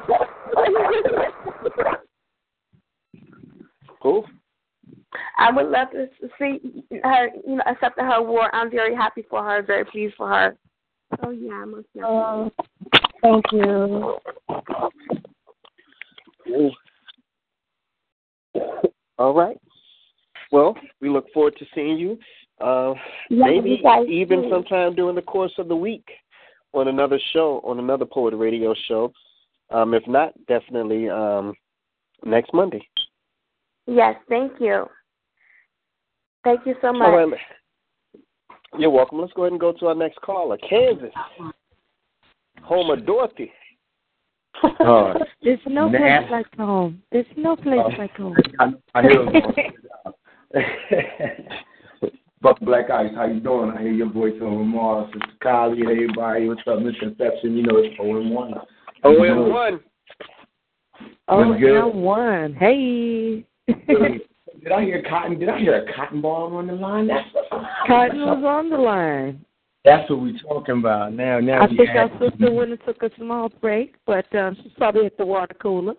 [4.03, 4.27] Cool.
[5.39, 6.09] I would love to
[6.39, 8.51] see her, you know, accept her award.
[8.53, 10.57] I'm very happy for her, very pleased for her.
[11.23, 12.53] Oh yeah, most definitely.
[13.23, 14.19] Thank you.
[19.19, 19.59] All right.
[20.53, 22.19] Well, we look forward to seeing you.
[22.61, 22.95] Uh,
[23.31, 24.51] Yeah, maybe you even too.
[24.51, 26.07] sometime during the course of the week
[26.73, 29.13] on another show, on another Poet Radio show.
[29.71, 31.55] Um, if not, definitely um,
[32.25, 32.87] next Monday.
[33.87, 34.87] Yes, thank you.
[36.45, 37.09] Thank you so much.
[37.09, 37.39] All right.
[38.79, 39.21] You're welcome.
[39.21, 41.11] Let's go ahead and go to our next caller, Kansas,
[42.63, 43.51] home of Dorothy.
[44.63, 46.31] Uh, There's no place Nah.
[46.31, 47.03] like home.
[47.11, 47.89] There's no place Oh.
[47.99, 48.37] like home.
[48.59, 49.25] I, I hear
[52.41, 53.71] Buck Black Ice, how you doing?
[53.71, 56.49] I hear your voice on Mars, Sister Kylie, and everybody.
[56.49, 57.57] What's up, Misconception?
[57.57, 58.55] You know it's 0 and 1.
[59.05, 59.81] Oh, and one.
[61.29, 62.55] Oh, and one.
[62.55, 63.45] Hey.
[64.63, 65.39] Did I hear cotton?
[65.39, 67.07] Did I hear a cotton ball on the line?
[67.07, 67.29] That's
[67.87, 69.45] Cotton was on the line.
[69.85, 71.39] That's what we're talking about now.
[71.39, 75.07] Now I think our sister went and took a small break, but um, she's probably
[75.07, 75.95] at the water cooler.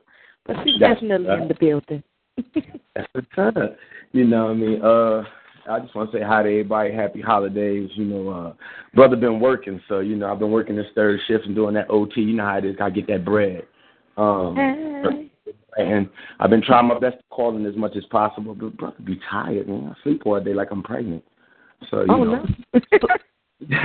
[0.46, 2.04] But she's That's definitely in the building.
[2.96, 3.76] That's the time.
[4.12, 4.82] You know what I mean?
[4.82, 5.24] Uh
[5.70, 6.92] I just want to say hi to everybody.
[6.92, 7.90] Happy holidays.
[7.94, 8.54] You know, uh
[8.94, 11.90] brother been working, so you know I've been working this third shift and doing that
[11.90, 12.22] OT.
[12.22, 12.76] You know how it is.
[12.82, 13.64] I get that bread.
[14.18, 15.29] Um, Hey.
[15.78, 16.10] And
[16.40, 18.56] I've been trying my best to call in as much as possible.
[18.56, 19.94] But brother, be tired, man.
[19.96, 21.24] I sleep all day like I'm pregnant.
[21.90, 22.80] So you Oh, know, no.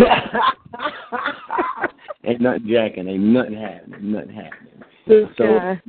[2.24, 3.09] ain't nothing jacking.
[3.09, 4.12] Ain't nothing happening.
[4.12, 4.82] Nothing happening.
[5.06, 5.81] This So guy.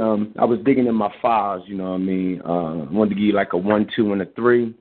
[0.00, 2.40] um, I was digging in my files, you know what I mean?
[2.44, 2.48] Uh,
[2.84, 4.74] I wanted to give you like a one, two, and a three.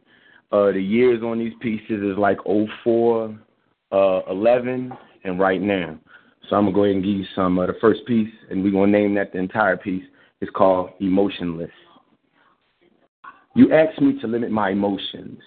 [0.51, 3.35] Uh, the years on these pieces is like oh four,
[3.91, 4.91] uh, 11,
[5.23, 5.97] and right now.
[6.49, 7.57] So I'm to go ahead and give you some.
[7.57, 10.03] Uh, the first piece, and we're to name that the entire piece,
[10.41, 11.71] is called Emotionless.
[13.55, 15.39] You asked me to limit my emotions.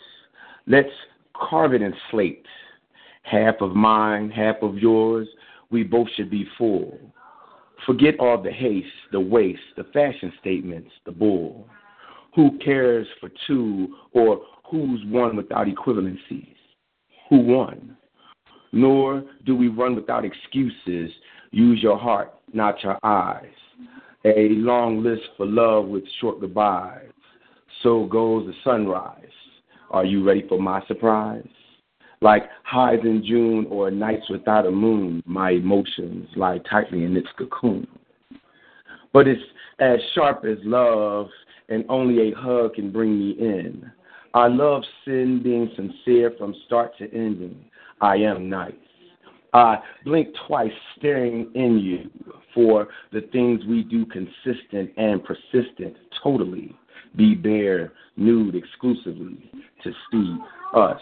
[0.67, 0.89] Let's
[1.35, 2.47] carve it in slate.
[3.23, 5.29] Half of mine, half of yours.
[5.71, 6.99] We both should be full.
[7.85, 11.69] Forget all the haste, the waste, the fashion statements, the bull.
[12.35, 16.55] Who cares for two or who's one without equivalencies?
[17.29, 17.98] Who won?
[18.73, 21.11] Nor do we run without excuses.
[21.51, 23.47] Use your heart not your eyes.
[24.25, 27.11] A long list for love with short goodbyes.
[27.83, 29.15] So goes the sunrise.
[29.91, 31.47] Are you ready for my surprise?
[32.21, 37.29] Like highs in June or nights without a moon, my emotions lie tightly in its
[37.39, 37.87] cocoon.
[39.13, 39.41] But it's
[39.79, 41.29] as sharp as love,
[41.69, 43.91] and only a hug can bring me in.
[44.35, 47.65] I love sin being sincere from start to ending.
[48.01, 48.73] I am nice.
[49.55, 52.11] I blink twice, staring in you
[52.55, 56.75] for the things we do consistent and persistent, totally.
[57.17, 59.51] Be bare, nude exclusively
[59.83, 60.37] to see
[60.75, 61.01] us.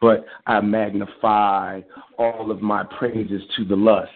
[0.00, 1.82] But I magnify
[2.18, 4.10] all of my praises to the lust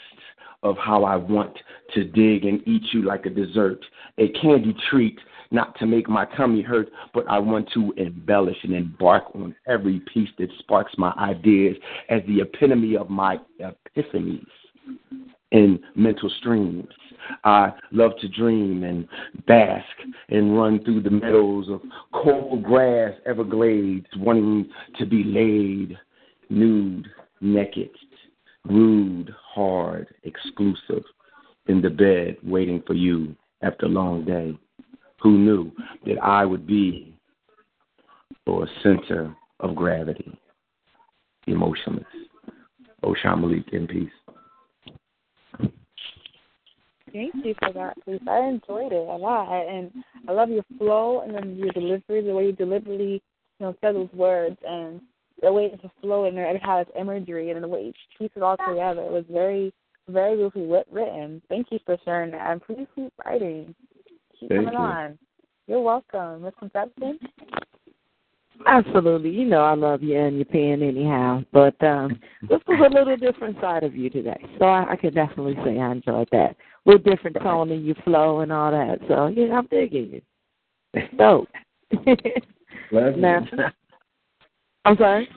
[0.63, 1.57] of how I want
[1.95, 3.79] to dig and eat you like a dessert,
[4.19, 5.19] a candy treat
[5.51, 10.01] not to make my tummy hurt, but I want to embellish and embark on every
[10.13, 11.77] piece that sparks my ideas
[12.09, 14.47] as the epitome of my epiphanies
[15.53, 16.89] and mental streams.
[17.45, 19.09] I love to dream and
[19.47, 19.87] bask
[20.29, 21.81] and run through the meadows of
[22.13, 24.69] cold grass, Everglades, wanting
[24.99, 25.99] to be laid
[26.51, 27.09] nude,
[27.41, 27.91] naked,
[28.65, 31.03] rude, hard, exclusive,
[31.67, 34.57] in the bed waiting for you after a long day.
[35.23, 35.73] Who knew
[36.05, 37.17] that I would be
[38.47, 40.39] a center of gravity,
[41.47, 42.05] emotionless.
[43.05, 44.11] Oshan Malik in peace.
[47.13, 48.21] Thank you for that, please.
[48.29, 49.91] I enjoyed it a lot, and
[50.29, 53.23] I love your flow and then your delivery, the way you deliberately,
[53.59, 55.01] you know, said those words, and
[55.43, 58.43] the way it's a flow and how it's imagery, and the way you piece it
[58.43, 59.03] all together.
[59.03, 59.73] It was very,
[60.09, 61.43] very beautifully written.
[61.49, 63.75] Thank you for sharing that, and please keep writing.
[64.41, 64.79] Keep Thank coming you.
[64.79, 65.19] on.
[65.67, 67.19] You're welcome, Misconception.
[68.67, 69.31] Absolutely.
[69.31, 71.43] You know I love you and your pen anyhow.
[71.53, 72.19] But um
[72.49, 74.43] this was a little different side of you today.
[74.59, 76.57] So I, I could definitely say I enjoyed that.
[76.85, 78.99] With different tone and your flow and all that.
[79.09, 80.23] So yeah, I'm digging
[80.95, 81.03] you.
[81.19, 81.49] Dope.
[82.93, 83.47] now,
[84.85, 85.29] I'm sorry?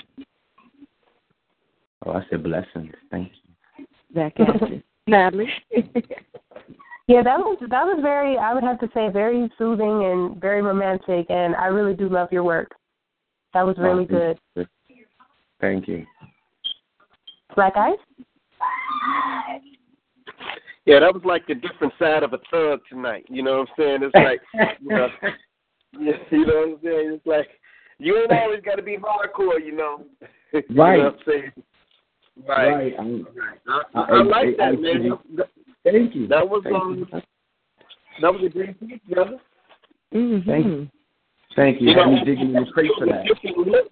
[2.05, 2.93] Oh, I said blessings.
[3.11, 3.85] Thank you.
[4.15, 4.81] That got you.
[5.07, 5.49] Natalie.
[7.09, 10.61] Yeah, that was that was very I would have to say very soothing and very
[10.61, 12.69] romantic and I really do love your work.
[13.55, 14.37] That was really good.
[15.59, 16.05] Thank you.
[17.55, 17.97] Black Ice?
[20.85, 23.25] Yeah, that was like the different side of a thug tonight.
[23.27, 24.03] You know what I'm saying?
[24.03, 24.41] It's like,
[24.79, 25.07] you know,
[25.99, 27.11] yeah, you know what I'm saying?
[27.15, 27.47] It's like
[27.97, 30.03] you ain't always got to be hardcore, you know.
[30.53, 30.97] you Right.
[30.99, 31.51] know what I'm saying?
[32.47, 32.71] Right.
[32.71, 32.93] Right.
[32.99, 33.27] I'm-
[33.67, 35.19] I, I- I, like I- I- that, man.
[35.91, 36.27] Thank you.
[36.27, 37.21] That was Thank um, you.
[38.21, 39.37] that was a great piece, brother.
[40.11, 40.89] Thank you.
[41.55, 41.89] Thank you.
[41.89, 43.25] You know, me digging in the crate for that.
[43.57, 43.91] look.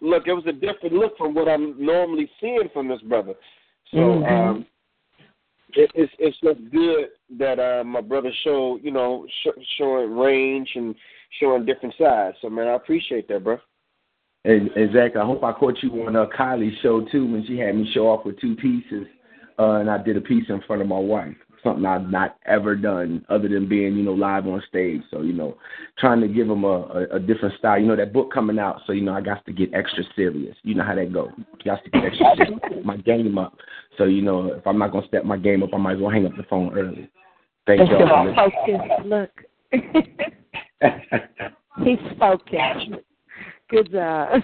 [0.00, 3.34] Look, it was a different look from what I'm normally seeing from this brother.
[3.90, 4.30] So Mhm.
[4.30, 4.66] um,
[5.74, 10.70] it, it's it's just good that uh, my brother showed you know sh- showing range
[10.74, 10.94] and
[11.40, 12.36] showing different sides.
[12.42, 13.58] So man, I appreciate that, bro.
[14.44, 15.20] And exactly.
[15.20, 18.08] I hope I caught you on uh, Kylie's show too when she had me show
[18.08, 19.06] off with two pieces,
[19.58, 21.34] uh, and I did a piece in front of my wife.
[21.62, 25.00] Something I've not ever done other than being, you know, live on stage.
[25.10, 25.56] So you know,
[25.98, 27.80] trying to give them a, a, a different style.
[27.80, 30.56] You know, that book coming out, so you know, I got to get extra serious.
[30.62, 31.30] You know how that goes.
[31.64, 32.60] Got to get extra serious.
[32.84, 33.56] My game up.
[33.96, 36.10] So you know, if I'm not gonna step my game up, I might as well
[36.10, 37.08] hang up the phone early.
[37.66, 38.34] Thank y'all.
[38.34, 38.80] focus.
[39.06, 39.30] Look.
[41.84, 42.98] He's spoken.
[43.70, 44.42] Good job.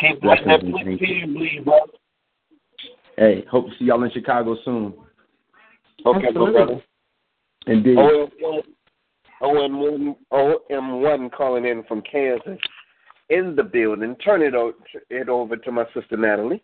[0.00, 0.62] Keep that and black thank
[1.00, 1.06] you.
[1.06, 1.80] pen bleed, bro.
[3.18, 4.94] Hey, hope to see y'all in Chicago soon.
[6.06, 6.52] Okay, my Absolutely.
[6.52, 6.82] brother.
[7.66, 7.96] Indeed.
[7.96, 8.62] OM1,
[9.42, 12.58] OM1, OM1 calling in from Kansas
[13.28, 14.14] in the building.
[14.24, 14.72] Turn it, o-
[15.10, 16.62] it over to my sister Natalie.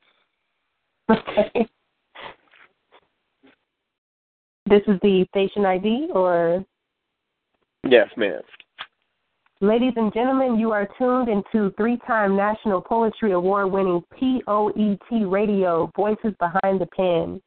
[1.10, 1.68] Okay.
[4.66, 6.64] This is the station ID or
[7.86, 8.40] Yes, ma'am.
[9.64, 16.78] Ladies and gentlemen, you are tuned into three-time National Poetry Award-winning POET Radio, Voices Behind
[16.78, 17.40] the Pen.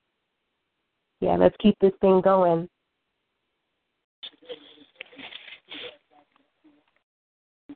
[1.21, 2.67] Yeah, let's keep this thing going.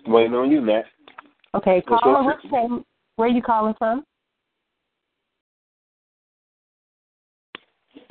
[0.08, 0.86] Waiting on you, Nat.
[1.54, 2.84] Okay, What's caller, what's your name?
[3.18, 4.04] Where are you calling from?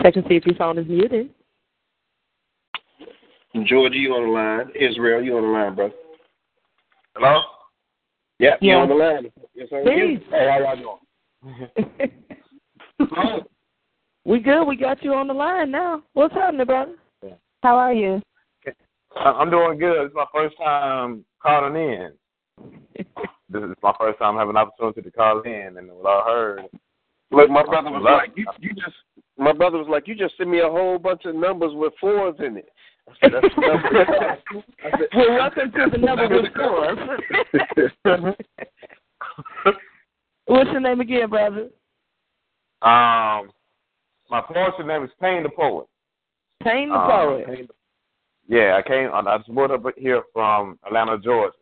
[0.00, 1.30] Check and see if your phone is muted.
[3.64, 4.70] Georgia, you on the line.
[4.76, 5.90] Israel, you on the line, bro.
[7.16, 7.40] Hello?
[8.38, 8.76] Yep, you Yeah.
[8.78, 9.32] on the line.
[9.54, 9.82] Yes, sir.
[9.82, 10.22] Please.
[10.30, 10.98] Hey, how y'all
[11.42, 12.10] doing?
[14.24, 14.64] we good.
[14.64, 16.02] We got you on the line now.
[16.12, 16.94] What's happening, brother?
[17.62, 18.22] How are you?
[19.16, 20.06] I- I'm doing good.
[20.06, 22.12] It's my first time calling in.
[23.48, 26.68] this is my first time having an opportunity to call in, and what I heard.
[27.32, 28.96] Look, my brother was like, you, you just
[29.36, 32.36] my brother was like, "You just sent me a whole bunch of numbers with fours
[32.40, 32.68] in it."
[33.10, 33.88] I said, That's the number.
[34.84, 36.52] I said, well, welcome to the number with
[38.04, 38.34] fours.
[40.46, 41.68] What's your name again, brother?
[42.82, 43.50] Um,
[44.30, 45.86] my poetry name is Payne the Poet.
[46.62, 47.46] Payne the Um, poet.
[47.46, 47.74] Payne the-
[48.48, 49.10] yeah, I came.
[49.12, 51.54] I just moved up here from Atlanta, Georgia.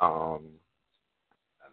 [0.00, 0.44] Um,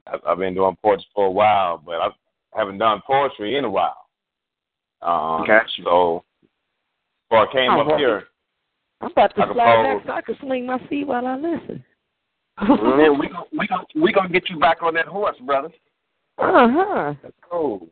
[0.08, 2.10] I, I've been doing poetry for a while, but I
[2.54, 3.96] haven't done poetry in a while.
[5.02, 5.84] Um, Gotcha.
[5.84, 6.24] So,
[7.30, 8.24] before I came Oh, up well, here,
[9.04, 11.84] I'm about to slide back so I can swing my feet while I listen.
[12.62, 15.70] Man, we gon' we gon' we gonna get you back on that horse, brother.
[16.38, 17.14] Uh huh.
[17.22, 17.88] That's cool.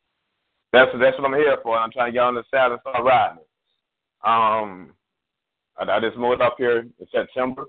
[0.71, 1.77] That's that's what I'm here for.
[1.77, 3.43] I'm trying to get on the saddle and start riding.
[4.23, 4.93] Um,
[5.77, 7.65] I, I just moved up here in September,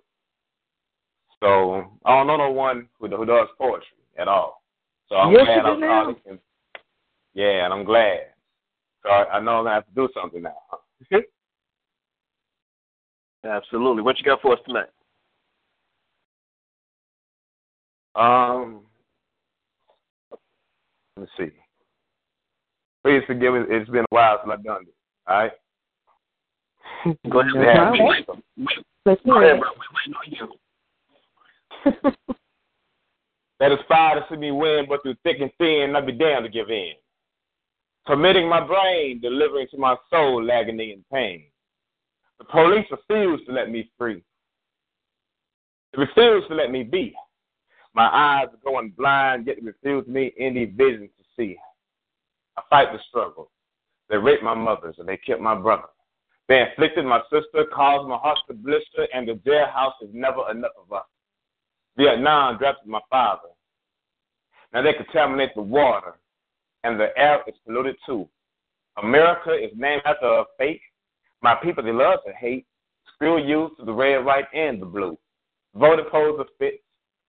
[1.40, 4.62] so I don't know no one who, who does poetry at all.
[5.08, 6.14] So I'm Yes, glad I'm now.
[6.26, 6.38] And,
[7.34, 8.20] yeah, and I'm glad.
[9.02, 10.52] So I, I know I'm gonna have to do something now.
[13.44, 14.02] Absolutely.
[14.02, 14.88] What you got for us tonight?
[18.14, 18.82] Um,
[21.16, 21.52] let me see.
[23.02, 23.60] Please forgive me.
[23.68, 24.94] It's been a while since I've done this.
[25.26, 25.52] All right.
[27.30, 27.52] Go ahead.
[27.54, 27.76] No man.
[27.76, 27.98] problem.
[27.98, 28.28] We wait-
[28.76, 29.60] we- Let's Go hear ahead, it.
[29.60, 29.70] bro.
[29.72, 30.48] We waiting
[31.84, 32.12] on you.
[33.60, 36.50] That aspire to see me win, but through thick and thin, I'd be damned to
[36.50, 36.94] give in.
[38.04, 41.44] Permitting my brain, delivering to my soul agony and pain.
[42.42, 44.20] The police refuse to let me free.
[45.92, 47.14] They refuse to let me be.
[47.94, 51.56] My eyes are going blind, yet they refuse me any vision to see.
[52.56, 53.52] I fight the struggle.
[54.08, 55.84] They raped my mothers and they killed my brother.
[56.48, 60.72] They inflicted my sister, caused my heart to blister, and the jailhouse is never enough
[60.76, 61.04] of us.
[61.96, 63.50] Vietnam drafted my father.
[64.72, 66.14] Now they contaminate the water,
[66.82, 68.28] and the air is polluted too.
[69.00, 70.82] America is named after a fake.
[71.42, 72.66] My people, they love to hate.
[73.14, 75.18] Screw you to the red, white, and the blue.
[75.74, 76.82] Voting polls are fit.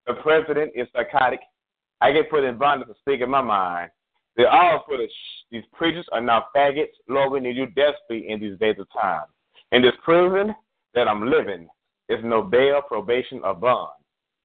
[0.08, 1.40] The president is psychotic.
[2.02, 3.90] I get put in bondage for speaking my mind.
[4.36, 6.88] They all put sh- these preachers are now faggots.
[7.08, 9.26] Lord, we need you desperately in these days of time.
[9.72, 10.56] And this prison
[10.94, 11.68] that I'm living
[12.10, 13.92] is no bail, probation, or bond.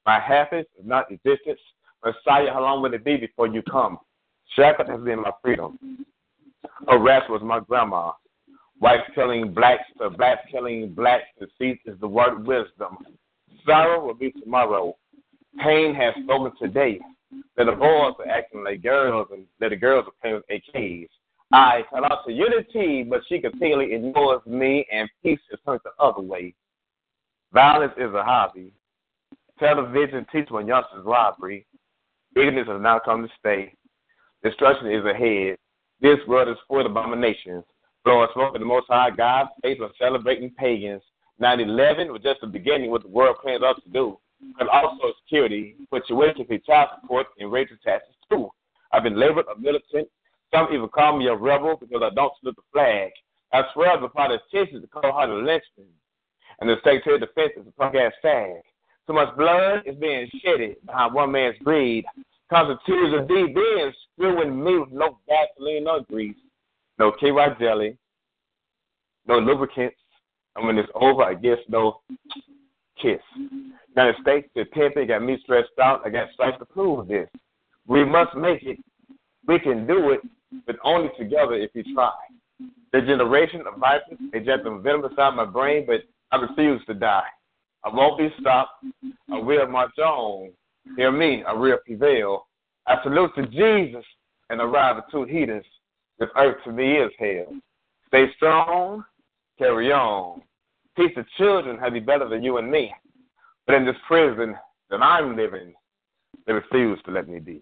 [0.06, 1.60] My happiness is not existence.
[2.04, 3.98] Messiah, how long will it be before you come?
[4.54, 5.78] Shackled has been my freedom.
[6.88, 8.12] Harassed was my grandma.
[8.80, 11.24] Whites killing blacks, the blacks killing blacks.
[11.38, 12.98] Deceit is the word wisdom.
[13.66, 14.96] Sorrow will be tomorrow.
[15.62, 17.00] Pain has spoken today.
[17.56, 21.08] That the boys are acting like girls and that the girls are playing with AKs.
[21.52, 25.90] I call out to unity, but she continually ignores me, and peace is turned the
[26.02, 26.54] other way.
[27.52, 28.72] Violence is a hobby.
[29.58, 31.66] Television teaches when youngsters robbery.
[32.36, 33.74] Ignorance has now come to stay.
[34.44, 35.56] Destruction is ahead.
[36.00, 37.64] This world is full of abominations.
[38.08, 41.02] Blowing smoke at the Most High God's face of celebrating pagans.
[41.42, 44.18] 9/11 was just the beginning what the world plans us to do,
[44.58, 48.50] but also security, situation for child support, and racial taxes too.
[48.92, 50.08] I've been labeled a militant.
[50.54, 53.12] Some even call me a rebel because I don't salute the flag.
[53.52, 55.92] I swear the politicians to call her the lynchman,
[56.60, 58.62] and the Secretary of Defense is a punk ass fag.
[59.06, 62.06] Too much blood is being shedded behind one man's greed.
[62.48, 66.38] Constitutes of D being screwing me with no gasoline or grease,
[66.98, 67.96] no KY jelly,
[69.26, 69.96] no lubricants.
[70.56, 72.00] And when it's over, I guess no
[73.00, 73.20] kiss.
[73.94, 76.02] Now the States, the pimping got me stressed out.
[76.04, 77.28] I got stripes to prove this.
[77.86, 78.78] We must make it.
[79.46, 80.20] We can do it,
[80.66, 82.12] but only together if we try.
[82.92, 86.02] The generation of vipers, they been venom inside my brain, but
[86.32, 87.28] I refuse to die.
[87.84, 88.84] I won't be stopped.
[89.32, 90.50] I will march on.
[90.96, 92.46] Hear me, I will prevail.
[92.86, 94.04] I salute to Jesus
[94.50, 95.64] and arrive at two heaters.
[96.18, 97.54] This earth to me is hell.
[98.08, 99.04] Stay strong,
[99.58, 100.42] carry on.
[100.96, 102.92] Teach the children how to be better than you and me.
[103.66, 104.56] But in this prison
[104.90, 105.74] that I'm living,
[106.46, 107.60] they refuse to let me be.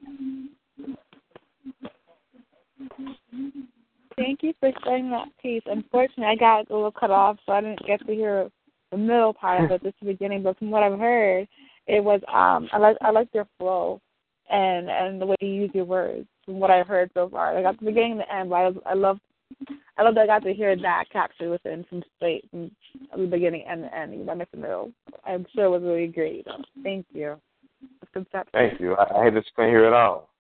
[4.17, 5.63] Thank you for sharing that piece.
[5.67, 8.49] Unfortunately, I got a little cut off, so I didn't get to hear
[8.91, 10.43] the middle part of it, just the beginning.
[10.43, 11.47] But from what I've heard,
[11.87, 14.01] it was um I like I like your flow
[14.51, 16.27] and and the way you use your words.
[16.47, 17.87] From what I've heard so far, I got the mm-hmm.
[17.87, 19.19] beginning and the end, but I, I love
[19.99, 22.71] I love that I got to hear that captured within some space from
[23.17, 24.13] the beginning and the end.
[24.13, 24.93] You missed the middle.
[25.25, 26.47] I'm sure it was really great.
[26.83, 27.37] Thank you.
[28.53, 28.95] Thank you.
[28.95, 30.31] I, I hate that you can't hear it all.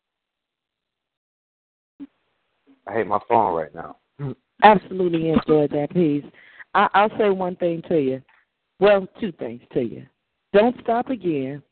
[2.86, 3.96] I hate my phone right now.
[4.62, 6.24] Absolutely enjoyed that piece.
[6.74, 8.22] I, I'll say one thing to you.
[8.78, 10.06] Well, two things to you.
[10.52, 11.62] Don't stop again,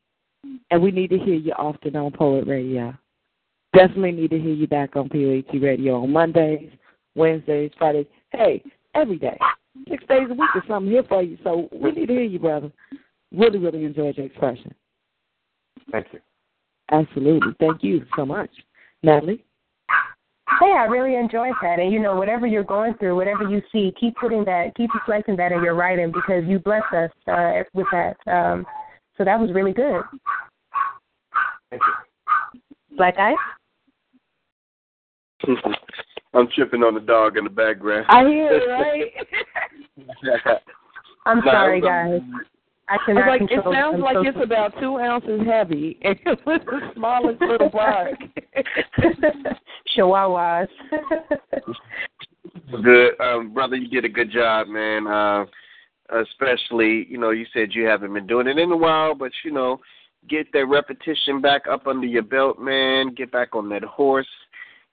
[0.70, 2.94] and we need to hear you often on Poet Radio.
[3.75, 6.71] Definitely need to hear you back on POET Radio on Mondays,
[7.15, 8.07] Wednesdays, Fridays.
[8.31, 8.63] Hey,
[8.95, 9.37] every day,
[9.89, 11.37] six days a week or something here for you.
[11.43, 12.71] So we need to hear you, brother.
[13.33, 14.73] Really, really enjoyed your expression.
[15.91, 16.21] Thank you.
[16.93, 17.53] Absolutely.
[17.59, 18.51] Thank you so much.
[19.03, 19.45] Natalie?
[20.61, 21.81] Hey, I really enjoyed that.
[21.81, 25.37] And you know, whatever you're going through, whatever you see, keep putting that, keep reflecting
[25.37, 28.17] that in your writing because you bless us uh, with that.
[28.27, 28.65] Um,
[29.19, 30.03] so that was really good.
[31.71, 32.97] Thank you.
[32.97, 33.37] Black Ice?
[36.35, 38.07] I'm tripping on the dog in the background.
[38.09, 39.12] I hear it, right?
[41.27, 42.21] I'm Nah, sorry, guys.
[42.89, 46.39] I It's cannot like it sounds like so it's about two ounces heavy, and it
[46.45, 48.19] was the smallest little bark.
[49.97, 50.69] Chihuahuas.
[52.83, 53.77] Good, um, brother.
[53.77, 55.07] You did a good job, man.
[55.07, 55.47] Uh,
[56.21, 59.51] especially, you know, you said you haven't been doing it in a while, but you
[59.51, 59.81] know,
[60.29, 63.15] get that repetition back up under your belt, man.
[63.15, 64.27] Get back on that horse.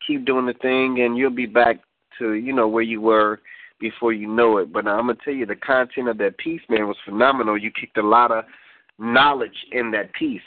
[0.05, 1.79] Keep doing the thing, and you'll be back
[2.19, 3.39] to you know where you were
[3.79, 4.71] before you know it.
[4.71, 7.57] But I'm gonna tell you, the content of that piece, man, was phenomenal.
[7.57, 8.45] You kicked a lot of
[8.97, 10.41] knowledge in that piece,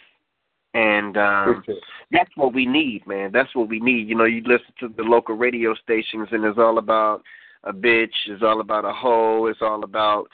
[0.74, 1.62] and um,
[2.10, 3.30] that's what we need, man.
[3.32, 4.08] That's what we need.
[4.08, 7.22] You know, you listen to the local radio stations, and it's all about
[7.64, 8.14] a bitch.
[8.28, 9.46] It's all about a hoe.
[9.46, 10.28] It's all about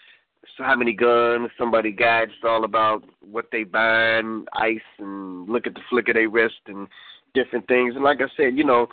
[0.56, 2.24] so how many guns somebody got.
[2.24, 6.60] It's all about what they buying, ice, and look at the flick of their wrist
[6.66, 6.88] and
[7.34, 7.94] different things.
[7.94, 8.86] And like I said, you know,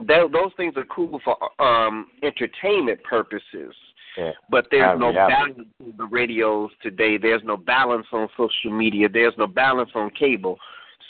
[0.00, 3.74] that, those things are cool for um entertainment purposes.
[4.16, 4.32] Yeah.
[4.50, 7.16] But there's no balance on the radios today.
[7.16, 9.08] There's no balance on social media.
[9.08, 10.58] There's no balance on cable.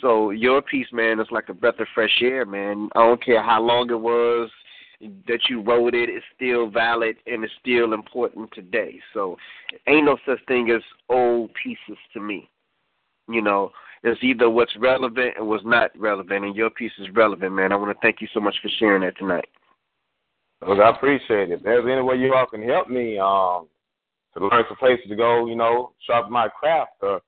[0.00, 2.88] So your piece, man, is like a breath of fresh air, man.
[2.94, 4.50] I don't care how long it was
[5.26, 9.00] that you wrote it, it's still valid and it's still important today.
[9.12, 9.36] So
[9.88, 12.48] ain't no such thing as old pieces to me.
[13.28, 13.70] You know,
[14.02, 17.72] it's either what's relevant and what's not relevant, and your piece is relevant, man.
[17.72, 19.48] I want to thank you so much for sharing that tonight.
[20.66, 21.54] Look, I appreciate it.
[21.54, 23.68] If there's any way you all can help me um,
[24.34, 27.20] to learn some places to go, you know, sharpen my craft or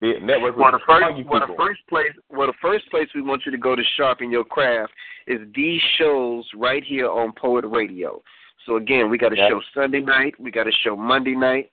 [0.00, 3.08] be it network Well, the with first, well, the first place, well, the first place
[3.14, 4.92] we want you to go to sharpen your craft
[5.26, 8.22] is these shows right here on Poet Radio.
[8.66, 9.48] So again, we got a Yeah.
[9.48, 11.70] show Sunday night, we got a show Monday night,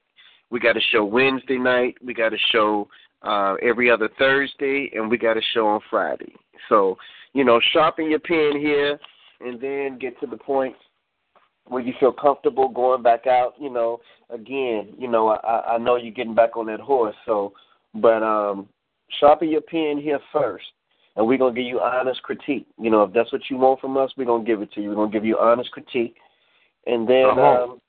[0.50, 2.88] we got a show Wednesday night, we got a show
[3.24, 6.34] uh, every other Thursday, and we got a show on Friday.
[6.70, 6.98] So
[7.34, 9.00] you know, sharpen your pen here,
[9.40, 10.76] and then get to the point
[11.68, 13.54] where you feel comfortable going back out.
[13.60, 14.00] You know,
[14.30, 17.54] again, you know, I, I know you're getting back on that horse, so
[17.94, 18.68] but um,
[19.20, 20.66] sharpen your pen here first,
[21.16, 22.68] and we're gonna give you honest critique.
[22.80, 24.90] You know, if that's what you want from us, we're gonna give it to you.
[24.90, 26.16] We're gonna give you honest critique,
[26.88, 27.64] and then Uh-huh.
[27.64, 27.82] um,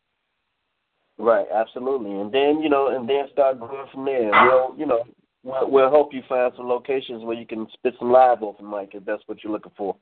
[1.18, 4.30] right, absolutely, and then you know, and then start going from there.
[4.30, 5.04] We'll, you know,
[5.42, 8.90] we'll, we'll help you find some locations where you can spit some live open mic
[8.94, 9.96] if that's what you're looking for.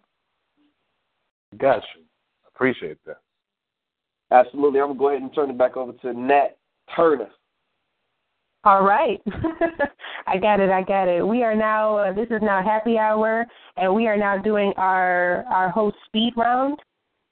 [1.58, 1.86] Gotcha.
[2.54, 3.20] Appreciate that.
[4.30, 6.56] Absolutely, I'm gonna go ahead and turn it back over to Nat
[6.94, 7.28] Turner.
[8.64, 9.20] All right.
[10.26, 10.68] I got it.
[10.68, 11.26] I got it.
[11.26, 13.46] We are now, uh, this is now happy hour,
[13.78, 16.78] and we are now doing our, our host speed round.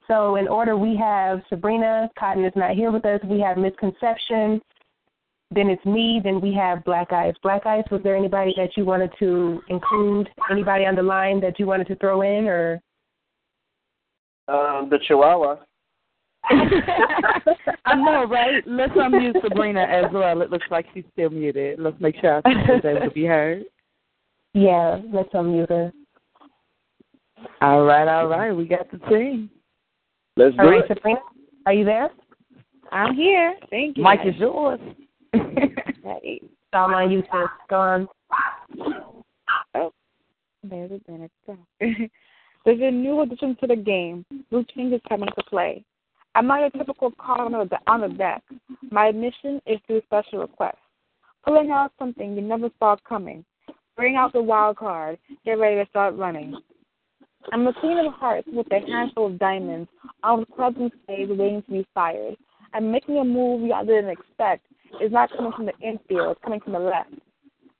[0.07, 2.09] So, in order, we have Sabrina.
[2.17, 3.21] Cotton is not here with us.
[3.25, 4.59] We have Misconception.
[5.51, 6.21] Then it's me.
[6.23, 7.33] Then we have Black Ice.
[7.41, 10.29] Black Ice, was there anybody that you wanted to include?
[10.51, 12.47] Anybody on the line that you wanted to throw in?
[12.47, 12.81] or
[14.47, 15.57] Um, the Chihuahua.
[16.49, 18.63] I know, right?
[18.65, 20.41] Let's unmute Sabrina as well.
[20.41, 21.79] It looks like she's still muted.
[21.79, 23.65] Let's make sure she's able to be heard.
[24.53, 25.91] Yeah, let's unmute her.
[27.61, 28.51] All right, all right.
[28.51, 29.49] We got the team.
[30.37, 31.19] Let's All right, Sabrina,
[31.65, 32.09] are you there?
[32.91, 33.55] I'm here.
[33.69, 34.03] Thank you.
[34.03, 34.79] Mike is yours.
[35.33, 36.41] Hey.
[36.73, 37.23] All on you.
[37.69, 38.07] Go on.
[39.73, 39.91] Oh,
[40.63, 41.31] there's a minute.
[42.65, 44.25] There's a new addition to the game.
[44.51, 45.83] New changes coming into play.
[46.35, 48.43] I'm not your typical card on the, on the deck.
[48.91, 50.77] My admission is through special request.
[51.45, 53.45] Pulling out something you never saw coming.
[53.95, 55.17] Bring out the wild card.
[55.45, 56.53] Get ready to start running.
[57.51, 59.89] I'm the queen of hearts with a handful of diamonds
[60.23, 62.35] on the clubs and stage waiting to be fired.
[62.73, 64.65] I'm making a move y'all didn't expect.
[64.99, 67.13] It's not coming from the infield, it's coming from the left.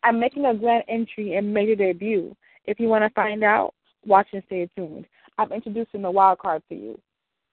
[0.04, 2.36] I'm making a grand entry and major debut.
[2.66, 3.74] If you want to find out,
[4.06, 5.06] watch and stay tuned.
[5.38, 7.00] I'm introducing the wild card to you.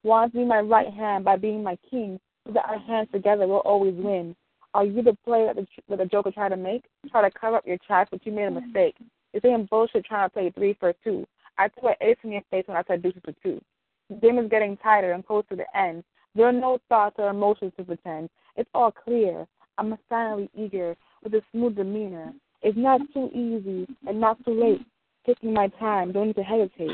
[0.03, 3.47] Want to be my right hand by being my king, so that our hands together
[3.47, 4.35] will always win.
[4.73, 6.85] Are you the player that the, that the Joker tried to make?
[7.09, 8.95] Try to cover up your tracks, but you made a mistake.
[9.33, 11.25] You're saying bullshit trying to play three for two.
[11.57, 13.61] I threw an ace in your face when I said deuces for two.
[14.09, 16.03] The game is getting tighter and close to the end.
[16.37, 18.29] There are no thoughts or emotions to pretend.
[18.57, 19.47] It's all clear.
[19.79, 22.31] I'm silently eager with a smooth demeanor.
[22.61, 24.85] It's not too easy and not too late.
[25.25, 26.91] Taking my time, don't need to hesitate.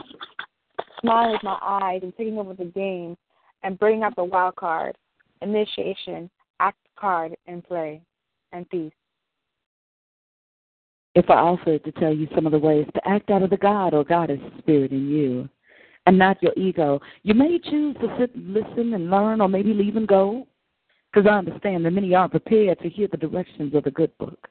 [1.01, 3.17] smiling with my eyes and taking over the game
[3.63, 4.97] and bringing out the wild card,
[5.41, 6.29] initiation,
[6.61, 8.01] act card, and play,
[8.53, 8.93] and peace.
[11.15, 13.57] If I offered to tell you some of the ways to act out of the
[13.57, 15.49] God or goddess spirit in you,
[16.05, 19.95] and not your ego, you may choose to sit, listen, and learn, or maybe leave
[19.95, 20.47] and go,
[21.11, 24.47] because I understand that many aren't prepared to hear the directions of the good book,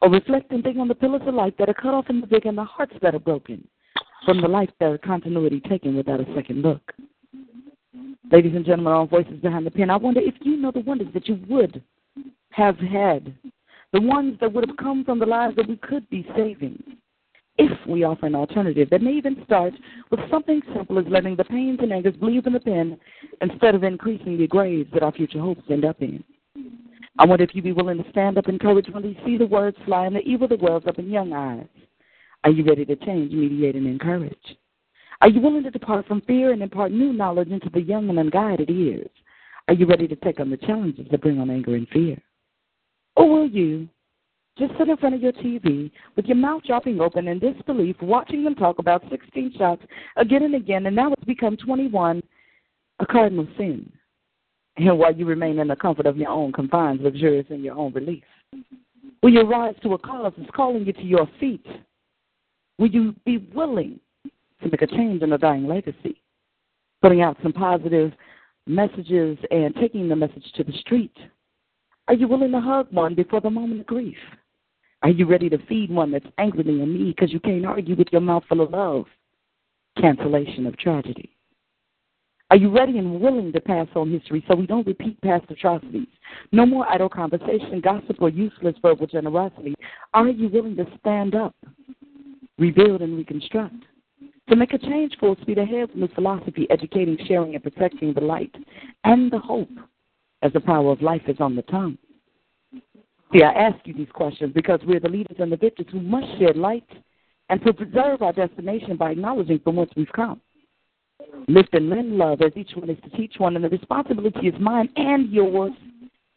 [0.00, 2.26] or reflect and think on the pillars of life that are cut off in the
[2.26, 3.66] big and the hearts that are broken
[4.24, 6.92] from the life that are continuity taken without a second look.
[8.30, 11.08] Ladies and gentlemen, all voices behind the pen, I wonder if you know the wonders
[11.14, 11.82] that you would
[12.50, 13.34] have had,
[13.92, 16.82] the ones that would have come from the lives that we could be saving,
[17.58, 19.74] if we offer an alternative that may even start
[20.10, 22.98] with something simple as letting the pains and angers bleed in the pen
[23.40, 26.22] instead of increasing the graves that our future hopes end up in.
[27.18, 29.46] I wonder if you'd be willing to stand up and courage when you see the
[29.46, 31.66] words fly and the evil that wells up in young eyes.
[32.44, 34.56] Are you ready to change, mediate, and encourage?
[35.20, 38.18] Are you willing to depart from fear and impart new knowledge into the young and
[38.18, 39.10] unguided ears?
[39.68, 42.16] Are you ready to take on the challenges that bring on anger and fear?
[43.14, 43.88] Or will you
[44.58, 48.44] just sit in front of your TV with your mouth dropping open in disbelief, watching
[48.44, 49.82] them talk about 16 shots
[50.16, 52.22] again and again, and now it's become 21,
[53.00, 53.90] a cardinal sin.
[54.76, 57.92] And while you remain in the comfort of your own confines, luxurious in your own
[57.92, 58.24] relief,
[59.22, 61.66] will you rise to a cause that's calling you to your feet?
[62.78, 64.00] Will you be willing
[64.62, 66.20] to make a change in a dying legacy,
[67.00, 68.12] putting out some positive
[68.66, 71.16] messages and taking the message to the street?
[72.08, 74.16] Are you willing to hug one before the moment of grief?
[75.02, 78.08] Are you ready to feed one that's angrily in need because you can't argue with
[78.12, 79.06] your mouth full of love?
[80.00, 81.30] Cancellation of tragedy.
[82.50, 86.06] Are you ready and willing to pass on history so we don't repeat past atrocities?
[86.52, 89.74] No more idle conversation, gossip, or useless verbal generosity.
[90.12, 91.56] Are you willing to stand up,
[92.58, 93.74] rebuild, and reconstruct?
[94.50, 98.20] To make a change full speed ahead with new philosophy, educating, sharing, and protecting the
[98.20, 98.54] light
[99.04, 99.70] and the hope
[100.42, 101.96] as the power of life is on the tongue.
[103.32, 106.26] See, I ask you these questions because we're the leaders and the victors who must
[106.38, 106.88] shed light
[107.48, 110.40] and to preserve our destination by acknowledging from whence we've come.
[111.48, 114.54] Lift and lend love as each one is to teach one, and the responsibility is
[114.60, 115.72] mine and yours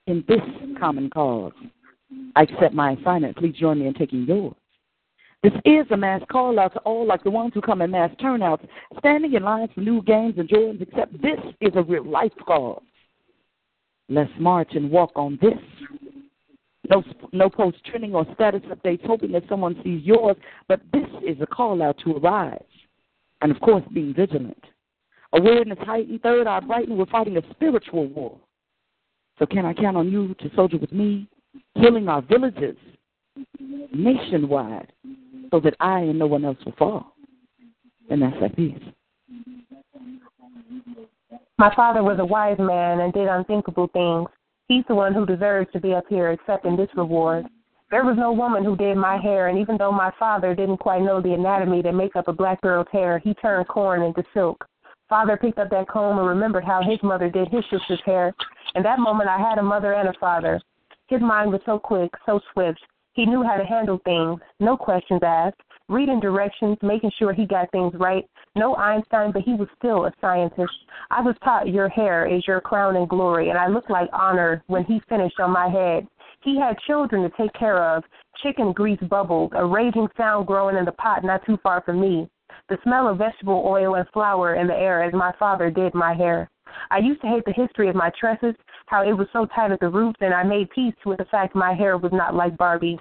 [0.07, 0.39] in this
[0.79, 1.51] common cause.
[2.35, 3.35] I accept my assignment.
[3.35, 4.55] Please join me in taking yours.
[5.43, 8.11] This is a mass call out to all like the ones who come in mass
[8.21, 8.65] turnouts,
[8.99, 12.83] standing in lines for new games and Jordans, except this is a real life call.
[14.07, 15.57] Let's march and walk on this
[16.89, 20.35] no no post trending or status updates hoping that someone sees yours,
[20.67, 22.61] but this is a call out to arise.
[23.41, 24.63] And of course, being vigilant.
[25.33, 28.37] Awareness heightened, third eye brightened, we're fighting a spiritual war.
[29.37, 31.27] So can I count on you to soldier with me,
[31.75, 32.77] healing our villages
[33.93, 34.91] nationwide
[35.51, 37.15] so that I and no one else will fall?
[38.09, 38.79] And that's that peace.
[41.57, 44.29] My father was a wise man and did unthinkable things.
[44.67, 47.45] He's the one who deserves to be up here accepting this reward.
[47.91, 51.03] There was no woman who did my hair, and even though my father didn't quite
[51.03, 54.65] know the anatomy that make up a black girl's hair, he turned corn into silk.
[55.07, 58.33] Father picked up that comb and remembered how his mother did his sister's hair.
[58.73, 60.59] In that moment, I had a mother and a father.
[61.07, 62.79] His mind was so quick, so swift.
[63.13, 67.71] He knew how to handle things, no questions asked reading directions, making sure he got
[67.71, 68.25] things right.
[68.55, 70.73] No Einstein, but he was still a scientist.
[71.11, 74.63] I was taught your hair is your crown and glory, and I looked like honor
[74.67, 76.07] when he finished on my head.
[76.41, 78.03] He had children to take care of.
[78.43, 82.29] Chicken grease bubbled, a raging sound growing in the pot not too far from me.
[82.69, 86.13] The smell of vegetable oil and flour in the air as my father did my
[86.13, 86.49] hair.
[86.91, 88.55] I used to hate the history of my tresses,
[88.87, 91.55] how it was so tight at the roots, and I made peace with the fact
[91.55, 92.99] my hair was not like Barbie's.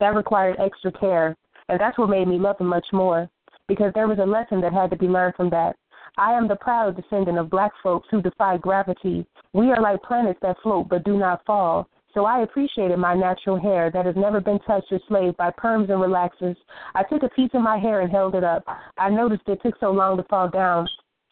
[0.00, 1.36] That required extra care.
[1.72, 3.30] And that's what made me love him much more,
[3.66, 5.74] because there was a lesson that had to be learned from that.
[6.18, 9.24] I am the proud descendant of black folks who defy gravity.
[9.54, 11.88] We are like planets that float but do not fall.
[12.12, 15.90] So I appreciated my natural hair that has never been touched or slaved by perms
[15.90, 16.56] and relaxers.
[16.94, 18.64] I took a piece of my hair and held it up.
[18.98, 20.86] I noticed it took so long to fall down.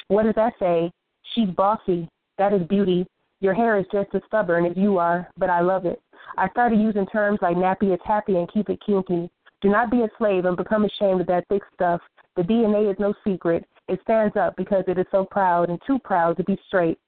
[0.09, 0.91] What does that say?
[1.35, 2.09] She's bossy.
[2.39, 3.07] That is beauty.
[3.41, 6.01] Your hair is just as stubborn as you are, but I love it.
[6.39, 9.31] I started using terms like nappy is happy and keep it kinky.
[9.61, 12.01] Do not be a slave and become ashamed of that thick stuff.
[12.37, 13.65] The DNA is no secret.
[13.89, 16.99] It stands up because it is so proud and too proud to be straight.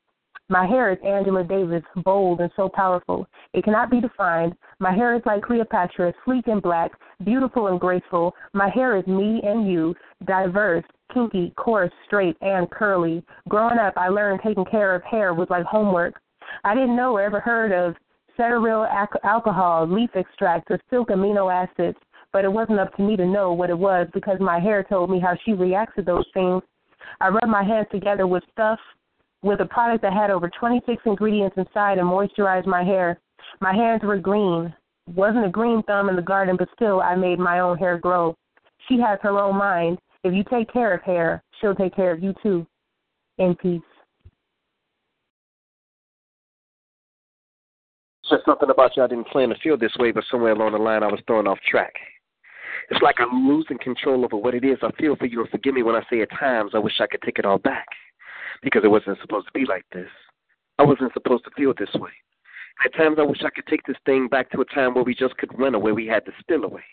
[0.48, 3.26] My hair is Angela Davis, bold and so powerful.
[3.54, 4.54] It cannot be defined.
[4.80, 6.90] My hair is like Cleopatra, sleek and black,
[7.24, 8.34] beautiful and graceful.
[8.52, 9.94] My hair is me and you,
[10.26, 10.84] diverse,
[11.14, 13.24] kinky, coarse, straight, and curly.
[13.48, 16.20] Growing up, I learned taking care of hair was like homework.
[16.64, 17.94] I didn't know or ever heard of
[18.38, 18.86] cetearyl
[19.24, 21.96] alcohol, leaf extract, or silk amino acids
[22.32, 25.10] but it wasn't up to me to know what it was because my hair told
[25.10, 26.62] me how she reacts to those things.
[27.20, 28.78] I rubbed my hands together with stuff
[29.42, 33.18] with a product that had over 26 ingredients inside and moisturized my hair.
[33.60, 34.72] My hands were green.
[35.14, 38.36] Wasn't a green thumb in the garden, but still I made my own hair grow.
[38.88, 39.98] She has her own mind.
[40.24, 42.66] If you take care of hair, she'll take care of you too.
[43.38, 43.80] In peace.
[48.26, 50.78] Said something about you I didn't plan to feel this way, but somewhere along the
[50.78, 51.92] line I was thrown off track.
[52.92, 55.72] It's like I'm losing control over what it is I feel for you, and forgive
[55.72, 57.86] me when I say at times I wish I could take it all back
[58.62, 60.10] because it wasn't supposed to be like this.
[60.78, 62.10] I wasn't supposed to feel this way.
[62.84, 65.14] At times I wish I could take this thing back to a time where we
[65.14, 66.84] just could run away, we had to steal away,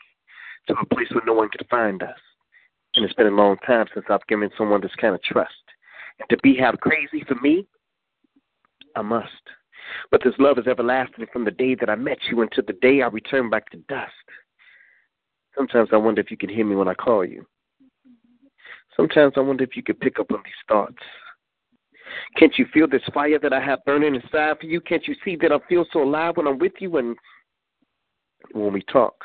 [0.69, 2.17] to a place where no one could find us.
[2.95, 5.51] And it's been a long time since I've given someone this kind of trust.
[6.19, 7.67] And to be half crazy for me,
[8.95, 9.27] I must.
[10.11, 13.01] But this love is everlasting from the day that I met you until the day
[13.01, 14.13] I return back to dust.
[15.59, 17.45] Sometimes I wonder if you can hear me when I call you.
[18.95, 20.95] Sometimes I wonder if you could pick up on these thoughts.
[22.37, 24.79] Can't you feel this fire that I have burning inside for you?
[24.79, 27.17] Can't you see that I feel so alive when I'm with you and
[28.53, 29.15] when we talk?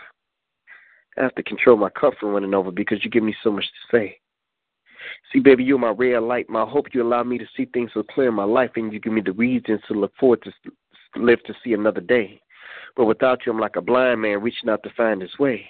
[1.17, 3.65] I have to control my cup from running over because you give me so much
[3.65, 4.19] to say.
[5.33, 6.51] See, baby, you're my of light.
[6.51, 8.99] My hope you allow me to see things so clear in my life, and you
[8.99, 10.53] give me the reasons to look forward to
[11.15, 12.41] live to see another day.
[12.97, 15.65] But without you, I'm like a blind man reaching out to find his way.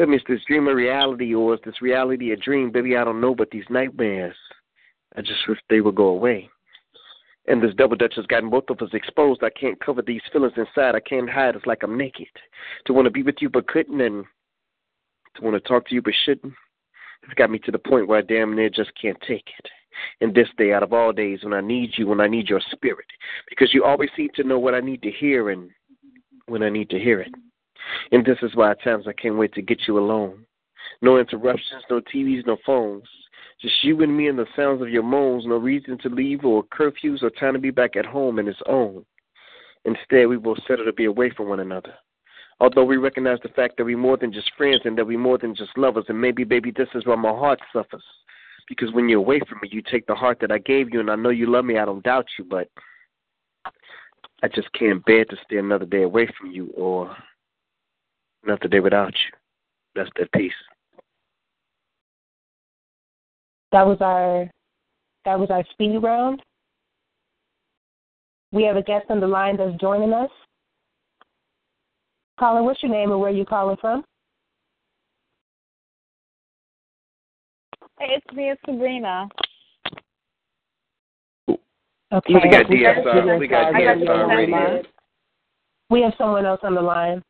[0.00, 2.70] Is this dream a reality, or is this reality a dream?
[2.70, 4.36] Baby, I don't know, but these nightmares,
[5.16, 6.48] I just wish they would go away.
[7.48, 9.42] And this double dutch has gotten both of us exposed.
[9.42, 10.94] I can't cover these feelings inside.
[10.94, 11.56] I can't hide.
[11.56, 12.28] It's like I'm naked.
[12.86, 14.24] To want to be with you but couldn't, and
[15.36, 16.54] to want to talk to you but shouldn't.
[17.24, 19.70] It's got me to the point where I damn near just can't take it.
[20.20, 22.60] And this day, out of all days, when I need you, when I need your
[22.70, 23.06] spirit,
[23.48, 25.70] because you always seem to know what I need to hear and
[26.46, 27.34] when I need to hear it.
[28.12, 30.44] And this is why at times I can't wait to get you alone.
[31.02, 33.04] No interruptions, no TVs, no phones.
[33.60, 36.64] Just you and me and the sounds of your moans, no reason to leave or
[36.64, 39.04] curfews or time to be back at home in its own.
[39.84, 41.94] Instead, we will settle to be away from one another.
[42.60, 45.38] Although we recognize the fact that we're more than just friends and that we're more
[45.38, 48.02] than just lovers, and maybe, baby, this is why my heart suffers.
[48.68, 51.10] Because when you're away from me, you take the heart that I gave you, and
[51.10, 51.78] I know you love me.
[51.78, 52.68] I don't doubt you, but
[54.42, 57.16] I just can't bear to stay another day away from you or
[58.44, 59.38] another day without you.
[59.94, 60.52] That's that peace.
[63.72, 64.50] That was our
[65.24, 66.42] that was our speed round.
[68.52, 70.30] We have a guest on the line that's joining us.
[72.38, 74.04] Caller, what's your name and where are you calling from?
[77.98, 79.28] Hey, it's me, it's Sabrina.
[82.10, 82.34] Okay.
[82.34, 83.38] We got DSR.
[83.38, 84.82] We got DSR radio.
[85.90, 87.22] We have someone else on the line.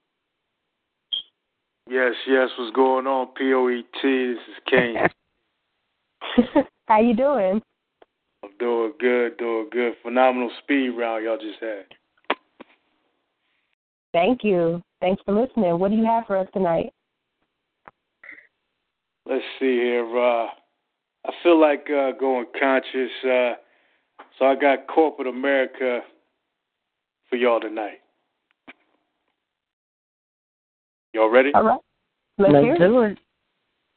[1.90, 2.50] Yes, yes.
[2.58, 3.28] What's going on?
[3.28, 3.84] POET.
[4.02, 4.96] This is Kane.
[6.86, 7.62] How you doing?
[8.44, 9.94] I'm doing good, doing good.
[10.02, 11.86] Phenomenal speed round y'all just had.
[14.12, 14.82] Thank you.
[15.00, 15.78] Thanks for listening.
[15.78, 16.92] What do you have for us tonight?
[19.24, 20.04] Let's see here.
[20.04, 20.46] Uh,
[21.26, 23.54] I feel like uh, going conscious, uh,
[24.38, 26.00] so I got corporate America
[27.30, 28.00] for y'all tonight.
[31.14, 31.50] Y'all ready?
[31.54, 31.80] All right.
[32.38, 33.18] Let's, Let's hear do it.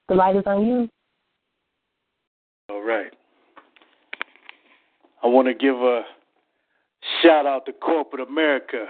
[0.10, 0.90] The light is on you.
[2.70, 3.12] All right.
[5.24, 6.02] I want to give a
[7.22, 8.86] shout out to corporate America.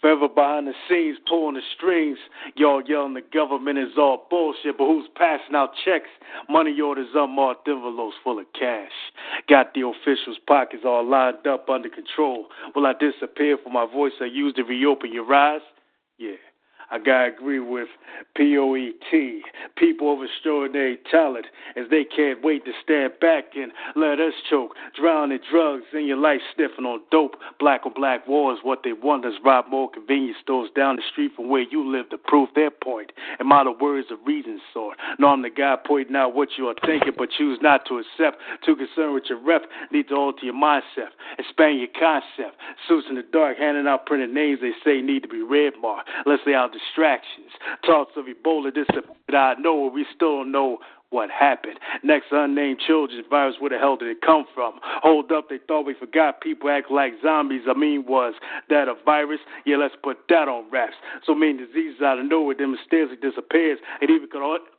[0.00, 2.16] Forever behind the scenes, pulling the strings.
[2.56, 6.08] Y'all yelling the government is all bullshit, but who's passing out checks?
[6.48, 8.90] Money orders, unmarked envelopes full of cash.
[9.46, 12.46] Got the officials' pockets all lined up under control.
[12.74, 15.60] Will I disappear for my voice I used to reopen your eyes?
[16.16, 16.36] Yeah.
[16.90, 17.88] I gotta agree with
[18.36, 19.42] POET,
[19.76, 21.46] people of extraordinary talent,
[21.76, 26.06] as they can't wait to stand back and let us choke, drown in drugs and
[26.06, 27.36] your life sniffing on dope.
[27.60, 31.30] Black on black wars, what they want is rob more convenience stores down the street
[31.36, 33.12] from where you live to prove their point.
[33.38, 34.98] Am I the words of reason, sort?
[35.18, 38.42] No, I'm the guy pointing out what you are thinking, but choose not to accept.
[38.66, 39.62] Too concerned with your rep,
[39.92, 42.58] need to alter your mindset, expand your concept.
[42.88, 46.08] Suits in the dark, handing out printed names they say need to be red marked.
[46.26, 47.50] Let's lay out distractions.
[47.84, 50.78] Talks of Ebola, that I know, we still know
[51.10, 51.78] what happened.
[52.04, 54.74] Next, unnamed children's virus, where the hell did it come from?
[55.02, 57.62] Hold up, they thought we forgot people act like zombies.
[57.68, 58.34] I mean, was
[58.68, 59.40] that a virus?
[59.66, 60.94] Yeah, let's put that on wraps.
[61.26, 63.80] So many diseases out of nowhere, then mysteriously disappears.
[64.00, 64.28] It even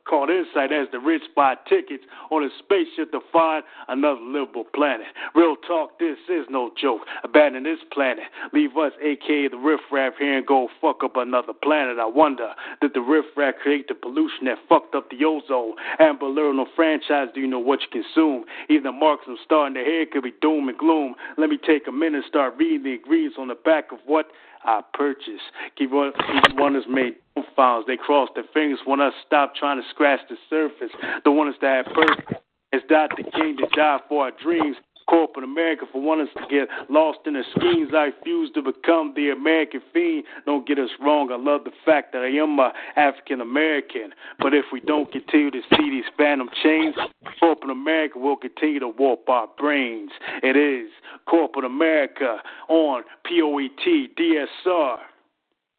[0.08, 5.06] called insight as the rich buy tickets on a spaceship to find another livable planet.
[5.34, 7.02] Real talk, this is no joke.
[7.24, 8.24] Abandon this planet.
[8.52, 11.98] Leave us, aka the riffraff, here and go fuck up another planet.
[11.98, 15.74] I wonder, did the riffraff create the pollution that fucked up the ozone?
[15.98, 18.44] And Amber no franchise, do you know what you consume?
[18.68, 21.14] Even Marxism starting the head could be doom and gloom.
[21.38, 24.26] Let me take a minute and start reading the agreements on the back of what
[24.64, 25.40] I purchase.
[25.76, 27.14] Keep one, keep one is made
[27.56, 27.84] files.
[27.86, 30.94] They cross their fingers when us stop trying to scratch the surface.
[31.24, 32.36] The ones that have purpose.
[32.72, 34.76] It's not the king to die for our dreams
[35.12, 39.28] corporate America for wanting to get lost in the schemes I refuse to become the
[39.28, 40.24] American fiend.
[40.46, 41.30] Don't get us wrong.
[41.30, 44.14] I love the fact that I am a African American.
[44.38, 46.94] But if we don't continue to see these phantom chains,
[47.38, 50.10] corporate America will continue to warp our brains.
[50.42, 50.90] It is
[51.28, 52.38] corporate America
[52.70, 54.96] on POET DSR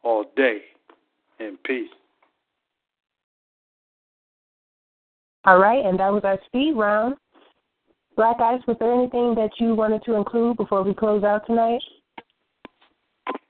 [0.03, 0.59] all day
[1.39, 1.89] in peace.
[5.45, 7.15] All right, and that was our speed round.
[8.15, 11.81] Black Ice, was there anything that you wanted to include before we close out tonight?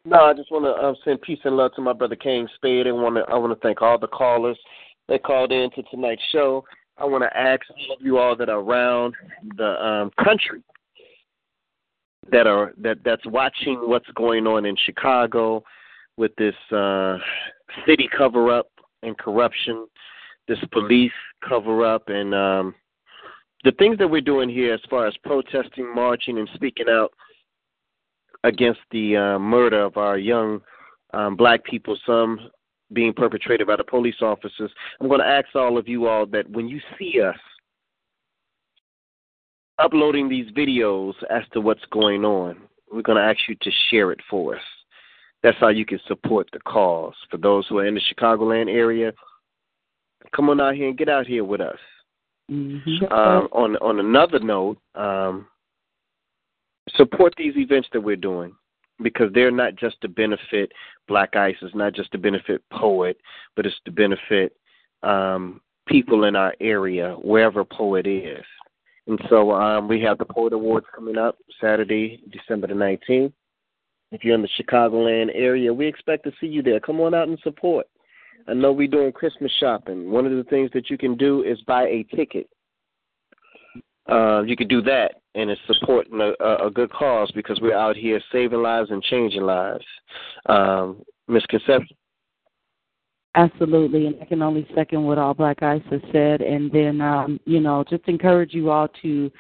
[0.05, 2.87] No, I just want to uh, send peace and love to my brother King Spade.
[2.87, 4.57] and want to I want to thank all the callers
[5.07, 6.63] that called in to tonight's show.
[6.97, 9.15] I want to ask all of you all that are around
[9.57, 10.61] the um, country
[12.31, 15.63] that are that that's watching what's going on in Chicago
[16.17, 17.17] with this uh,
[17.87, 18.67] city cover up
[19.01, 19.87] and corruption,
[20.47, 21.11] this police
[21.47, 22.75] cover up and um,
[23.63, 27.11] the things that we're doing here as far as protesting, marching, and speaking out
[28.43, 30.61] against the uh, murder of our young
[31.13, 32.49] um, black people, some
[32.91, 36.49] being perpetrated by the police officers, I'm going to ask all of you all that
[36.49, 37.37] when you see us
[39.79, 42.57] uploading these videos as to what's going on,
[42.91, 44.61] we're going to ask you to share it for us.
[45.41, 47.15] That's how you can support the cause.
[47.31, 49.13] For those who are in the Chicagoland area,
[50.35, 51.79] come on out here and get out here with us.
[52.51, 53.05] Mm-hmm.
[53.05, 55.47] Um, on on another note, um,
[56.95, 58.53] support these events that we're doing
[59.01, 60.71] because they're not just to benefit
[61.07, 63.17] Black Ice, it's not just to benefit Poet,
[63.55, 64.55] but it's to benefit
[65.03, 68.45] um, people in our area, wherever Poet is.
[69.07, 73.33] And so um, we have the Poet Awards coming up Saturday, December the 19th.
[74.11, 76.79] If you're in the Chicagoland area, we expect to see you there.
[76.79, 77.87] Come on out and support.
[78.47, 80.11] I know we're doing Christmas shopping.
[80.11, 82.49] One of the things that you can do is buy a ticket.
[84.09, 87.95] Uh, you can do that, and it's supporting a, a good cause because we're out
[87.95, 89.85] here saving lives and changing lives.
[90.47, 91.95] Um, Misconception.
[93.35, 97.39] Absolutely, and I can only second what all Black Ice has said, and then um,
[97.45, 99.31] you know just encourage you all to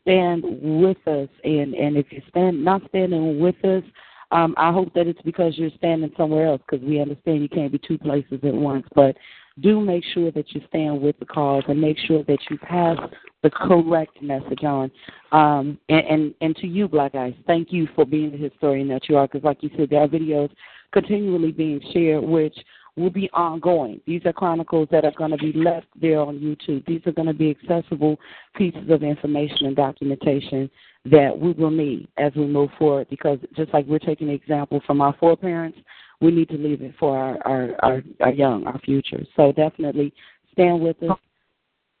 [0.00, 3.84] stand with us, and and if you stand not standing with us,
[4.30, 7.72] um, I hope that it's because you're standing somewhere else because we understand you can't
[7.72, 8.86] be two places at once.
[8.94, 9.16] But
[9.60, 12.98] do make sure that you stand with the cause and make sure that you pass
[13.42, 14.90] the correct message on.
[15.32, 19.08] Um, and, and, and to you, Black Ice, thank you for being the historian that
[19.08, 20.50] you are because, like you said, there are videos
[20.92, 22.56] continually being shared which
[22.96, 24.00] will be ongoing.
[24.06, 26.84] These are chronicles that are going to be left there on YouTube.
[26.86, 28.18] These are going to be accessible
[28.56, 30.70] pieces of information and documentation
[31.10, 34.80] that we will need as we move forward because just like we're taking an example
[34.86, 35.78] from our foreparents,
[36.20, 39.24] we need to leave it for our, our, our, our young, our future.
[39.36, 40.12] So definitely
[40.52, 41.18] stand with us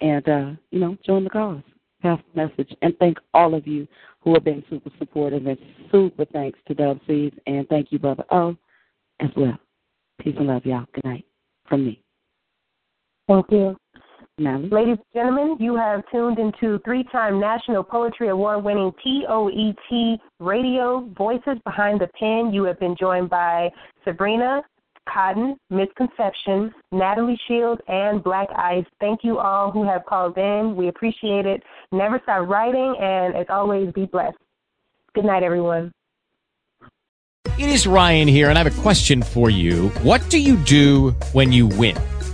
[0.00, 1.62] and, uh, you know, join the cause.
[2.02, 2.74] Pass the message.
[2.82, 3.86] And thank all of you
[4.20, 5.58] who have been super supportive and
[5.92, 8.56] super thanks to Dub C's and thank you, Brother O,
[9.20, 9.58] as well.
[10.20, 10.86] Peace and love, y'all.
[10.94, 11.24] Good night
[11.68, 12.02] from me.
[13.28, 13.76] Thank you.
[14.38, 21.08] Ladies and gentlemen, you have tuned into three time National Poetry Award winning POET Radio
[21.16, 22.52] Voices Behind the Pen.
[22.52, 23.70] You have been joined by
[24.04, 24.60] Sabrina
[25.08, 28.84] Cotton, Misconception, Natalie Shields, and Black Ice.
[29.00, 30.76] Thank you all who have called in.
[30.76, 31.62] We appreciate it.
[31.90, 34.36] Never stop writing, and as always, be blessed.
[35.14, 35.92] Good night, everyone.
[37.58, 39.88] It is Ryan here, and I have a question for you.
[40.02, 41.96] What do you do when you win?